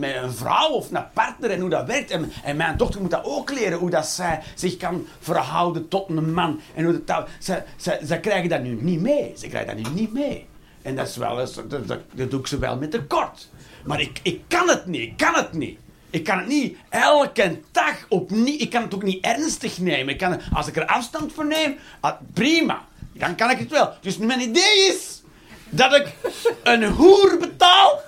een 0.01 0.33
vrouw 0.33 0.69
of 0.69 0.93
een 0.93 1.11
partner 1.13 1.51
en 1.51 1.61
hoe 1.61 1.71
dat 1.71 1.87
werkt. 1.87 2.11
En, 2.11 2.33
en 2.45 2.57
mijn 2.57 2.77
dochter 2.77 3.01
moet 3.01 3.11
dat 3.11 3.25
ook 3.25 3.51
leren. 3.51 3.79
Hoe 3.79 3.91
dat 3.91 4.07
zij 4.07 4.43
zich 4.55 4.77
kan 4.77 5.07
verhouden 5.19 5.89
tot 5.89 6.09
een 6.09 6.35
man. 6.35 6.61
En 6.75 6.85
hoe 6.85 7.05
dat, 7.05 7.29
zij, 7.39 7.65
zij, 7.77 7.99
zij 8.03 8.21
krijgen 8.21 8.49
dat 8.49 8.63
nu 8.63 8.79
niet 8.81 9.01
mee. 9.01 9.33
Ze 9.37 9.49
krijgen 9.49 9.77
dat 9.77 9.93
nu 9.93 10.01
niet 10.01 10.13
mee. 10.13 10.47
En 10.89 10.97
dat, 10.97 11.09
is 11.09 11.17
wel, 11.17 11.41
eens- 11.41 11.55
dat, 11.55 11.71
dat, 11.89 11.99
dat 12.13 12.31
doe 12.31 12.41
ik 12.41 12.47
ze 12.47 12.59
wel 12.59 12.77
met 12.77 12.91
tekort. 12.91 13.49
Maar 13.85 14.01
ik, 14.01 14.21
ik 14.23 14.41
kan 14.49 14.69
het 14.69 14.87
niet. 14.87 15.01
Ik 15.01 15.17
kan 15.17 15.35
het 15.35 15.53
niet. 15.53 15.79
Ik 16.11 16.25
kan 16.25 16.39
het 16.39 16.47
niet 16.47 16.77
elke 16.89 17.61
dag 17.73 17.95
opnieuw... 18.09 18.59
Ik 18.59 18.71
kan 18.71 18.83
het 18.83 18.95
ook 18.95 19.03
niet 19.03 19.25
ernstig 19.25 19.79
nemen. 19.79 20.13
Ik 20.13 20.19
kan, 20.19 20.41
als 20.53 20.67
ik 20.67 20.77
er 20.77 20.87
afstand 20.87 21.33
van 21.33 21.47
neem, 21.49 21.77
ah, 22.01 22.13
prima. 22.33 22.85
Dan 23.13 23.35
kan 23.35 23.51
ik 23.51 23.59
het 23.59 23.71
wel. 23.71 23.93
Dus 24.01 24.17
mijn 24.19 24.41
idee 24.41 24.79
is 24.89 25.23
dat 25.69 25.95
ik 25.95 26.15
een 26.63 26.85
hoer 26.85 27.37
betaal 27.41 28.01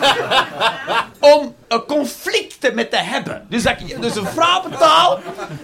om 1.36 1.54
conflicten 1.78 2.74
met 2.74 2.90
te 2.90 2.96
hebben. 2.96 3.46
Dus, 3.48 3.62
dat 3.62 3.80
ik 3.80 4.00
dus 4.00 4.16
een 4.16 4.26
vrouw 4.26 4.62
betaal, 4.62 5.18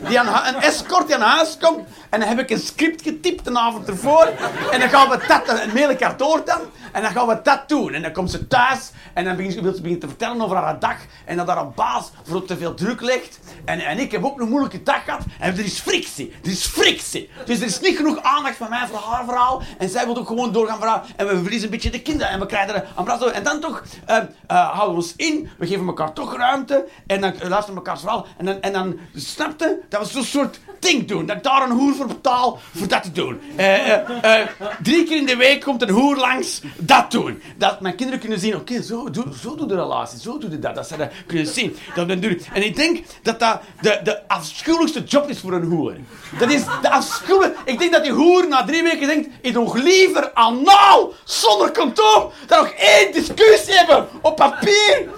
die 0.08 0.20
aan, 0.20 0.54
een 0.54 0.62
escort 0.62 1.06
die 1.06 1.16
aan 1.16 1.36
huis 1.36 1.56
komt, 1.60 1.88
en 2.10 2.20
dan 2.20 2.28
heb 2.28 2.38
ik 2.38 2.50
een 2.50 2.58
script 2.58 3.02
getypt 3.02 3.46
een 3.46 3.58
avond 3.58 3.88
ervoor, 3.88 4.32
en 4.70 4.80
dan 4.80 4.88
gaan 4.88 5.08
we 5.08 5.18
dat, 5.28 5.74
mail 5.74 5.90
ik 5.90 6.00
haar 6.00 6.16
door 6.16 6.42
dan, 6.44 6.60
en 6.92 7.02
dan 7.02 7.10
gaan 7.10 7.26
we 7.26 7.40
dat 7.42 7.68
doen. 7.68 7.92
En 7.92 8.02
dan 8.02 8.12
komt 8.12 8.30
ze 8.30 8.46
thuis, 8.46 8.90
en 9.14 9.24
dan 9.24 9.36
begint 9.36 9.52
ze, 9.52 9.98
te 9.98 10.08
vertellen 10.08 10.40
over 10.40 10.56
haar 10.56 10.78
dag, 10.78 10.96
en 11.24 11.36
dat 11.36 11.46
haar 11.46 11.56
een 11.56 11.74
baas 11.74 12.10
voor 12.24 12.44
te 12.44 12.56
veel 12.56 12.74
druk 12.74 13.00
legt. 13.00 13.38
En, 13.64 13.80
en 13.80 13.98
ik 13.98 14.12
heb 14.12 14.24
ook 14.24 14.40
een 14.40 14.48
moeilijke 14.48 14.82
dag 14.82 15.04
gehad, 15.04 15.22
en 15.40 15.52
er 15.52 15.64
is 15.64 15.80
frictie. 15.80 16.34
Er 16.42 16.50
is 16.50 16.66
frictie. 16.66 17.30
Dus 17.44 17.60
er 17.60 17.66
is 17.66 17.80
niet 17.80 17.96
genoeg 17.96 18.22
aandacht 18.22 18.56
van 18.56 18.70
mij 18.70 18.86
voor 18.90 18.98
haar 18.98 19.24
verhaal, 19.24 19.62
en 19.78 19.88
zij 19.88 20.04
wil 20.04 20.16
ook 20.16 20.26
gewoon 20.26 20.52
doorgaan 20.52 20.78
verhaal, 20.78 21.02
en 21.16 21.26
we 21.26 21.32
verliezen 21.40 21.64
een 21.64 21.70
beetje 21.70 21.90
de 21.90 22.02
kinderen, 22.02 22.32
en 22.32 22.40
we 22.40 22.46
krijgen 22.46 22.74
er 22.74 22.84
een. 22.96 23.32
En 23.32 23.42
dan 23.42 23.60
toch 23.60 23.82
eh, 24.06 24.16
eh, 24.16 24.24
houden 24.46 24.96
we 24.96 25.02
ons 25.02 25.16
in, 25.16 25.50
we 25.58 25.66
geven 25.66 25.86
elkaar 25.86 25.95
toch 26.04 26.36
ruimte, 26.36 26.86
en 27.06 27.20
dan 27.20 27.32
luisteren 27.38 27.68
we 27.68 27.74
elkaar 27.74 27.98
verhaal, 27.98 28.26
en 28.36 28.44
dan, 28.44 28.60
en 28.60 28.72
dan 28.72 28.98
snapte 29.14 29.78
dat 29.88 30.00
we 30.00 30.06
zo'n 30.12 30.24
soort 30.24 30.60
ding 30.78 31.08
doen, 31.08 31.26
dat 31.26 31.36
ik 31.36 31.42
daar 31.42 31.62
een 31.62 31.76
hoer 31.76 31.94
voor 31.94 32.06
betaal, 32.06 32.58
voor 32.74 32.88
dat 32.88 33.02
te 33.02 33.12
doen. 33.12 33.40
Eh, 33.56 33.92
eh, 33.92 34.40
eh, 34.40 34.48
drie 34.82 35.04
keer 35.04 35.16
in 35.16 35.26
de 35.26 35.36
week 35.36 35.60
komt 35.60 35.82
een 35.82 35.90
hoer 35.90 36.16
langs, 36.16 36.60
dat 36.76 37.10
doen. 37.10 37.42
Dat 37.56 37.80
mijn 37.80 37.94
kinderen 37.94 38.20
kunnen 38.20 38.38
zien, 38.38 38.56
oké, 38.56 38.82
zo, 38.82 39.08
zo 39.42 39.54
doe 39.54 39.66
de 39.66 39.74
relatie, 39.74 40.20
zo 40.20 40.38
doe 40.38 40.50
je 40.50 40.58
dat, 40.58 40.74
dat 40.74 40.88
ze 40.88 40.96
dat 40.96 41.10
kunnen 41.26 41.46
zien. 41.46 41.76
Dat 41.94 42.08
en 42.08 42.64
ik 42.64 42.76
denk 42.76 43.04
dat 43.22 43.38
dat 43.38 43.60
de, 43.80 44.00
de 44.02 44.28
afschuwelijkste 44.28 45.02
job 45.02 45.28
is 45.28 45.40
voor 45.40 45.52
een 45.52 45.64
hoer. 45.64 45.94
Dat 46.38 46.50
is 46.50 46.64
de 46.82 46.90
afschuwelijke... 46.90 47.56
Ik 47.64 47.78
denk 47.78 47.92
dat 47.92 48.02
die 48.02 48.12
hoer 48.12 48.48
na 48.48 48.64
drie 48.64 48.82
weken 48.82 49.06
denkt, 49.06 49.28
ik 49.40 49.52
nog 49.52 49.74
liever 49.74 50.30
anaal, 50.34 51.12
zonder 51.24 51.72
condoom, 51.72 52.30
dan 52.46 52.58
nog 52.58 52.68
één 52.68 53.12
discussie 53.12 53.74
hebben 53.74 54.08
op 54.22 54.36
papier. 54.36 55.08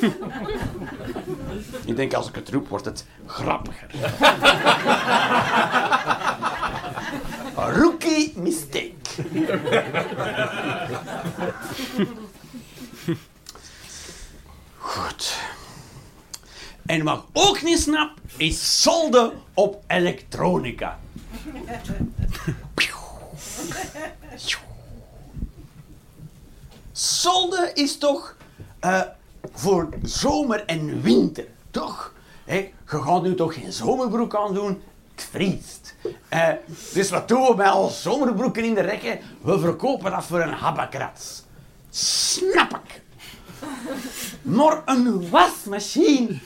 Ik 1.84 1.96
denk 1.96 2.14
als 2.14 2.28
ik 2.28 2.34
het 2.34 2.48
roep, 2.48 2.68
wordt 2.68 2.84
het 2.84 3.06
grappiger. 3.26 3.88
Rookie 7.80 8.32
mistake. 8.36 8.92
Goed. 14.78 15.38
En 16.86 17.04
wat 17.04 17.24
ook 17.32 17.62
niet 17.62 17.78
snap, 17.78 18.10
is 18.36 18.82
solde 18.82 19.32
op 19.54 19.82
elektronica. 19.86 20.98
Solde 26.92 27.70
is 27.74 27.98
toch 27.98 28.36
eh, 28.80 29.00
voor 29.52 29.88
zomer 30.02 30.64
en 30.64 31.02
winter, 31.02 31.46
toch? 31.70 32.12
Je 32.46 32.70
gaat 32.84 33.22
nu 33.22 33.34
toch 33.34 33.54
geen 33.54 33.72
zomerbroek 33.72 34.34
aan 34.34 34.54
doen? 34.54 34.82
Het 35.14 35.28
vriest. 35.30 35.94
Eh, 36.28 36.48
dus 36.92 37.10
wat 37.10 37.28
doen 37.28 37.46
we 37.46 37.54
bij 37.54 37.68
al 37.68 37.88
zomerbroeken 37.88 38.64
in 38.64 38.74
de 38.74 38.80
rekken? 38.80 39.18
We 39.40 39.58
verkopen 39.58 40.10
dat 40.10 40.24
voor 40.24 40.40
een 40.40 40.52
habakrats. 40.52 41.42
Snap 41.90 42.80
ik. 42.84 43.02
Maar 44.42 44.82
een 44.84 45.30
wasmachine... 45.30 46.38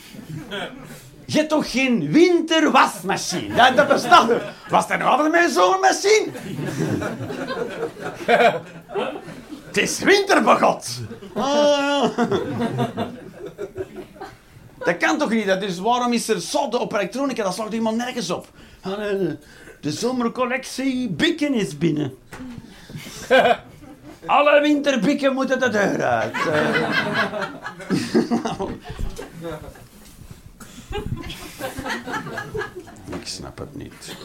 Je 1.25 1.37
hebt 1.37 1.49
toch 1.49 1.71
geen 1.71 2.13
winterwasmachine? 2.13 3.55
Dat, 3.55 3.77
dat 3.77 3.89
bestaat. 3.89 4.31
Was 4.69 4.89
dat 4.89 4.99
nog 4.99 5.09
altijd 5.09 5.35
een 5.35 5.51
zomermachine? 5.51 6.31
Het 9.71 9.79
is 9.79 9.99
winterbegot. 9.99 11.01
Ah. 11.35 12.19
Dat 14.79 14.97
kan 14.97 15.19
toch 15.19 15.31
niet? 15.31 15.47
Dat 15.47 15.63
is, 15.63 15.79
waarom 15.79 16.13
is 16.13 16.29
er 16.29 16.41
solde 16.41 16.79
op 16.79 16.93
elektronica? 16.93 17.43
Dat 17.43 17.55
slaat 17.55 17.73
iemand 17.73 17.97
nergens 17.97 18.31
op. 18.31 18.49
Nee. 18.85 19.39
De 19.81 19.93
zomercollectie 19.93 21.09
Bikken 21.09 21.55
is 21.55 21.79
binnen. 21.79 22.15
Alle 24.27 24.61
winterbikken 24.61 25.35
moeten 25.35 25.61
de 25.61 25.69
deur 25.69 26.03
uit. 26.03 26.37
Ik 33.21 33.27
snap 33.27 33.59
het 33.59 33.77
niet. 33.77 34.17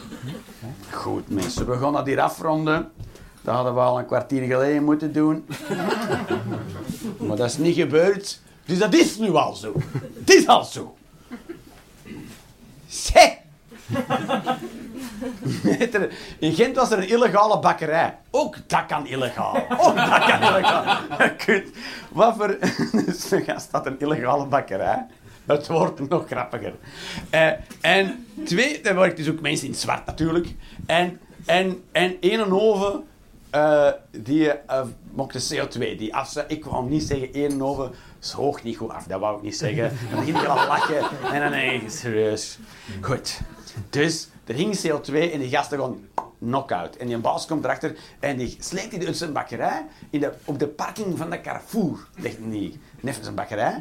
Goed, 0.90 1.30
mensen, 1.30 1.66
we 1.66 1.78
gaan 1.78 1.92
dat 1.92 2.06
hier 2.06 2.20
afronden. 2.20 2.90
Dat 3.46 3.54
hadden 3.54 3.74
we 3.74 3.80
al 3.80 3.98
een 3.98 4.06
kwartier 4.06 4.46
geleden 4.46 4.84
moeten 4.84 5.12
doen. 5.12 5.46
Maar 7.26 7.36
dat 7.36 7.46
is 7.50 7.58
niet 7.58 7.74
gebeurd. 7.76 8.40
Dus 8.64 8.78
dat 8.78 8.94
is 8.94 9.18
nu 9.18 9.34
al 9.34 9.54
zo. 9.54 9.72
Het 10.18 10.30
is 10.34 10.46
al 10.46 10.64
zo. 10.64 10.96
Er- 15.92 16.12
In 16.38 16.52
Gent 16.54 16.76
was 16.76 16.90
er 16.90 16.98
een 16.98 17.08
illegale 17.08 17.58
bakkerij. 17.58 18.18
Ook 18.30 18.56
dat 18.66 18.86
kan 18.86 19.06
illegaal. 19.06 19.56
Ook 19.78 19.96
dat 19.96 20.24
kan 20.24 20.40
illegaal. 20.42 20.96
Kut. 21.44 21.68
Wat 22.12 22.34
voor... 22.36 22.56
Dus 23.06 23.30
er 23.30 23.54
staat 23.60 23.86
een 23.86 23.98
illegale 24.00 24.46
bakkerij. 24.46 25.06
Het 25.46 25.66
wordt 25.66 26.08
nog 26.08 26.26
grappiger. 26.26 26.74
Eh, 27.30 27.50
en 27.80 28.26
twee, 28.44 28.80
daar 28.80 28.94
werkt 28.94 29.16
dus 29.16 29.28
ook 29.30 29.40
mensen 29.40 29.66
in 29.66 29.72
het 29.72 29.80
zwart 29.80 30.06
natuurlijk. 30.06 30.54
En, 30.86 31.20
en, 31.44 31.82
en 31.92 32.16
één 32.20 32.52
oven 32.52 33.04
eh, 33.56 33.92
die 34.10 34.46
uh, 34.46 34.80
mocht 35.12 35.32
de 35.32 35.56
CO2, 35.56 35.78
die. 35.78 36.14
Ik 36.48 36.64
wou 36.64 36.88
niet 36.88 37.02
zeggen 37.02 37.32
één 37.32 37.62
oven 37.62 37.92
zoog 38.18 38.62
niet 38.62 38.76
goed 38.76 38.90
af, 38.90 39.06
dat 39.06 39.20
wou 39.20 39.36
ik 39.36 39.42
niet 39.42 39.56
zeggen. 39.56 39.92
Dan 40.10 40.18
begin 40.18 40.40
je 40.40 40.48
al 40.48 40.66
lachen 40.66 40.98
en 41.32 41.40
dan 41.40 41.50
denk 41.50 41.82
ik, 41.82 41.90
serieus. 41.90 42.58
Goed. 43.00 43.40
Dus 43.90 44.28
er 44.44 44.54
ging 44.54 44.76
CO2 44.76 45.12
en 45.12 45.38
die 45.38 45.48
gasten 45.48 45.78
gewoon 45.78 46.04
knock-out. 46.38 46.96
En 46.96 47.06
die 47.06 47.18
baas 47.18 47.46
komt 47.46 47.64
erachter 47.64 47.96
en 48.20 48.36
die 48.36 48.56
sleept 48.60 48.90
die 48.90 49.06
uit 49.06 49.16
zijn 49.16 49.32
bakkerij 49.32 49.86
in 50.10 50.20
de, 50.20 50.32
op 50.44 50.58
de 50.58 50.66
parking 50.66 51.18
van 51.18 51.30
de 51.30 51.40
Carrefour. 51.40 52.08
Ligt 52.16 52.36
die 52.50 52.80
net 53.00 53.18
zijn 53.22 53.34
bakkerij. 53.34 53.78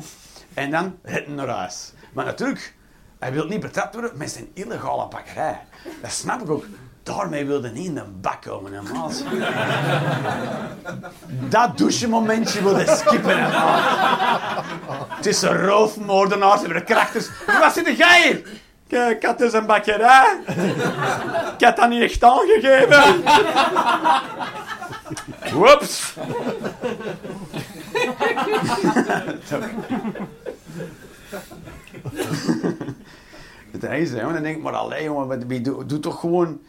En 0.53 0.71
dan 0.71 0.97
hij 1.01 1.25
naar 1.27 1.47
huis. 1.47 1.93
Maar 2.13 2.25
natuurlijk, 2.25 2.75
hij 3.19 3.33
wil 3.33 3.47
niet 3.47 3.59
betrapt 3.59 3.93
worden 3.93 4.17
met 4.17 4.29
zijn 4.29 4.47
illegale 4.53 5.07
bakkerij. 5.07 5.59
Dat 6.01 6.11
snap 6.11 6.41
ik 6.41 6.49
ook. 6.49 6.65
Daarmee 7.05 7.45
wilde 7.45 7.69
niet 7.69 7.85
in 7.85 7.95
de 7.95 8.03
bak 8.21 8.41
komen, 8.41 8.73
hè, 8.73 8.81
maat. 8.81 9.23
Dat 11.49 11.77
douchemomentje 11.77 12.63
wilde 12.63 12.95
skippen. 12.95 13.37
Het 15.09 15.25
is 15.25 15.41
een 15.41 15.65
roofmoordenaar, 15.65 16.57
ze 16.57 16.63
hebben 16.65 16.77
de 16.77 16.83
karakters. 16.83 17.29
Wat 17.59 17.73
zit 17.73 17.97
jij 17.97 18.21
hier? 18.21 18.47
Ik, 18.87 19.17
ik 19.17 19.23
had 19.23 19.37
dus 19.37 19.53
een 19.53 19.65
bakkerij. 19.65 20.37
Ik 21.57 21.65
had 21.65 21.75
dat 21.75 21.89
niet 21.89 22.01
echt 22.01 22.23
aangegeven. 22.23 23.23
Whoops. 25.53 26.13
Dat 33.71 33.91
is 33.91 34.11
hè. 34.11 34.21
Dan 34.21 34.43
denk 34.43 34.57
ik, 34.57 34.63
maar 34.63 34.73
alleen 34.75 35.03
jongen, 35.03 35.63
doe, 35.63 35.85
doe 35.85 35.99
toch 35.99 36.19
gewoon... 36.19 36.59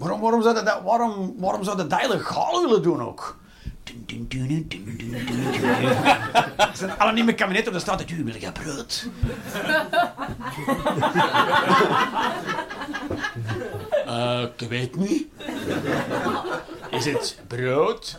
Waarom, 0.00 0.20
waarom 0.20 0.42
zou 0.42 0.54
dat, 0.54 0.80
waarom, 0.84 1.34
waarom 1.38 1.64
zou 1.64 1.76
dat 1.76 2.02
illegaal 2.02 2.62
willen 2.62 2.82
doen 2.82 3.02
ook? 3.02 3.38
Het 6.56 6.78
zijn 6.78 6.98
alle 6.98 7.12
nieuwe 7.12 7.34
kabinetten 7.34 7.68
op 7.72 7.78
de 7.78 7.80
straat 7.80 7.98
dat 7.98 8.10
u 8.10 8.24
wil 8.24 8.34
je 8.34 8.52
brood. 8.52 9.06
Eh, 14.06 14.42
ik 14.56 14.68
weet 14.68 14.96
niet. 14.96 15.26
Is 16.90 17.04
het 17.04 17.40
brood? 17.46 18.18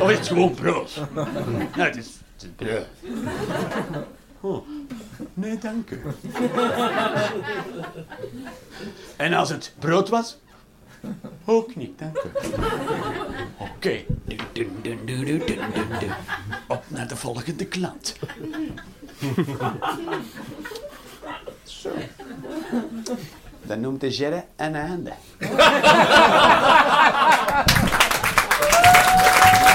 Of 0.00 0.10
is 0.10 0.18
het 0.18 0.26
gewoon 0.26 0.54
brood? 0.54 1.00
Het 1.70 1.96
is, 1.96 2.06
het 2.36 2.42
is 2.42 2.48
brood. 2.56 2.86
Oh. 4.40 4.68
Nee, 5.34 5.58
dank 5.58 5.90
u. 5.90 6.02
En 9.16 9.32
als 9.32 9.48
het 9.48 9.74
brood 9.78 10.08
was? 10.08 10.38
Ook 11.44 11.76
niet, 11.76 11.98
dank 11.98 12.16
u. 12.16 12.28
Oké. 13.56 13.98
Op 16.66 16.84
naar 16.88 17.08
de 17.08 17.16
volgende 17.16 17.64
klant. 17.64 18.16
Zo. 21.62 21.90
Dat 23.62 23.78
noemt 23.78 24.00
de 24.00 24.12
Gerre 24.12 24.44
een 24.56 24.74
einde. 24.74 25.12